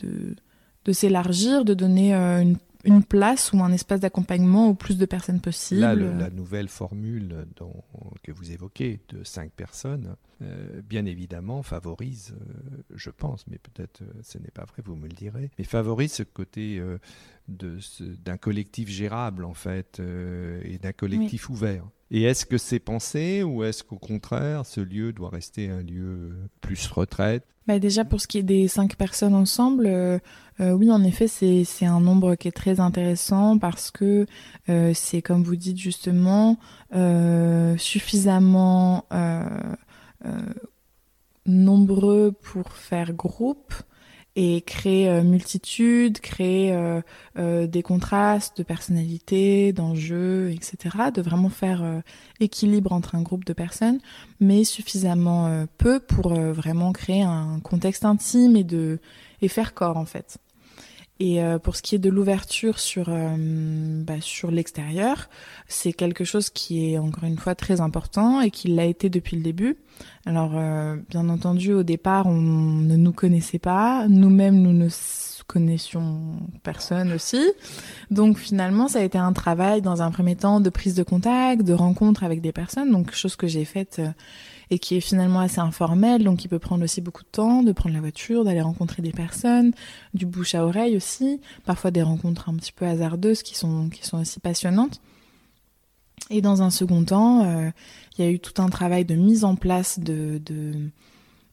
s'élargir, 0.92 1.64
de 1.64 1.76
donner 1.76 2.16
une 2.16 2.58
une 2.88 3.04
place 3.04 3.54
ou 3.54 3.62
un 3.62 3.72
espace 3.72 4.00
d'accompagnement 4.00 4.68
au 4.68 4.74
plus 4.74 4.98
de 4.98 5.06
personnes 5.06 5.42
possible. 5.42 5.82
Là, 5.82 5.96
le, 5.96 6.12
la 6.12 6.30
nouvelle 6.30 6.68
formule 6.68 7.46
dont, 7.56 7.84
que 8.24 8.32
vous 8.32 8.52
évoquez 8.52 9.00
de 9.10 9.24
cinq 9.24 9.52
personnes, 9.52 10.16
euh, 10.42 10.82
bien 10.82 11.06
évidemment, 11.06 11.64
favorise, 11.64 12.34
euh, 12.34 12.84
je 12.96 13.10
pense, 13.10 13.46
mais 13.48 13.58
peut-être 13.58 14.02
euh, 14.02 14.12
ce 14.24 14.38
n'est 14.38 14.52
pas 14.52 14.66
vrai, 14.66 14.82
vous 14.86 14.96
me 14.96 15.08
le 15.08 15.14
direz, 15.14 15.50
mais 15.58 15.64
favorise 15.64 16.14
ce 16.14 16.24
côté 16.24 16.82
d'un 17.48 18.38
collectif 18.38 18.90
gérable, 18.90 19.46
en 19.46 19.54
fait, 19.54 20.00
et 20.64 20.78
d'un 20.78 20.94
collectif 20.94 21.50
oui. 21.50 21.56
ouvert. 21.56 21.90
Et 22.10 22.24
est-ce 22.24 22.46
que 22.46 22.58
c'est 22.58 22.80
pensé 22.80 23.44
ou 23.44 23.64
est-ce 23.64 23.84
qu'au 23.84 23.98
contraire, 23.98 24.66
ce 24.66 24.80
lieu 24.80 25.12
doit 25.12 25.30
rester 25.30 25.70
un 25.70 25.82
lieu 25.82 26.32
plus 26.62 26.88
retraite? 26.88 27.44
Bah 27.68 27.80
Déjà, 27.80 28.06
pour 28.06 28.22
ce 28.22 28.28
qui 28.28 28.38
est 28.38 28.44
des 28.44 28.70
cinq 28.70 28.96
personnes 28.96 29.34
ensemble, 29.34 29.88
euh, 29.88 30.20
euh, 30.62 30.72
oui, 30.72 30.90
en 30.90 31.04
effet, 31.04 31.28
c'est 31.28 31.86
un 31.86 32.00
nombre 32.00 32.36
qui 32.36 32.48
est 32.48 32.54
très 32.54 32.80
intéressant 32.80 33.58
parce 33.58 33.92
que 33.92 34.26
euh, 34.70 34.94
c'est, 34.94 35.22
comme 35.22 35.44
vous 35.44 35.58
dites 35.58 35.78
justement, 35.78 36.58
euh, 36.96 37.76
suffisamment 37.78 39.06
euh, 39.12 39.44
nombreux 41.46 42.32
pour 42.32 42.72
faire 42.72 43.12
groupe 43.12 43.74
et 44.40 44.62
créer 44.62 45.10
euh, 45.10 45.24
multitude, 45.24 46.20
créer 46.20 46.72
euh, 46.72 47.02
euh, 47.40 47.66
des 47.66 47.82
contrastes 47.82 48.60
de 48.60 48.64
personnalité, 48.64 49.74
d'enjeux, 49.74 50.52
etc. 50.52 51.10
De 51.12 51.24
vraiment 51.24 51.50
faire 51.50 51.84
équilibre 52.40 52.92
entre 52.94 53.16
un 53.16 53.24
groupe 53.24 53.46
de 53.46 53.54
personnes, 53.54 54.00
mais 54.40 54.64
suffisamment 54.64 55.66
peu 55.80 56.00
pour 56.00 56.36
vraiment 56.36 56.92
créer 56.92 57.24
un 57.24 57.60
contexte 57.64 58.06
intime 58.06 58.56
et 58.56 58.64
de 58.64 59.00
et 59.42 59.48
faire 59.48 59.74
corps 59.74 59.98
en 59.98 60.06
fait. 60.06 60.38
Et 61.20 61.42
euh, 61.42 61.58
pour 61.58 61.76
ce 61.76 61.82
qui 61.82 61.96
est 61.96 62.00
de 62.00 62.10
l'ouverture 62.10 62.80
sur 62.80 63.08
euh, 63.10 63.36
bah, 64.04 64.22
sur 64.22 64.52
l'extérieur, 64.52 65.30
c'est 65.68 65.94
quelque 65.94 66.24
chose 66.24 66.50
qui 66.50 66.94
est 66.94 66.98
encore 67.00 67.24
une 67.24 67.38
fois 67.38 67.56
très 67.56 67.82
important 67.82 68.40
et 68.42 68.52
qui 68.52 68.68
l'a 68.68 68.86
été 68.86 69.10
depuis 69.10 69.36
le 69.36 69.42
début. 69.42 69.78
Alors 70.26 70.52
euh, 70.56 70.96
bien 71.10 71.28
entendu 71.30 71.74
au 71.74 71.82
départ 71.82 72.28
on 72.28 72.40
ne 72.40 72.96
nous 72.96 73.14
connaissait 73.14 73.58
pas, 73.58 74.08
nous-mêmes 74.08 74.62
nous 74.62 74.74
ne 74.74 74.90
connaissions 75.48 76.36
personne 76.62 77.12
aussi. 77.14 77.44
Donc 78.12 78.38
finalement 78.38 78.88
ça 78.88 79.00
a 79.00 79.02
été 79.02 79.18
un 79.18 79.34
travail 79.34 79.82
dans 79.82 80.04
un 80.04 80.12
premier 80.12 80.36
temps 80.36 80.60
de 80.60 80.70
prise 80.70 80.94
de 80.94 81.04
contact, 81.04 81.64
de 81.64 81.74
rencontre 81.74 82.24
avec 82.24 82.42
des 82.42 82.52
personnes, 82.52 82.92
donc 82.92 83.12
chose 83.14 83.36
que 83.36 83.48
j'ai 83.48 83.66
faite 83.66 84.02
et 84.70 84.80
qui 84.80 84.96
est 84.96 85.02
finalement 85.02 85.40
assez 85.40 85.60
informel, 85.60 86.24
donc 86.24 86.40
qui 86.40 86.48
peut 86.48 86.60
prendre 86.60 86.84
aussi 86.84 87.02
beaucoup 87.02 87.24
de 87.24 87.30
temps, 87.30 87.64
de 87.64 87.72
prendre 87.72 87.96
la 87.96 88.02
voiture, 88.02 88.44
d'aller 88.44 88.62
rencontrer 88.62 89.02
des 89.02 89.12
personnes, 89.12 89.72
du 90.14 90.26
bouche 90.26 90.56
à 90.56 90.66
oreille 90.66 90.98
aussi, 90.98 91.40
parfois 91.66 91.92
des 91.92 92.02
rencontres 92.02 92.50
un 92.50 92.56
petit 92.56 92.74
peu 92.74 92.86
hasardeuses 92.86 93.44
qui 93.44 93.56
sont, 93.56 93.90
qui 93.90 94.06
sont 94.06 94.20
aussi 94.20 94.40
passionnantes. 94.40 95.00
Et 96.30 96.42
dans 96.42 96.62
un 96.62 96.70
second 96.70 97.04
temps, 97.06 97.46
euh, 97.46 97.70
il 98.18 98.26
y 98.26 98.28
a 98.28 98.32
eu 98.32 98.40
tout 98.40 98.62
un 98.62 98.70
travail 98.70 99.06
de 99.06 99.16
mise 99.16 99.46
en 99.46 99.56
place 99.56 100.00
de, 100.00 100.42
de 100.46 100.74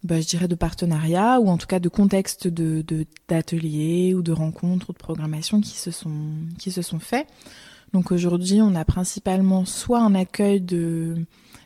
bah, 0.02 0.20
je 0.20 0.26
dirais 0.26 0.48
de 0.48 0.54
partenariat 0.54 1.38
ou 1.40 1.48
en 1.48 1.56
tout 1.56 1.66
cas 1.66 1.78
de 1.78 1.88
contexte 1.88 2.48
de 2.48 2.84
d'ateliers 3.28 4.14
ou 4.14 4.22
de 4.22 4.32
rencontres 4.32 4.90
ou 4.90 4.92
de 4.92 4.98
programmation 4.98 5.60
qui 5.60 5.78
se 5.78 5.90
sont 5.90 6.32
qui 6.58 6.70
se 6.70 6.82
sont 6.82 6.98
faits. 6.98 7.26
Donc 7.92 8.10
aujourd'hui, 8.10 8.60
on 8.60 8.74
a 8.74 8.84
principalement 8.84 9.64
soit 9.64 10.00
un 10.00 10.14
accueil 10.16 10.60
de 10.60 11.24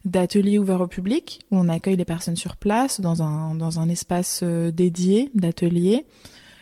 d'ateliers 0.08 0.58
ouverts 0.58 0.80
au 0.80 0.86
public, 0.86 1.40
où 1.50 1.58
on 1.58 1.68
accueille 1.68 1.96
les 1.96 2.04
personnes 2.04 2.36
sur 2.36 2.56
place 2.56 3.00
dans 3.00 3.22
un, 3.22 3.54
dans 3.54 3.80
un 3.80 3.88
espace 3.88 4.40
euh, 4.42 4.70
dédié 4.70 5.30
d'atelier, 5.34 6.04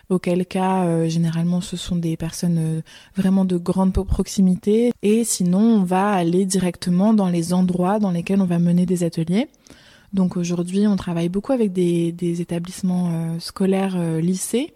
auquel 0.08 0.46
cas 0.46 1.08
généralement 1.08 1.60
ce 1.60 1.76
sont 1.76 1.96
des 1.96 2.16
personnes 2.16 2.80
vraiment 3.16 3.44
de 3.44 3.56
grande 3.56 3.92
proximité 3.92 4.92
et 5.02 5.24
sinon 5.24 5.58
on 5.58 5.82
va 5.82 6.12
aller 6.12 6.46
directement 6.46 7.12
dans 7.12 7.28
les 7.28 7.52
endroits 7.52 7.98
dans 7.98 8.12
lesquels 8.12 8.40
on 8.40 8.46
va 8.46 8.60
mener 8.60 8.86
des 8.86 9.02
ateliers. 9.02 9.48
Donc 10.12 10.36
aujourd'hui 10.36 10.86
on 10.86 10.94
travaille 10.94 11.28
beaucoup 11.28 11.50
avec 11.50 11.72
des 11.72 12.40
établissements 12.40 13.36
scolaires 13.40 14.00
lycées, 14.20 14.74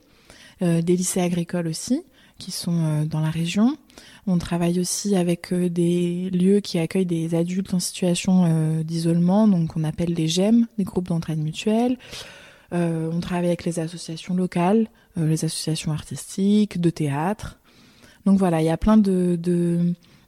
des 0.60 0.82
lycées 0.82 1.20
agricoles 1.20 1.68
aussi 1.68 2.02
qui 2.40 2.50
sont 2.50 3.04
dans 3.04 3.20
la 3.20 3.30
région. 3.30 3.76
On 4.26 4.38
travaille 4.38 4.80
aussi 4.80 5.14
avec 5.14 5.54
des 5.54 6.30
lieux 6.30 6.58
qui 6.60 6.78
accueillent 6.80 7.06
des 7.06 7.36
adultes 7.36 7.72
en 7.74 7.78
situation 7.78 8.82
d'isolement, 8.82 9.46
donc 9.46 9.76
on 9.76 9.84
appelle 9.84 10.14
les 10.14 10.26
GEM, 10.26 10.66
des 10.78 10.84
groupes 10.84 11.08
d'entraide 11.08 11.38
mutuelle. 11.38 11.96
Euh, 12.72 13.10
on 13.12 13.20
travaille 13.20 13.46
avec 13.46 13.64
les 13.64 13.80
associations 13.80 14.34
locales, 14.34 14.88
euh, 15.18 15.28
les 15.28 15.44
associations 15.44 15.92
artistiques, 15.92 16.80
de 16.80 16.90
théâtre. 16.90 17.58
Donc 18.26 18.38
voilà, 18.38 18.60
il 18.60 18.66
y 18.66 18.70
a 18.70 18.76
plein 18.76 18.96
de... 18.96 19.38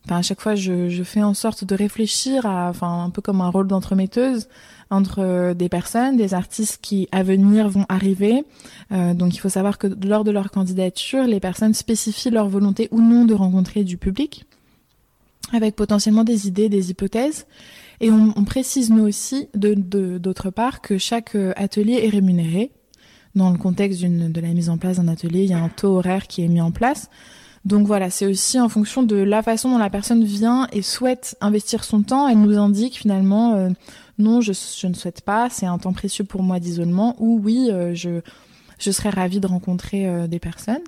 Enfin, 0.05 0.17
à 0.17 0.23
chaque 0.23 0.41
fois, 0.41 0.55
je, 0.55 0.89
je, 0.89 1.03
fais 1.05 1.23
en 1.23 1.35
sorte 1.35 1.65
de 1.65 1.75
réfléchir 1.77 2.45
à, 2.45 2.69
enfin, 2.71 3.05
un 3.05 3.11
peu 3.11 3.23
comme 3.23 3.41
un 3.41 3.49
rôle 3.49 3.69
d'entremetteuse 3.69 4.49
entre 4.91 5.21
euh, 5.21 5.55
des 5.55 5.69
personnes, 5.69 6.17
des 6.17 6.35
artistes 6.35 6.81
qui 6.83 7.09
à 7.13 7.23
venir 7.23 7.69
vont 7.69 7.87
arriver. 7.89 8.45
Euh, 8.91 9.15
donc, 9.15 9.35
il 9.35 9.39
faut 9.39 9.49
savoir 9.49 9.79
que 9.79 9.87
lors 10.07 10.25
de 10.25 10.31
leur 10.31 10.51
candidature, 10.51 11.25
les 11.25 11.41
personnes 11.41 11.73
spécifient 11.73 12.31
leur 12.31 12.49
volonté 12.49 12.89
ou 12.91 13.01
non 13.01 13.25
de 13.25 13.35
rencontrer 13.35 13.85
du 13.85 13.97
public, 13.97 14.45
avec 15.53 15.77
potentiellement 15.77 16.25
des 16.25 16.49
idées, 16.49 16.69
des 16.69 16.91
hypothèses. 16.91 17.47
Et 18.01 18.11
on, 18.11 18.35
on 18.37 18.45
précise 18.45 18.91
nous 18.91 19.05
aussi, 19.05 19.49
d'autre 19.55 19.81
de, 19.83 20.19
d'autre 20.19 20.51
part, 20.51 20.81
que 20.81 20.99
chaque 20.99 21.37
euh, 21.37 21.53
atelier 21.57 22.01
est 22.03 22.11
rémunéré. 22.11 22.73
Dans 23.35 23.51
le 23.51 23.57
contexte 23.57 24.03
de 24.03 24.41
la 24.43 24.49
mise 24.49 24.69
en 24.69 24.77
place 24.77 24.99
d'un 24.99 25.09
atelier, 25.09 25.45
il 25.45 25.51
y 25.51 25.55
a 25.55 25.63
un 25.63 25.71
taux 25.71 25.97
horaire 25.97 26.27
qui 26.27 26.45
est 26.45 26.49
mis 26.49 26.61
en 26.61 26.71
place. 26.71 27.09
Donc 27.65 27.87
voilà, 27.87 28.11
c'est 28.11 28.27
aussi 28.27 28.59
en 28.59 28.69
fonction 28.69 29.05
de 29.05 29.17
la 29.17 29.43
façon 29.43 29.71
dont 29.71 29.79
la 29.79 29.91
personne 29.91 30.25
vient 30.25 30.67
et 30.73 30.83
souhaite 30.83 31.37
investir 31.41 31.85
son 31.85 32.03
temps. 32.03 32.27
Elle 32.29 32.41
nous 32.41 32.59
indique 32.59 32.99
finalement 32.99 33.55
euh, 33.55 33.69
non, 34.19 34.41
je, 34.41 34.51
ne 34.87 34.95
souhaite 34.95 35.21
pas, 35.21 35.49
c'est 35.49 35.67
un 35.67 35.79
temps 35.79 35.93
précieux 35.93 36.25
pour 36.25 36.43
moi 36.43 36.59
d'isolement, 36.59 37.15
ou 37.19 37.41
oui, 37.43 37.69
euh, 37.71 37.95
je, 37.95 38.21
serais 38.91 39.11
ravie 39.11 39.41
de 39.41 39.47
rencontrer 39.47 40.09
euh, 40.09 40.27
des 40.27 40.41
personnes. 40.41 40.83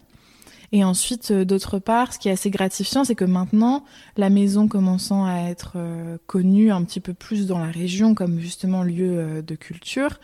Et 0.72 0.82
ensuite, 0.82 1.32
d'autre 1.32 1.78
part, 1.78 2.12
ce 2.12 2.18
qui 2.18 2.28
est 2.28 2.32
assez 2.32 2.50
gratifiant, 2.50 3.04
c'est 3.04 3.14
que 3.14 3.24
maintenant, 3.24 3.84
la 4.16 4.28
maison 4.28 4.66
commençant 4.66 5.24
à 5.24 5.48
être 5.48 5.76
connue 6.26 6.72
un 6.72 6.82
petit 6.82 6.98
peu 6.98 7.14
plus 7.14 7.46
dans 7.46 7.60
la 7.60 7.70
région 7.70 8.16
comme 8.16 8.40
justement 8.40 8.82
lieu 8.82 9.40
de 9.40 9.54
culture, 9.54 10.18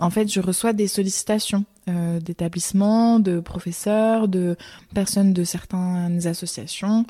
en 0.00 0.10
fait, 0.10 0.26
je 0.32 0.40
reçois 0.40 0.72
des 0.72 0.88
sollicitations 0.88 1.64
euh, 1.88 2.20
d'établissements, 2.20 3.18
de 3.18 3.40
professeurs, 3.40 4.28
de 4.28 4.56
personnes 4.94 5.32
de 5.32 5.44
certaines 5.44 6.26
associations. 6.26 7.06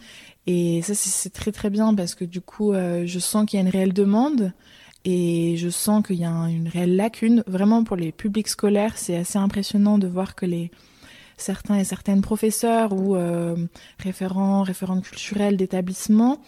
Et 0.46 0.82
ça, 0.82 0.94
c'est 0.94 1.32
très 1.32 1.52
très 1.52 1.68
bien 1.68 1.94
parce 1.94 2.14
que 2.14 2.24
du 2.24 2.40
coup, 2.40 2.72
euh, 2.72 3.04
je 3.04 3.18
sens 3.18 3.46
qu'il 3.46 3.58
y 3.58 3.62
a 3.62 3.66
une 3.66 3.72
réelle 3.72 3.92
demande 3.92 4.52
et 5.04 5.56
je 5.56 5.68
sens 5.68 6.06
qu'il 6.06 6.16
y 6.16 6.24
a 6.24 6.30
une 6.30 6.68
réelle 6.68 6.96
lacune. 6.96 7.42
Vraiment, 7.46 7.82
pour 7.82 7.96
les 7.96 8.12
publics 8.12 8.48
scolaires, 8.48 8.96
c'est 8.96 9.16
assez 9.16 9.38
impressionnant 9.38 9.98
de 9.98 10.06
voir 10.06 10.34
que 10.34 10.46
les 10.46 10.70
certains 11.36 11.76
et 11.76 11.84
certaines 11.84 12.20
professeurs 12.20 12.92
ou 12.92 13.16
euh, 13.16 13.56
référents, 13.98 14.62
référentes 14.62 15.02
culturelles 15.02 15.56
d'établissements 15.56 16.40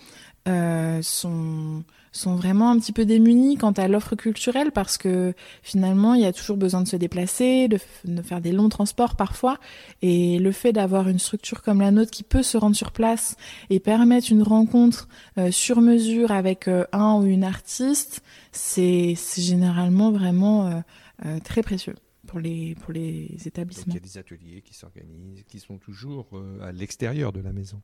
sont 1.03 1.85
sont 2.13 2.35
vraiment 2.35 2.71
un 2.71 2.79
petit 2.79 2.93
peu 2.93 3.05
démunis 3.05 3.57
quant 3.57 3.73
à 3.73 3.89
l'offre 3.89 4.17
culturelle 4.17 4.73
parce 4.73 4.99
que 4.99 5.35
finalement 5.63 6.15
il 6.15 6.23
y 6.23 6.27
a 6.27 6.33
toujours 6.33 6.57
besoin 6.57 6.83
de 6.83 6.89
se 6.89 6.97
déplacer, 6.97 7.69
de, 7.69 7.79
de 8.05 8.23
faire 8.23 8.41
des 8.41 8.53
longs 8.53 8.69
transports 8.69 9.17
parfois 9.17 9.59
et 10.03 10.39
le 10.39 10.53
fait 10.53 10.73
d'avoir 10.73 11.09
une 11.09 11.19
structure 11.19 11.63
comme 11.63 11.81
la 11.81 11.91
nôtre 11.91 12.11
qui 12.11 12.23
peut 12.23 12.43
se 12.43 12.57
rendre 12.57 12.77
sur 12.77 12.93
place 12.93 13.37
et 13.69 13.81
permettre 13.81 14.31
une 14.31 14.43
rencontre 14.43 15.09
euh, 15.39 15.51
sur 15.51 15.81
mesure 15.81 16.31
avec 16.31 16.69
euh, 16.69 16.85
un 16.93 17.15
ou 17.15 17.25
une 17.25 17.45
artiste, 17.45 18.23
c'est 18.53 19.15
généralement 19.37 20.11
vraiment 20.11 20.83
euh, 21.25 21.39
très 21.41 21.63
précieux 21.63 21.95
pour 22.27 22.41
les, 22.41 22.75
pour 22.77 22.93
les 22.93 23.37
établissements. 23.47 23.95
Donc 23.95 24.03
il 24.03 24.07
y 24.07 24.11
a 24.11 24.13
des 24.13 24.19
ateliers 24.19 24.63
qui 24.63 24.75
s'organisent, 24.75 25.45
qui 25.45 25.59
sont 25.61 25.79
toujours 25.79 26.29
à 26.63 26.73
l'extérieur 26.73 27.33
de 27.33 27.41
la 27.41 27.53
maison. 27.53 27.83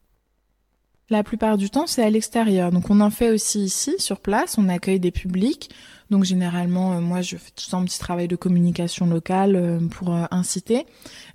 La 1.08 1.22
plupart 1.22 1.56
du 1.56 1.70
temps, 1.70 1.86
c'est 1.86 2.02
à 2.02 2.10
l'extérieur. 2.10 2.72
Donc, 2.72 2.90
on 2.90 3.00
en 3.00 3.10
fait 3.10 3.30
aussi 3.30 3.60
ici, 3.60 3.94
sur 3.98 4.18
place. 4.18 4.58
On 4.58 4.68
accueille 4.68 4.98
des 4.98 5.12
publics. 5.12 5.70
Donc, 6.10 6.24
généralement, 6.24 6.94
euh, 6.94 7.00
moi, 7.00 7.20
je 7.22 7.36
fais 7.36 7.52
tout 7.52 7.76
un 7.76 7.84
petit 7.84 8.00
travail 8.00 8.26
de 8.26 8.34
communication 8.34 9.06
locale 9.06 9.54
euh, 9.54 9.78
pour 9.88 10.12
euh, 10.12 10.24
inciter. 10.32 10.84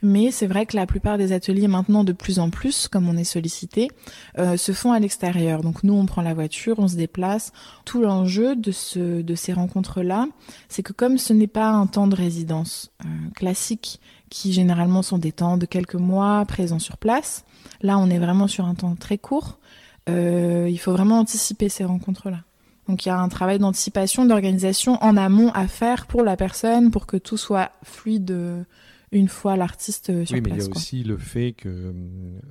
Mais 0.02 0.30
c'est 0.32 0.46
vrai 0.46 0.66
que 0.66 0.76
la 0.76 0.86
plupart 0.86 1.18
des 1.18 1.32
ateliers, 1.32 1.70
maintenant, 1.70 2.04
de 2.04 2.12
plus 2.12 2.40
en 2.40 2.50
plus, 2.50 2.90
comme 2.90 3.08
on 3.08 3.16
est 3.16 3.24
sollicité, 3.24 3.88
se 4.38 4.74
font 4.74 4.92
à 4.92 5.00
l'extérieur. 5.00 5.62
Donc, 5.62 5.86
nous, 5.86 5.94
on 5.94 6.06
prend 6.06 6.22
la 6.22 6.34
voiture, 6.34 6.80
on 6.80 6.90
se 6.90 6.98
déplace. 6.98 7.54
Tout 7.86 8.02
l'enjeu 8.02 8.58
de, 8.58 9.22
de 9.22 9.36
ces 9.36 9.54
rencontres-là, 9.54 10.28
c'est 10.68 10.84
que 10.84 10.92
comme 10.92 11.18
ce 11.18 11.32
n'est 11.32 11.48
pas 11.48 11.70
un 11.70 11.88
temps 11.88 12.08
de 12.08 12.16
résidence 12.16 12.92
classique, 13.36 14.02
qui 14.30 14.54
généralement 14.54 15.02
sont 15.02 15.18
des 15.18 15.32
temps 15.32 15.58
de 15.58 15.66
quelques 15.66 15.96
mois 15.96 16.44
présents 16.46 16.80
sur 16.80 16.98
place, 16.98 17.46
là, 17.82 17.98
on 17.98 18.10
est 18.10 18.20
vraiment 18.20 18.48
sur 18.48 18.66
un 18.66 18.76
temps 18.76 18.96
très 18.96 19.18
court 19.18 19.60
euh, 20.10 20.68
il 20.70 20.78
faut 20.78 20.92
vraiment 20.92 21.20
anticiper 21.20 21.70
ces 21.70 21.86
rencontres-là. 21.86 22.44
Donc 22.88 23.06
il 23.06 23.10
y 23.10 23.12
a 23.12 23.20
un 23.20 23.30
travail 23.30 23.60
d'anticipation, 23.60 24.26
d'organisation 24.26 24.98
en 25.02 25.16
amont 25.16 25.52
à 25.52 25.68
faire 25.68 26.08
pour 26.08 26.24
la 26.24 26.36
personne, 26.36 26.92
pour 26.92 27.06
que 27.06 27.18
tout 27.18 27.38
soit 27.38 27.72
fluide 27.84 28.32
euh, 28.32 28.64
une 29.12 29.28
fois 29.28 29.58
l'artiste 29.58 30.10
euh, 30.10 30.26
sur 30.26 30.36
oui, 30.36 30.42
place. 30.42 30.54
Oui, 30.54 30.58
mais 30.58 30.58
il 30.58 30.62
y 30.62 30.66
a 30.66 30.68
quoi. 30.72 30.78
aussi 30.78 31.04
le 31.04 31.18
fait 31.18 31.52
que 31.52 31.94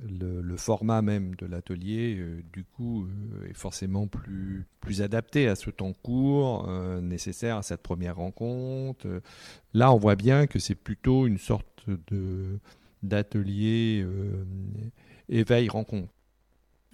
le, 0.07 0.41
le 0.41 0.57
format 0.57 1.01
même 1.01 1.35
de 1.35 1.45
l'atelier, 1.45 2.17
euh, 2.19 2.41
du 2.53 2.63
coup, 2.63 3.03
euh, 3.03 3.49
est 3.49 3.53
forcément 3.57 4.07
plus, 4.07 4.65
plus 4.79 5.01
adapté 5.01 5.47
à 5.47 5.55
ce 5.55 5.69
temps 5.69 5.93
court 6.03 6.65
euh, 6.69 7.01
nécessaire 7.01 7.57
à 7.57 7.63
cette 7.63 7.81
première 7.81 8.17
rencontre. 8.17 9.07
Là, 9.73 9.91
on 9.91 9.97
voit 9.97 10.15
bien 10.15 10.47
que 10.47 10.59
c'est 10.59 10.75
plutôt 10.75 11.27
une 11.27 11.37
sorte 11.37 11.65
de 12.07 12.59
d'atelier 13.03 14.05
éveil-rencontre. 15.27 16.13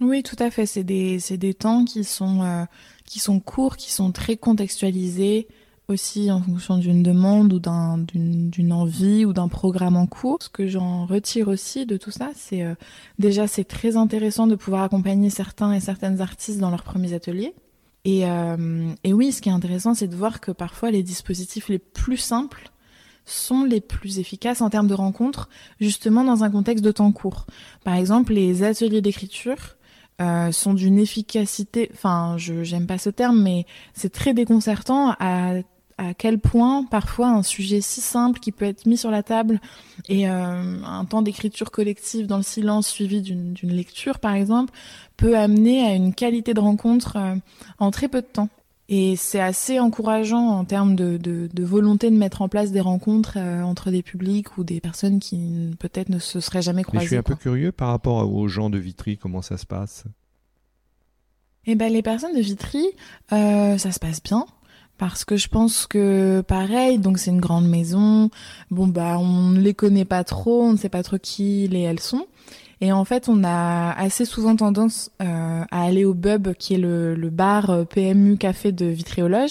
Oui, 0.00 0.22
tout 0.22 0.36
à 0.38 0.50
fait. 0.50 0.66
C'est 0.66 0.84
des, 0.84 1.18
des 1.18 1.54
temps 1.54 1.84
qui 1.84 2.04
sont, 2.04 2.42
euh, 2.42 2.64
qui 3.04 3.18
sont 3.18 3.40
courts, 3.40 3.76
qui 3.76 3.92
sont 3.92 4.12
très 4.12 4.36
contextualisés 4.36 5.48
aussi 5.88 6.30
en 6.30 6.42
fonction 6.42 6.76
d'une 6.76 7.02
demande 7.02 7.52
ou 7.54 7.58
d'un, 7.58 7.96
d'une, 7.96 8.50
d'une 8.50 8.72
envie 8.74 9.24
ou 9.24 9.32
d'un 9.32 9.48
programme 9.48 9.96
en 9.96 10.06
cours. 10.06 10.38
Ce 10.42 10.50
que 10.50 10.66
j'en 10.66 11.06
retire 11.06 11.48
aussi 11.48 11.86
de 11.86 11.96
tout 11.96 12.10
ça, 12.10 12.30
c'est 12.34 12.62
euh, 12.62 12.74
déjà 13.18 13.46
c'est 13.46 13.64
très 13.64 13.96
intéressant 13.96 14.46
de 14.46 14.54
pouvoir 14.54 14.82
accompagner 14.82 15.30
certains 15.30 15.72
et 15.72 15.80
certaines 15.80 16.20
artistes 16.20 16.60
dans 16.60 16.70
leurs 16.70 16.82
premiers 16.82 17.14
ateliers. 17.14 17.54
Et, 18.04 18.26
euh, 18.26 18.92
et 19.02 19.12
oui, 19.12 19.32
ce 19.32 19.40
qui 19.40 19.48
est 19.48 19.52
intéressant, 19.52 19.94
c'est 19.94 20.08
de 20.08 20.14
voir 20.14 20.40
que 20.40 20.52
parfois 20.52 20.90
les 20.90 21.02
dispositifs 21.02 21.68
les 21.68 21.78
plus 21.78 22.18
simples 22.18 22.70
sont 23.24 23.64
les 23.64 23.80
plus 23.80 24.18
efficaces 24.18 24.60
en 24.62 24.70
termes 24.70 24.86
de 24.88 24.94
rencontres, 24.94 25.48
justement 25.80 26.22
dans 26.24 26.44
un 26.44 26.50
contexte 26.50 26.84
de 26.84 26.92
temps 26.92 27.12
court. 27.12 27.46
Par 27.84 27.94
exemple, 27.94 28.32
les 28.32 28.62
ateliers 28.62 29.02
d'écriture 29.02 29.77
euh, 30.20 30.52
sont 30.52 30.74
d'une 30.74 30.98
efficacité, 30.98 31.90
enfin, 31.94 32.34
je 32.38 32.64
j'aime 32.64 32.86
pas 32.86 32.98
ce 32.98 33.10
terme, 33.10 33.40
mais 33.42 33.66
c'est 33.94 34.12
très 34.12 34.34
déconcertant 34.34 35.14
à 35.18 35.54
à 35.98 36.14
quel 36.14 36.38
point 36.38 36.84
parfois 36.84 37.28
un 37.28 37.42
sujet 37.42 37.80
si 37.80 38.00
simple 38.00 38.38
qui 38.38 38.52
peut 38.52 38.64
être 38.64 38.86
mis 38.86 38.96
sur 38.96 39.10
la 39.10 39.24
table 39.24 39.60
et 40.08 40.30
euh, 40.30 40.82
un 40.84 41.04
temps 41.04 41.22
d'écriture 41.22 41.72
collective 41.72 42.26
dans 42.26 42.36
le 42.36 42.44
silence 42.44 42.86
suivi 42.86 43.20
d'une 43.20 43.54
lecture 43.62 44.20
par 44.20 44.34
exemple 44.34 44.72
peut 45.16 45.36
amener 45.36 45.84
à 45.84 45.94
une 45.94 46.14
qualité 46.14 46.54
de 46.54 46.60
rencontre 46.60 47.16
euh, 47.16 47.34
en 47.80 47.90
très 47.90 48.06
peu 48.06 48.22
de 48.22 48.26
temps. 48.26 48.48
Et 48.90 49.16
c'est 49.16 49.40
assez 49.40 49.78
encourageant 49.78 50.48
en 50.48 50.64
termes 50.64 50.96
de, 50.96 51.18
de, 51.18 51.48
de, 51.52 51.64
volonté 51.64 52.10
de 52.10 52.16
mettre 52.16 52.40
en 52.40 52.48
place 52.48 52.72
des 52.72 52.80
rencontres 52.80 53.34
euh, 53.36 53.60
entre 53.62 53.90
des 53.90 54.02
publics 54.02 54.56
ou 54.56 54.64
des 54.64 54.80
personnes 54.80 55.20
qui 55.20 55.76
peut-être 55.78 56.08
ne 56.08 56.18
se 56.18 56.40
seraient 56.40 56.62
jamais 56.62 56.84
croisées. 56.84 57.00
Mais 57.00 57.04
je 57.04 57.08
suis 57.08 57.16
un 57.18 57.22
quoi. 57.22 57.36
peu 57.36 57.40
curieux 57.40 57.70
par 57.70 57.88
rapport 57.88 58.32
aux 58.32 58.48
gens 58.48 58.70
de 58.70 58.78
Vitry, 58.78 59.18
comment 59.18 59.42
ça 59.42 59.58
se 59.58 59.66
passe? 59.66 60.04
Eh 61.66 61.74
ben, 61.74 61.92
les 61.92 62.00
personnes 62.00 62.34
de 62.34 62.40
Vitry, 62.40 62.82
euh, 63.32 63.76
ça 63.76 63.92
se 63.92 63.98
passe 63.98 64.22
bien. 64.22 64.46
Parce 64.96 65.24
que 65.24 65.36
je 65.36 65.48
pense 65.48 65.86
que 65.86 66.40
pareil, 66.40 66.98
donc 66.98 67.18
c'est 67.18 67.30
une 67.30 67.40
grande 67.40 67.68
maison. 67.68 68.30
Bon 68.70 68.88
bah 68.88 69.16
on 69.18 69.50
ne 69.50 69.60
les 69.60 69.72
connaît 69.72 70.04
pas 70.04 70.24
trop, 70.24 70.62
on 70.62 70.72
ne 70.72 70.76
sait 70.76 70.88
pas 70.88 71.04
trop 71.04 71.18
qui 71.18 71.66
et 71.66 71.82
elles 71.82 72.00
sont. 72.00 72.26
Et 72.80 72.92
en 72.92 73.04
fait, 73.04 73.28
on 73.28 73.42
a 73.44 73.92
assez 73.92 74.24
souvent 74.24 74.54
tendance 74.54 75.10
euh, 75.20 75.64
à 75.70 75.82
aller 75.82 76.04
au 76.04 76.14
Bub, 76.14 76.52
qui 76.54 76.74
est 76.74 76.78
le, 76.78 77.14
le 77.14 77.30
bar 77.30 77.70
euh, 77.70 77.84
PMU 77.84 78.36
café 78.36 78.72
de 78.72 78.86
Vitriologe. 78.86 79.50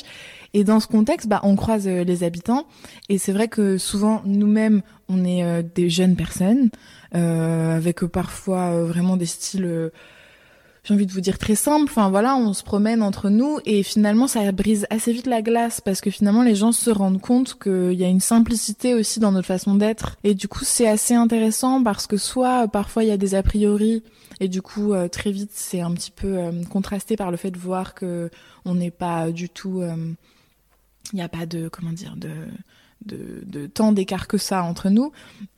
Et 0.54 0.64
dans 0.64 0.80
ce 0.80 0.88
contexte, 0.88 1.28
bah, 1.28 1.40
on 1.44 1.56
croise 1.56 1.88
euh, 1.88 2.04
les 2.04 2.24
habitants. 2.24 2.66
Et 3.10 3.18
c'est 3.18 3.32
vrai 3.32 3.48
que 3.48 3.78
souvent, 3.78 4.22
nous-mêmes, 4.26 4.82
on 5.10 5.24
est 5.26 5.44
euh, 5.44 5.62
des 5.62 5.90
jeunes 5.90 6.16
personnes, 6.16 6.70
euh, 7.16 7.76
avec 7.76 8.04
parfois 8.06 8.84
vraiment 8.84 9.18
des 9.18 9.26
styles 9.26 9.92
j'ai 10.88 10.94
envie 10.94 11.06
de 11.06 11.12
vous 11.12 11.22
dire 11.22 11.38
très 11.38 11.56
simple. 11.56 11.84
Enfin 11.90 12.10
voilà, 12.10 12.38
on 12.38 12.54
se 12.54 12.64
promène 12.64 13.04
entre 13.04 13.30
nous 13.30 13.60
et 13.66 13.84
finalement 13.84 14.28
ça 14.28 14.50
brise 14.54 14.88
assez 14.90 15.12
vite 15.12 15.28
la 15.28 15.42
glace 15.42 15.82
parce 15.82 16.00
que 16.00 16.10
finalement 16.10 16.44
les 16.44 16.56
gens 16.56 16.72
se 16.72 16.90
rendent 16.90 17.20
compte 17.20 17.60
qu'il 17.62 17.94
y 17.94 18.06
a 18.06 18.08
une 18.08 18.22
simplicité 18.22 18.94
aussi 18.94 19.20
dans 19.20 19.34
notre 19.34 19.48
façon 19.48 19.76
d'être. 19.76 20.16
Et 20.24 20.34
du 20.34 20.48
coup 20.48 20.64
c'est 20.64 20.88
assez 20.88 21.14
intéressant 21.14 21.84
parce 21.84 22.08
que 22.08 22.16
soit 22.16 22.70
parfois 22.70 23.04
il 23.04 23.10
y 23.10 23.12
a 23.12 23.18
des 23.18 23.36
a 23.36 23.44
priori 23.44 24.02
et 24.40 24.48
du 24.48 24.62
coup 24.62 24.94
euh, 24.94 25.10
très 25.10 25.32
vite 25.32 25.52
c'est 25.54 25.82
un 25.82 25.92
petit 25.92 26.12
peu 26.12 26.38
euh, 26.38 26.64
contrasté 26.70 27.18
par 27.18 27.32
le 27.32 27.38
fait 27.38 27.52
de 27.52 27.58
voir 27.58 27.94
que 27.94 28.30
on 28.64 28.76
n'est 28.76 28.92
pas 28.92 29.32
du 29.32 29.50
tout, 29.50 29.82
euh, 29.82 30.14
il 31.12 31.16
n'y 31.16 31.22
a 31.22 31.30
pas 31.30 31.46
de 31.46 31.68
comment 31.68 31.92
dire 31.92 32.16
de 32.16 32.32
de, 33.06 33.68
tant 33.68 33.92
d'écart 33.92 34.28
que 34.28 34.38
ça 34.38 34.64
entre 34.64 34.90
nous. 34.90 35.12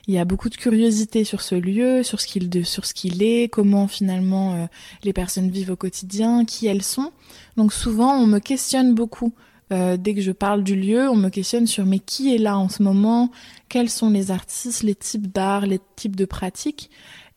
Il 0.06 0.14
y 0.14 0.18
a 0.18 0.24
beaucoup 0.24 0.48
de 0.48 0.56
curiosité 0.56 1.24
sur 1.24 1.40
ce 1.40 1.54
lieu, 1.54 2.02
sur 2.02 2.20
ce 2.20 2.26
qu'il 2.26 2.64
sur 2.64 2.84
ce 2.84 2.94
qu'il 2.94 3.22
est, 3.22 3.48
comment 3.48 3.88
finalement 3.88 4.54
euh, 4.54 4.66
les 5.04 5.12
personnes 5.12 5.50
vivent 5.50 5.70
au 5.70 5.76
quotidien, 5.76 6.44
qui 6.44 6.66
elles 6.66 6.82
sont. 6.82 7.12
Donc 7.56 7.72
souvent 7.72 8.14
on 8.14 8.26
me 8.26 8.38
questionne 8.38 8.94
beaucoup. 8.94 9.32
Euh, 9.72 9.96
dès 9.96 10.14
que 10.14 10.20
je 10.20 10.32
parle 10.32 10.64
du 10.64 10.74
lieu, 10.74 11.08
on 11.08 11.16
me 11.16 11.28
questionne 11.28 11.66
sur 11.66 11.86
mais 11.86 12.00
qui 12.00 12.34
est 12.34 12.38
là 12.38 12.58
en 12.58 12.68
ce 12.68 12.82
moment, 12.82 13.30
quels 13.68 13.90
sont 13.90 14.10
les 14.10 14.32
artistes, 14.32 14.82
les 14.82 14.96
types 14.96 15.28
d'art, 15.32 15.64
les 15.66 15.80
types 15.94 16.16
de 16.16 16.24
pratiques? 16.24 16.90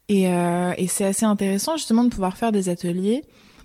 Et, 0.10 0.28
euh, 0.28 0.74
et 0.78 0.88
c'est 0.88 1.06
assez 1.06 1.26
intéressant 1.26 1.78
justement 1.78 2.04
de 2.04 2.10
pouvoir 2.10 2.36
faire 2.36 2.52
des 2.52 2.70
ateliers 2.70 3.24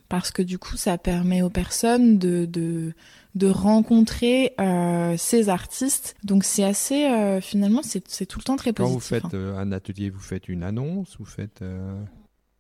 parce 0.09 0.31
que 0.31 0.43
du 0.43 0.59
coup 0.59 0.77
ça 0.77 0.99
permet 0.99 1.43
aux 1.43 1.51
personnes 1.51 2.19
de, 2.19 2.45
de 2.45 2.93
de 3.35 3.49
rencontrer 3.49 4.55
euh, 4.61 5.17
ces 5.17 5.49
artistes. 5.49 6.17
Donc 6.25 6.45
c'est 6.45 6.65
assez, 6.65 7.07
euh, 7.07 7.41
finalement, 7.41 7.81
c'est 7.83 8.27
tout 8.27 8.39
le 8.39 8.45
temps 8.45 8.57
très 8.57 8.73
positif. 8.73 8.95
Quand 8.95 8.95
vous 8.95 9.01
faites 9.01 9.25
hein. 9.25 9.31
euh, 9.35 9.59
un 9.59 9.73
atelier, 9.73 10.11
vous 10.11 10.21
faites 10.21 10.49
une 10.49 10.63
annonce, 10.63 11.17
vous 11.19 11.25
faites... 11.25 11.63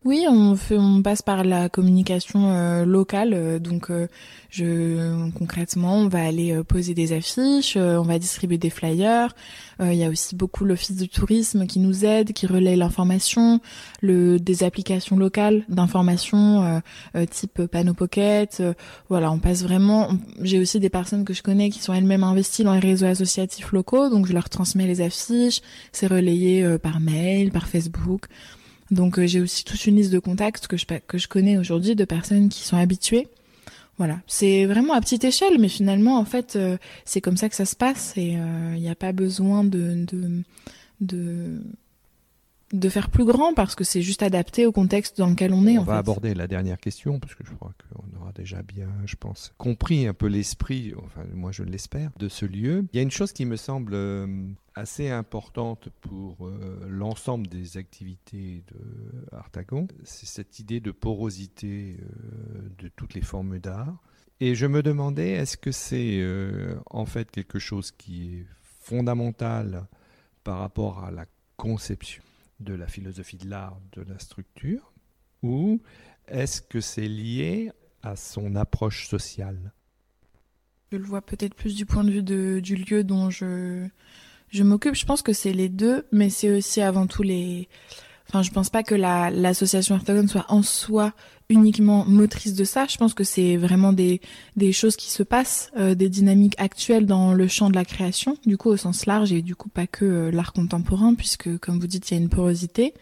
Oui, 0.08 0.24
on 0.26 1.02
passe 1.02 1.20
par 1.20 1.44
la 1.44 1.68
communication 1.68 2.50
euh, 2.50 2.86
locale. 2.86 3.34
Euh, 3.34 3.58
donc, 3.58 3.90
euh, 3.90 5.28
concrètement, 5.34 5.96
on 5.96 6.08
va 6.08 6.24
aller 6.24 6.62
poser 6.66 6.94
des 6.94 7.12
affiches, 7.12 7.76
on 7.76 8.04
va 8.04 8.18
distribuer 8.18 8.56
des 8.56 8.70
flyers. 8.70 9.34
Il 9.80 9.92
y 9.92 10.04
a 10.04 10.08
aussi 10.08 10.34
beaucoup 10.34 10.64
l'office 10.64 10.96
du 10.96 11.10
tourisme 11.10 11.66
qui 11.66 11.78
nous 11.78 12.06
aide, 12.06 12.32
qui 12.32 12.46
relaie 12.46 12.74
l'information, 12.74 13.60
le 14.00 14.38
des 14.40 14.64
applications 14.64 15.16
locales 15.16 15.64
d'information 15.68 16.82
type 17.30 17.66
Panneau 17.66 17.92
Pocket. 17.92 18.62
voilà, 19.10 19.30
on 19.30 19.38
passe 19.38 19.62
vraiment. 19.62 20.08
J'ai 20.40 20.58
aussi 20.58 20.80
des 20.80 20.88
personnes 20.88 21.26
que 21.26 21.34
je 21.34 21.42
connais 21.42 21.68
qui 21.68 21.80
sont 21.80 21.92
elles-mêmes 21.92 22.24
investies 22.24 22.64
dans 22.64 22.74
les 22.74 22.80
réseaux 22.80 23.06
associatifs 23.06 23.70
locaux, 23.70 24.08
donc 24.08 24.26
je 24.26 24.32
leur 24.32 24.48
transmets 24.48 24.86
les 24.86 25.02
affiches. 25.02 25.60
C'est 25.92 26.06
relayé 26.06 26.78
par 26.78 26.98
mail, 26.98 27.52
par 27.52 27.68
Facebook. 27.68 28.28
Donc 28.90 29.18
euh, 29.18 29.26
j'ai 29.26 29.40
aussi 29.40 29.64
toute 29.64 29.86
une 29.86 29.96
liste 29.96 30.12
de 30.12 30.18
contacts 30.18 30.66
que 30.66 30.76
je, 30.76 30.86
que 31.06 31.18
je 31.18 31.28
connais 31.28 31.58
aujourd'hui 31.58 31.94
de 31.94 32.04
personnes 32.04 32.48
qui 32.48 32.62
sont 32.62 32.76
habituées. 32.76 33.28
Voilà, 33.98 34.20
c'est 34.28 34.64
vraiment 34.64 34.94
à 34.94 35.00
petite 35.00 35.24
échelle, 35.24 35.58
mais 35.58 35.68
finalement, 35.68 36.18
en 36.18 36.24
fait, 36.24 36.54
euh, 36.54 36.78
c'est 37.04 37.20
comme 37.20 37.36
ça 37.36 37.48
que 37.48 37.56
ça 37.56 37.64
se 37.64 37.74
passe 37.74 38.16
et 38.16 38.28
il 38.28 38.38
euh, 38.38 38.76
n'y 38.76 38.88
a 38.88 38.94
pas 38.94 39.10
besoin 39.10 39.64
de, 39.64 40.06
de, 40.06 40.44
de, 41.00 41.60
de, 42.72 42.88
faire 42.88 43.10
plus 43.10 43.24
grand 43.24 43.54
parce 43.54 43.74
que 43.74 43.82
c'est 43.82 44.00
juste 44.00 44.22
adapté 44.22 44.66
au 44.66 44.72
contexte 44.72 45.18
dans 45.18 45.28
lequel 45.28 45.52
on 45.52 45.66
est. 45.66 45.78
On 45.78 45.82
va 45.82 45.98
aborder 45.98 46.32
la 46.34 46.46
dernière 46.46 46.78
question 46.78 47.18
parce 47.18 47.34
que 47.34 47.42
je 47.44 47.52
crois 47.54 47.72
qu'on 47.90 48.20
aura 48.20 48.30
déjà 48.30 48.62
bien, 48.62 48.86
je 49.04 49.16
pense, 49.16 49.52
compris 49.58 50.06
un 50.06 50.14
peu 50.14 50.28
l'esprit, 50.28 50.94
enfin 51.04 51.26
moi 51.34 51.50
je 51.50 51.64
l'espère, 51.64 52.12
de 52.20 52.28
ce 52.28 52.46
lieu. 52.46 52.86
Il 52.92 52.96
y 52.98 53.00
a 53.00 53.02
une 53.02 53.10
chose 53.10 53.32
qui 53.32 53.46
me 53.46 53.56
semble 53.56 53.96
assez 54.78 55.10
importante 55.10 55.88
pour 56.00 56.46
euh, 56.46 56.86
l'ensemble 56.88 57.48
des 57.48 57.76
activités 57.76 58.62
de 58.68 59.36
Artagon, 59.36 59.88
c'est 60.04 60.26
cette 60.26 60.60
idée 60.60 60.80
de 60.80 60.92
porosité 60.92 61.96
euh, 62.00 62.68
de 62.78 62.88
toutes 62.88 63.14
les 63.14 63.22
formes 63.22 63.58
d'art. 63.58 64.00
Et 64.40 64.54
je 64.54 64.66
me 64.66 64.82
demandais, 64.82 65.30
est-ce 65.30 65.56
que 65.56 65.72
c'est 65.72 66.20
euh, 66.20 66.76
en 66.86 67.06
fait 67.06 67.30
quelque 67.30 67.58
chose 67.58 67.90
qui 67.90 68.36
est 68.36 68.46
fondamental 68.60 69.86
par 70.44 70.58
rapport 70.58 71.04
à 71.04 71.10
la 71.10 71.26
conception 71.56 72.22
de 72.60 72.74
la 72.74 72.86
philosophie 72.86 73.36
de 73.36 73.50
l'art, 73.50 73.80
de 73.92 74.02
la 74.02 74.18
structure, 74.20 74.92
ou 75.42 75.82
est-ce 76.28 76.62
que 76.62 76.80
c'est 76.80 77.08
lié 77.08 77.72
à 78.02 78.14
son 78.14 78.54
approche 78.54 79.08
sociale? 79.08 79.72
Je 80.92 80.98
le 80.98 81.04
vois 81.04 81.20
peut-être 81.20 81.54
plus 81.54 81.74
du 81.74 81.84
point 81.84 82.04
de 82.04 82.10
vue 82.10 82.62
du 82.62 82.76
lieu 82.76 83.04
dont 83.04 83.28
je, 83.28 83.88
je 84.50 84.62
m'occupe, 84.62 84.94
je 84.94 85.04
pense 85.04 85.22
que 85.22 85.32
c'est 85.32 85.52
les 85.52 85.68
deux, 85.68 86.06
mais 86.12 86.30
c'est 86.30 86.56
aussi 86.56 86.80
avant 86.80 87.06
tout 87.06 87.22
les. 87.22 87.68
Enfin, 88.28 88.42
je 88.42 88.50
pense 88.50 88.68
pas 88.68 88.82
que 88.82 88.94
la 88.94 89.30
l'association 89.30 89.94
Artagon 89.94 90.26
soit 90.28 90.44
en 90.48 90.62
soi 90.62 91.12
uniquement 91.48 92.04
motrice 92.06 92.54
de 92.54 92.64
ça. 92.64 92.86
Je 92.88 92.98
pense 92.98 93.14
que 93.14 93.24
c'est 93.24 93.56
vraiment 93.56 93.92
des 93.92 94.20
des 94.56 94.72
choses 94.72 94.96
qui 94.96 95.10
se 95.10 95.22
passent, 95.22 95.70
euh, 95.78 95.94
des 95.94 96.08
dynamiques 96.10 96.56
actuelles 96.58 97.06
dans 97.06 97.32
le 97.32 97.48
champ 97.48 97.70
de 97.70 97.74
la 97.74 97.84
création, 97.84 98.36
du 98.44 98.56
coup 98.58 98.68
au 98.68 98.76
sens 98.76 99.06
large 99.06 99.32
et 99.32 99.40
du 99.42 99.54
coup 99.54 99.70
pas 99.70 99.86
que 99.86 100.04
euh, 100.04 100.30
l'art 100.30 100.52
contemporain, 100.52 101.14
puisque 101.14 101.56
comme 101.58 101.78
vous 101.80 101.86
dites, 101.86 102.10
il 102.10 102.14
y 102.14 102.16
a 102.18 102.20
une 102.20 102.28
porosité. 102.28 102.94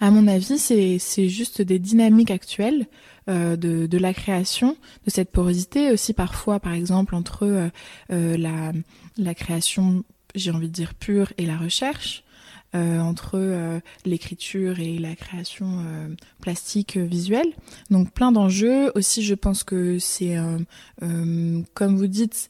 À 0.00 0.10
mon 0.10 0.26
avis, 0.26 0.58
c'est 0.58 0.98
c'est 0.98 1.28
juste 1.28 1.62
des 1.62 1.78
dynamiques 1.78 2.30
actuelles 2.30 2.86
euh, 3.30 3.56
de 3.56 3.86
de 3.86 3.98
la 3.98 4.12
création, 4.12 4.76
de 5.06 5.10
cette 5.10 5.30
porosité 5.30 5.90
aussi 5.90 6.12
parfois, 6.12 6.60
par 6.60 6.74
exemple 6.74 7.14
entre 7.14 7.44
euh, 7.44 7.68
euh 8.12 8.36
la 8.36 8.72
la 9.16 9.34
création 9.34 10.04
j'ai 10.34 10.50
envie 10.50 10.68
de 10.68 10.72
dire 10.72 10.94
pure 10.94 11.32
et 11.38 11.46
la 11.46 11.56
recherche 11.56 12.24
euh, 12.74 12.98
entre 12.98 13.34
euh, 13.34 13.78
l'écriture 14.04 14.80
et 14.80 14.98
la 14.98 15.14
création 15.14 15.84
euh, 15.86 16.08
plastique 16.40 16.96
visuelle. 16.96 17.46
Donc 17.90 18.10
plein 18.10 18.32
d'enjeux. 18.32 18.90
Aussi, 18.96 19.22
je 19.22 19.34
pense 19.34 19.62
que 19.62 20.00
c'est, 20.00 20.36
comme 21.00 21.96
vous 21.96 22.06
dites, 22.08 22.48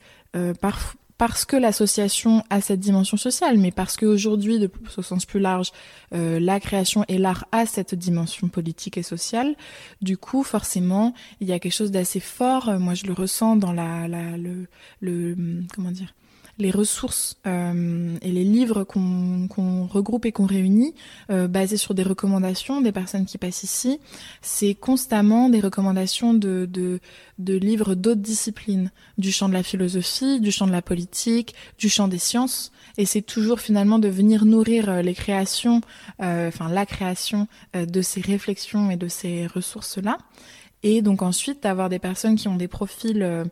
par, 0.63 0.95
parce 1.19 1.45
que 1.45 1.57
l'association 1.57 2.43
a 2.49 2.63
cette 2.63 2.81
dimension 2.81 3.19
sociale, 3.19 3.59
mais 3.59 3.71
parce 3.71 3.99
qu'aujourd'hui, 3.99 4.71
au 4.97 5.03
sens 5.03 5.27
plus 5.27 5.41
large, 5.41 5.73
la 6.13 6.59
création 6.59 7.05
et 7.09 7.19
l'art 7.19 7.45
a 7.53 7.67
cette 7.67 7.95
dimension 7.95 8.49
politique 8.49 8.97
et 8.97 9.03
sociale. 9.03 9.55
Du 10.01 10.17
coup, 10.17 10.43
forcément, 10.43 11.13
il 11.41 11.49
y 11.49 11.53
a 11.53 11.59
quelque 11.59 11.75
chose 11.75 11.91
d'assez 11.91 12.21
fort. 12.21 12.73
Moi, 12.81 12.95
je 12.95 13.05
le 13.05 13.13
ressens 13.13 13.57
dans 13.57 13.73
la, 13.73 14.09
le 14.09 15.37
comment 15.75 15.91
dire 15.91 16.15
les 16.59 16.71
ressources 16.71 17.37
euh, 17.47 18.17
et 18.23 18.31
les 18.31 18.45
livres 18.45 18.85
qu'on 18.85 19.87
regroupe 19.87 20.27
et 20.27 20.33
qu'on 20.33 20.47
réunit, 20.47 20.95
euh, 21.31 21.49
basés 21.49 21.77
sur 21.77 21.95
des 21.95 22.03
recommandations 22.03 22.81
des 22.81 22.93
personnes 22.93 23.27
qui 23.27 23.39
passent 23.39 23.63
ici, 23.63 24.01
c'est 24.43 24.75
constamment 24.75 25.49
des 25.49 25.61
recommandations 25.61 26.35
de, 26.35 26.69
de, 26.71 27.01
de 27.39 27.55
livres 27.55 27.95
d'autres 27.95 28.21
disciplines, 28.21 28.91
du 29.19 29.33
champ 29.33 29.49
de 29.49 29.55
la 29.55 29.63
philosophie, 29.63 30.41
du 30.41 30.51
champ 30.51 30.67
de 30.67 30.73
la 30.73 30.83
politique, 30.83 31.55
du 31.79 31.89
champ 31.89 32.09
des 32.09 32.19
sciences, 32.19 32.73
et 32.97 33.07
c'est 33.07 33.23
toujours 33.23 33.61
finalement 33.61 33.99
de 33.99 34.09
venir 34.09 34.45
nourrir 34.45 34.89
euh, 34.89 35.03
les 35.03 35.15
créations, 35.15 35.81
euh, 36.23 36.49
enfin 36.49 36.69
la 36.69 36.87
création 36.87 37.49
euh, 37.75 37.87
de 37.87 38.03
ces 38.03 38.21
réflexions 38.21 38.91
et 38.91 38.97
de 38.97 39.09
ces 39.09 39.47
ressources-là. 39.47 40.19
Et 40.83 41.03
donc 41.03 41.23
ensuite 41.23 41.63
d'avoir 41.63 41.89
des 41.89 41.99
personnes 41.99 42.37
qui 42.37 42.47
ont 42.47 42.57
des 42.57 42.69
profils 42.69 43.45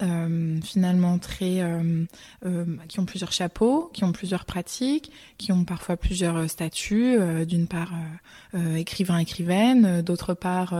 euh, 0.00 0.60
finalement 0.62 1.18
très 1.18 1.60
euh, 1.60 2.04
euh, 2.46 2.64
qui 2.86 3.00
ont 3.00 3.04
plusieurs 3.04 3.32
chapeaux, 3.32 3.90
qui 3.92 4.04
ont 4.04 4.12
plusieurs 4.12 4.44
pratiques, 4.44 5.10
qui 5.38 5.50
ont 5.50 5.64
parfois 5.64 5.96
plusieurs 5.96 6.48
statuts, 6.48 7.18
d'une 7.46 7.66
part 7.66 7.92
écrivain 8.76 9.18
écrivaine, 9.18 10.02
d'autre 10.02 10.34
part 10.34 10.74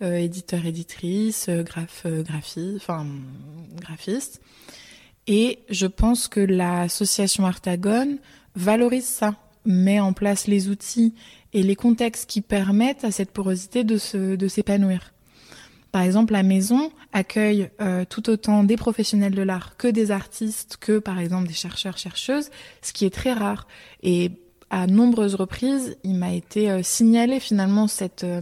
éditeur 0.00 0.66
éditrice, 0.66 1.48
graphe 1.48 2.06
graphie, 2.06 2.74
enfin 2.76 3.06
graphiste. 3.76 4.40
Et 5.26 5.60
je 5.70 5.86
pense 5.86 6.26
que 6.26 6.40
l'association 6.40 7.46
Artagon 7.46 8.18
valorise 8.56 9.06
ça, 9.06 9.36
met 9.64 10.00
en 10.00 10.12
place 10.12 10.46
les 10.46 10.68
outils 10.68 11.14
et 11.52 11.62
les 11.62 11.76
contextes 11.76 12.28
qui 12.28 12.40
permettent 12.40 13.04
à 13.04 13.12
cette 13.12 13.30
porosité 13.30 13.84
de 13.84 13.98
se 13.98 14.36
de 14.36 14.48
s'épanouir. 14.48 15.13
Par 15.94 16.02
exemple, 16.02 16.32
la 16.32 16.42
maison 16.42 16.90
accueille 17.12 17.70
euh, 17.80 18.04
tout 18.04 18.28
autant 18.28 18.64
des 18.64 18.76
professionnels 18.76 19.32
de 19.32 19.42
l'art 19.42 19.76
que 19.76 19.86
des 19.86 20.10
artistes, 20.10 20.76
que 20.80 20.98
par 20.98 21.20
exemple 21.20 21.46
des 21.46 21.54
chercheurs, 21.54 21.98
chercheuses, 21.98 22.50
ce 22.82 22.92
qui 22.92 23.04
est 23.04 23.14
très 23.14 23.32
rare. 23.32 23.68
Et 24.02 24.32
à 24.70 24.88
nombreuses 24.88 25.36
reprises, 25.36 25.96
il 26.02 26.16
m'a 26.16 26.32
été 26.32 26.68
euh, 26.68 26.82
signalé 26.82 27.38
finalement 27.38 27.86
cette, 27.86 28.24
euh, 28.24 28.40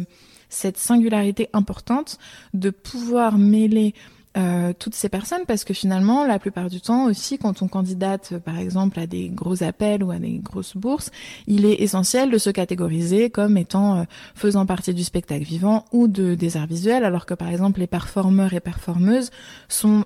cette 0.49 0.79
singularité 0.79 1.51
importante 1.53 2.19
de 2.55 2.71
pouvoir 2.71 3.37
mêler 3.37 3.93
euh, 4.37 4.72
toutes 4.78 4.95
ces 4.95 5.11
personnes 5.11 5.45
parce 5.47 5.64
que 5.64 5.74
finalement, 5.74 6.24
la 6.24 6.39
plupart 6.39 6.70
du 6.70 6.80
temps 6.80 7.05
aussi, 7.05 7.37
quand 7.37 7.61
on 7.61 7.68
candidate 7.68 8.30
euh, 8.33 8.39
par 8.39 8.59
exemple 8.59 8.99
à 8.99 9.07
des 9.07 9.28
gros 9.28 9.62
appels 9.62 10.03
ou 10.03 10.11
à 10.11 10.18
des 10.18 10.39
grosses 10.39 10.74
bourses, 10.74 11.11
il 11.47 11.66
est 11.66 11.83
essentiel 11.83 12.30
de 12.30 12.39
se 12.39 12.49
catégoriser 12.49 13.28
comme 13.28 13.59
étant 13.59 13.99
euh, 13.99 14.05
faisant 14.35 14.64
partie 14.64 14.95
du 14.95 15.05
spectacle 15.05 15.45
vivant 15.45 15.85
ou 15.93 16.09
de 16.09 16.35
des 16.35 16.57
arts 16.57 16.66
visuels, 16.66 17.05
alors 17.05 17.26
que 17.26 17.35
par 17.35 17.49
exemple 17.49 17.80
les 17.80 17.87
performeurs 17.87 18.55
et 18.55 18.61
performeuses 18.61 19.30
sont 19.68 20.05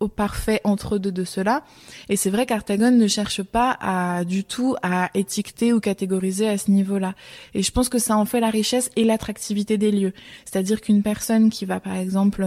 au 0.00 0.08
parfait 0.08 0.60
entre 0.64 0.98
deux 0.98 1.12
de 1.12 1.24
cela. 1.24 1.62
Et 2.08 2.16
c'est 2.16 2.30
vrai 2.30 2.46
qu'Artagone 2.46 2.98
ne 2.98 3.06
cherche 3.06 3.42
pas 3.42 3.76
à 3.80 4.24
du 4.24 4.44
tout 4.44 4.76
à 4.82 5.10
étiqueter 5.14 5.72
ou 5.72 5.80
catégoriser 5.80 6.48
à 6.48 6.58
ce 6.58 6.70
niveau-là. 6.70 7.14
Et 7.54 7.62
je 7.62 7.70
pense 7.72 7.88
que 7.88 7.98
ça 7.98 8.16
en 8.16 8.24
fait 8.24 8.40
la 8.40 8.50
richesse 8.50 8.90
et 8.96 9.04
l'attractivité 9.04 9.78
des 9.78 9.90
lieux. 9.90 10.12
C'est-à-dire 10.44 10.80
qu'une 10.80 11.02
personne 11.02 11.50
qui 11.50 11.64
va 11.64 11.80
par 11.80 11.96
exemple 11.96 12.46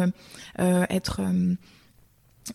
euh, 0.60 0.86
être 0.90 1.22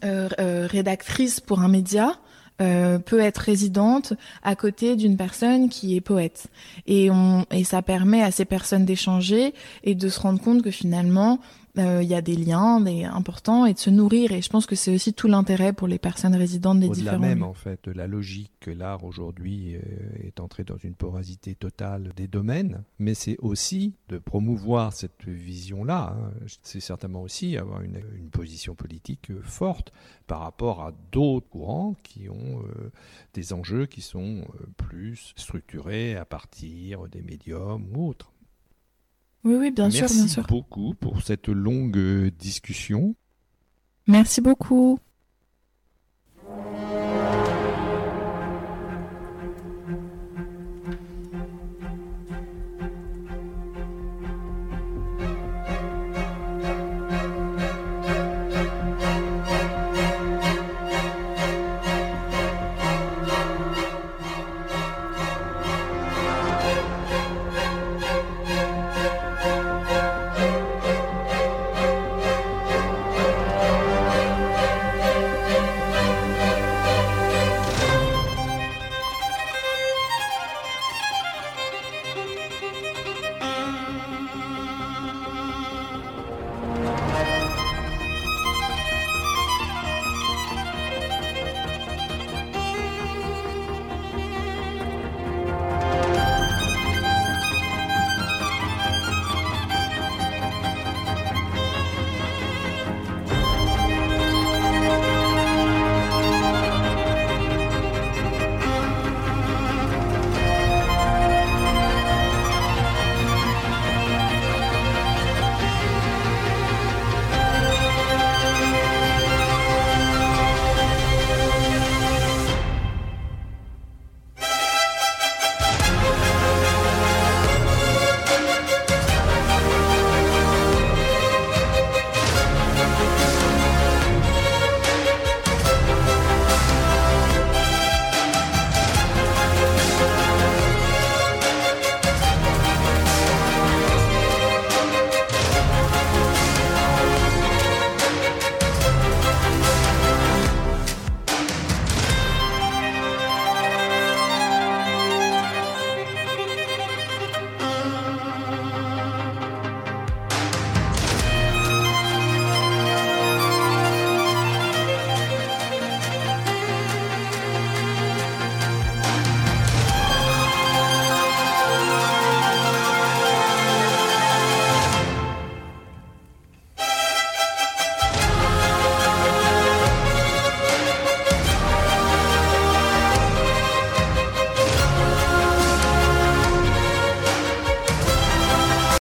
euh, 0.05 0.29
euh, 0.39 0.67
rédactrice 0.67 1.41
pour 1.41 1.61
un 1.61 1.69
média, 1.69 2.19
euh, 2.63 2.99
peut 2.99 3.21
être 3.21 3.37
résidente 3.37 4.15
à 4.43 4.57
côté 4.57 4.97
d'une 4.97 5.19
personne 5.19 5.69
qui 5.69 5.95
est 5.95 6.01
poète. 6.01 6.47
Et, 6.87 7.11
on, 7.11 7.45
et 7.51 7.65
ça 7.65 7.83
permet 7.83 8.23
à 8.23 8.31
ces 8.31 8.47
personnes 8.47 8.87
d'échanger 8.87 9.53
et 9.85 9.95
de 9.95 10.09
se 10.09 10.19
rendre 10.19 10.41
compte 10.41 10.63
que 10.63 10.71
finalement, 10.71 11.39
euh, 11.79 12.03
il 12.03 12.09
y 12.09 12.15
a 12.15 12.23
des 12.23 12.37
liens 12.37 12.81
des, 12.81 13.05
importants 13.05 13.67
et 13.67 13.75
de 13.75 13.79
se 13.79 13.91
nourrir. 13.91 14.33
Et 14.33 14.43
je 14.43 14.49
pense 14.49 14.67
que 14.67 14.75
c'est 14.75 14.95
aussi 14.95 15.13
tout 15.13 15.29
l'intérêt 15.29 15.73
pour 15.73 15.89
les 15.89 15.99
personnes 15.99 16.35
résidentes 16.35 16.81
des 16.81 16.89
différents. 16.89 17.17
Au-delà 17.17 17.29
même, 17.29 17.43
en 17.43 17.55
fait, 17.55 17.85
de 17.85 17.93
la 17.93 18.07
logique 18.07 18.53
que 18.61 18.71
l'art 18.71 19.05
aujourd'hui 19.05 19.77
euh, 19.77 19.81
est 20.27 20.41
entré 20.41 20.65
dans 20.65 20.77
une 20.77 20.95
porosité 20.95 21.55
totale 21.55 22.13
des 22.17 22.29
domaines, 22.29 22.83
mais 22.99 23.15
c'est 23.15 23.37
aussi 23.41 23.95
de 24.09 24.19
promouvoir 24.19 24.93
cette 24.93 25.25
vision-là. 25.27 26.17
Hein. 26.19 26.31
C'est 26.63 26.81
certainement 26.81 27.23
aussi 27.23 27.57
avoir 27.57 27.83
une, 27.83 28.01
une, 28.17 28.31
position 28.31 28.75
politique 28.75 29.31
forte 29.43 29.93
par 30.27 30.41
rapport 30.41 30.83
à 30.83 30.93
d'autres 31.13 31.49
courants 31.49 31.95
qui 32.03 32.29
ont 32.29 32.61
euh, 32.61 32.91
des 33.35 33.53
enjeux 33.53 33.87
qui 33.87 34.01
sont 34.01 34.45
plus 34.77 35.33
structurés 35.37 36.17
à 36.17 36.25
partir 36.25 37.09
des 37.09 37.23
médiums 37.23 37.87
ou 37.95 38.09
autres. 38.09 38.33
Oui, 39.45 39.55
oui, 39.55 39.71
bien 39.71 39.91
sûr, 39.91 40.07
bien 40.09 40.27
sûr. 40.27 40.43
Merci 40.43 40.43
beaucoup 40.49 40.95
pour 40.95 41.23
cette 41.23 41.49
longue 41.49 41.97
euh, 41.97 42.31
discussion. 42.31 43.15
Merci 44.07 44.41
beaucoup. 44.41 44.99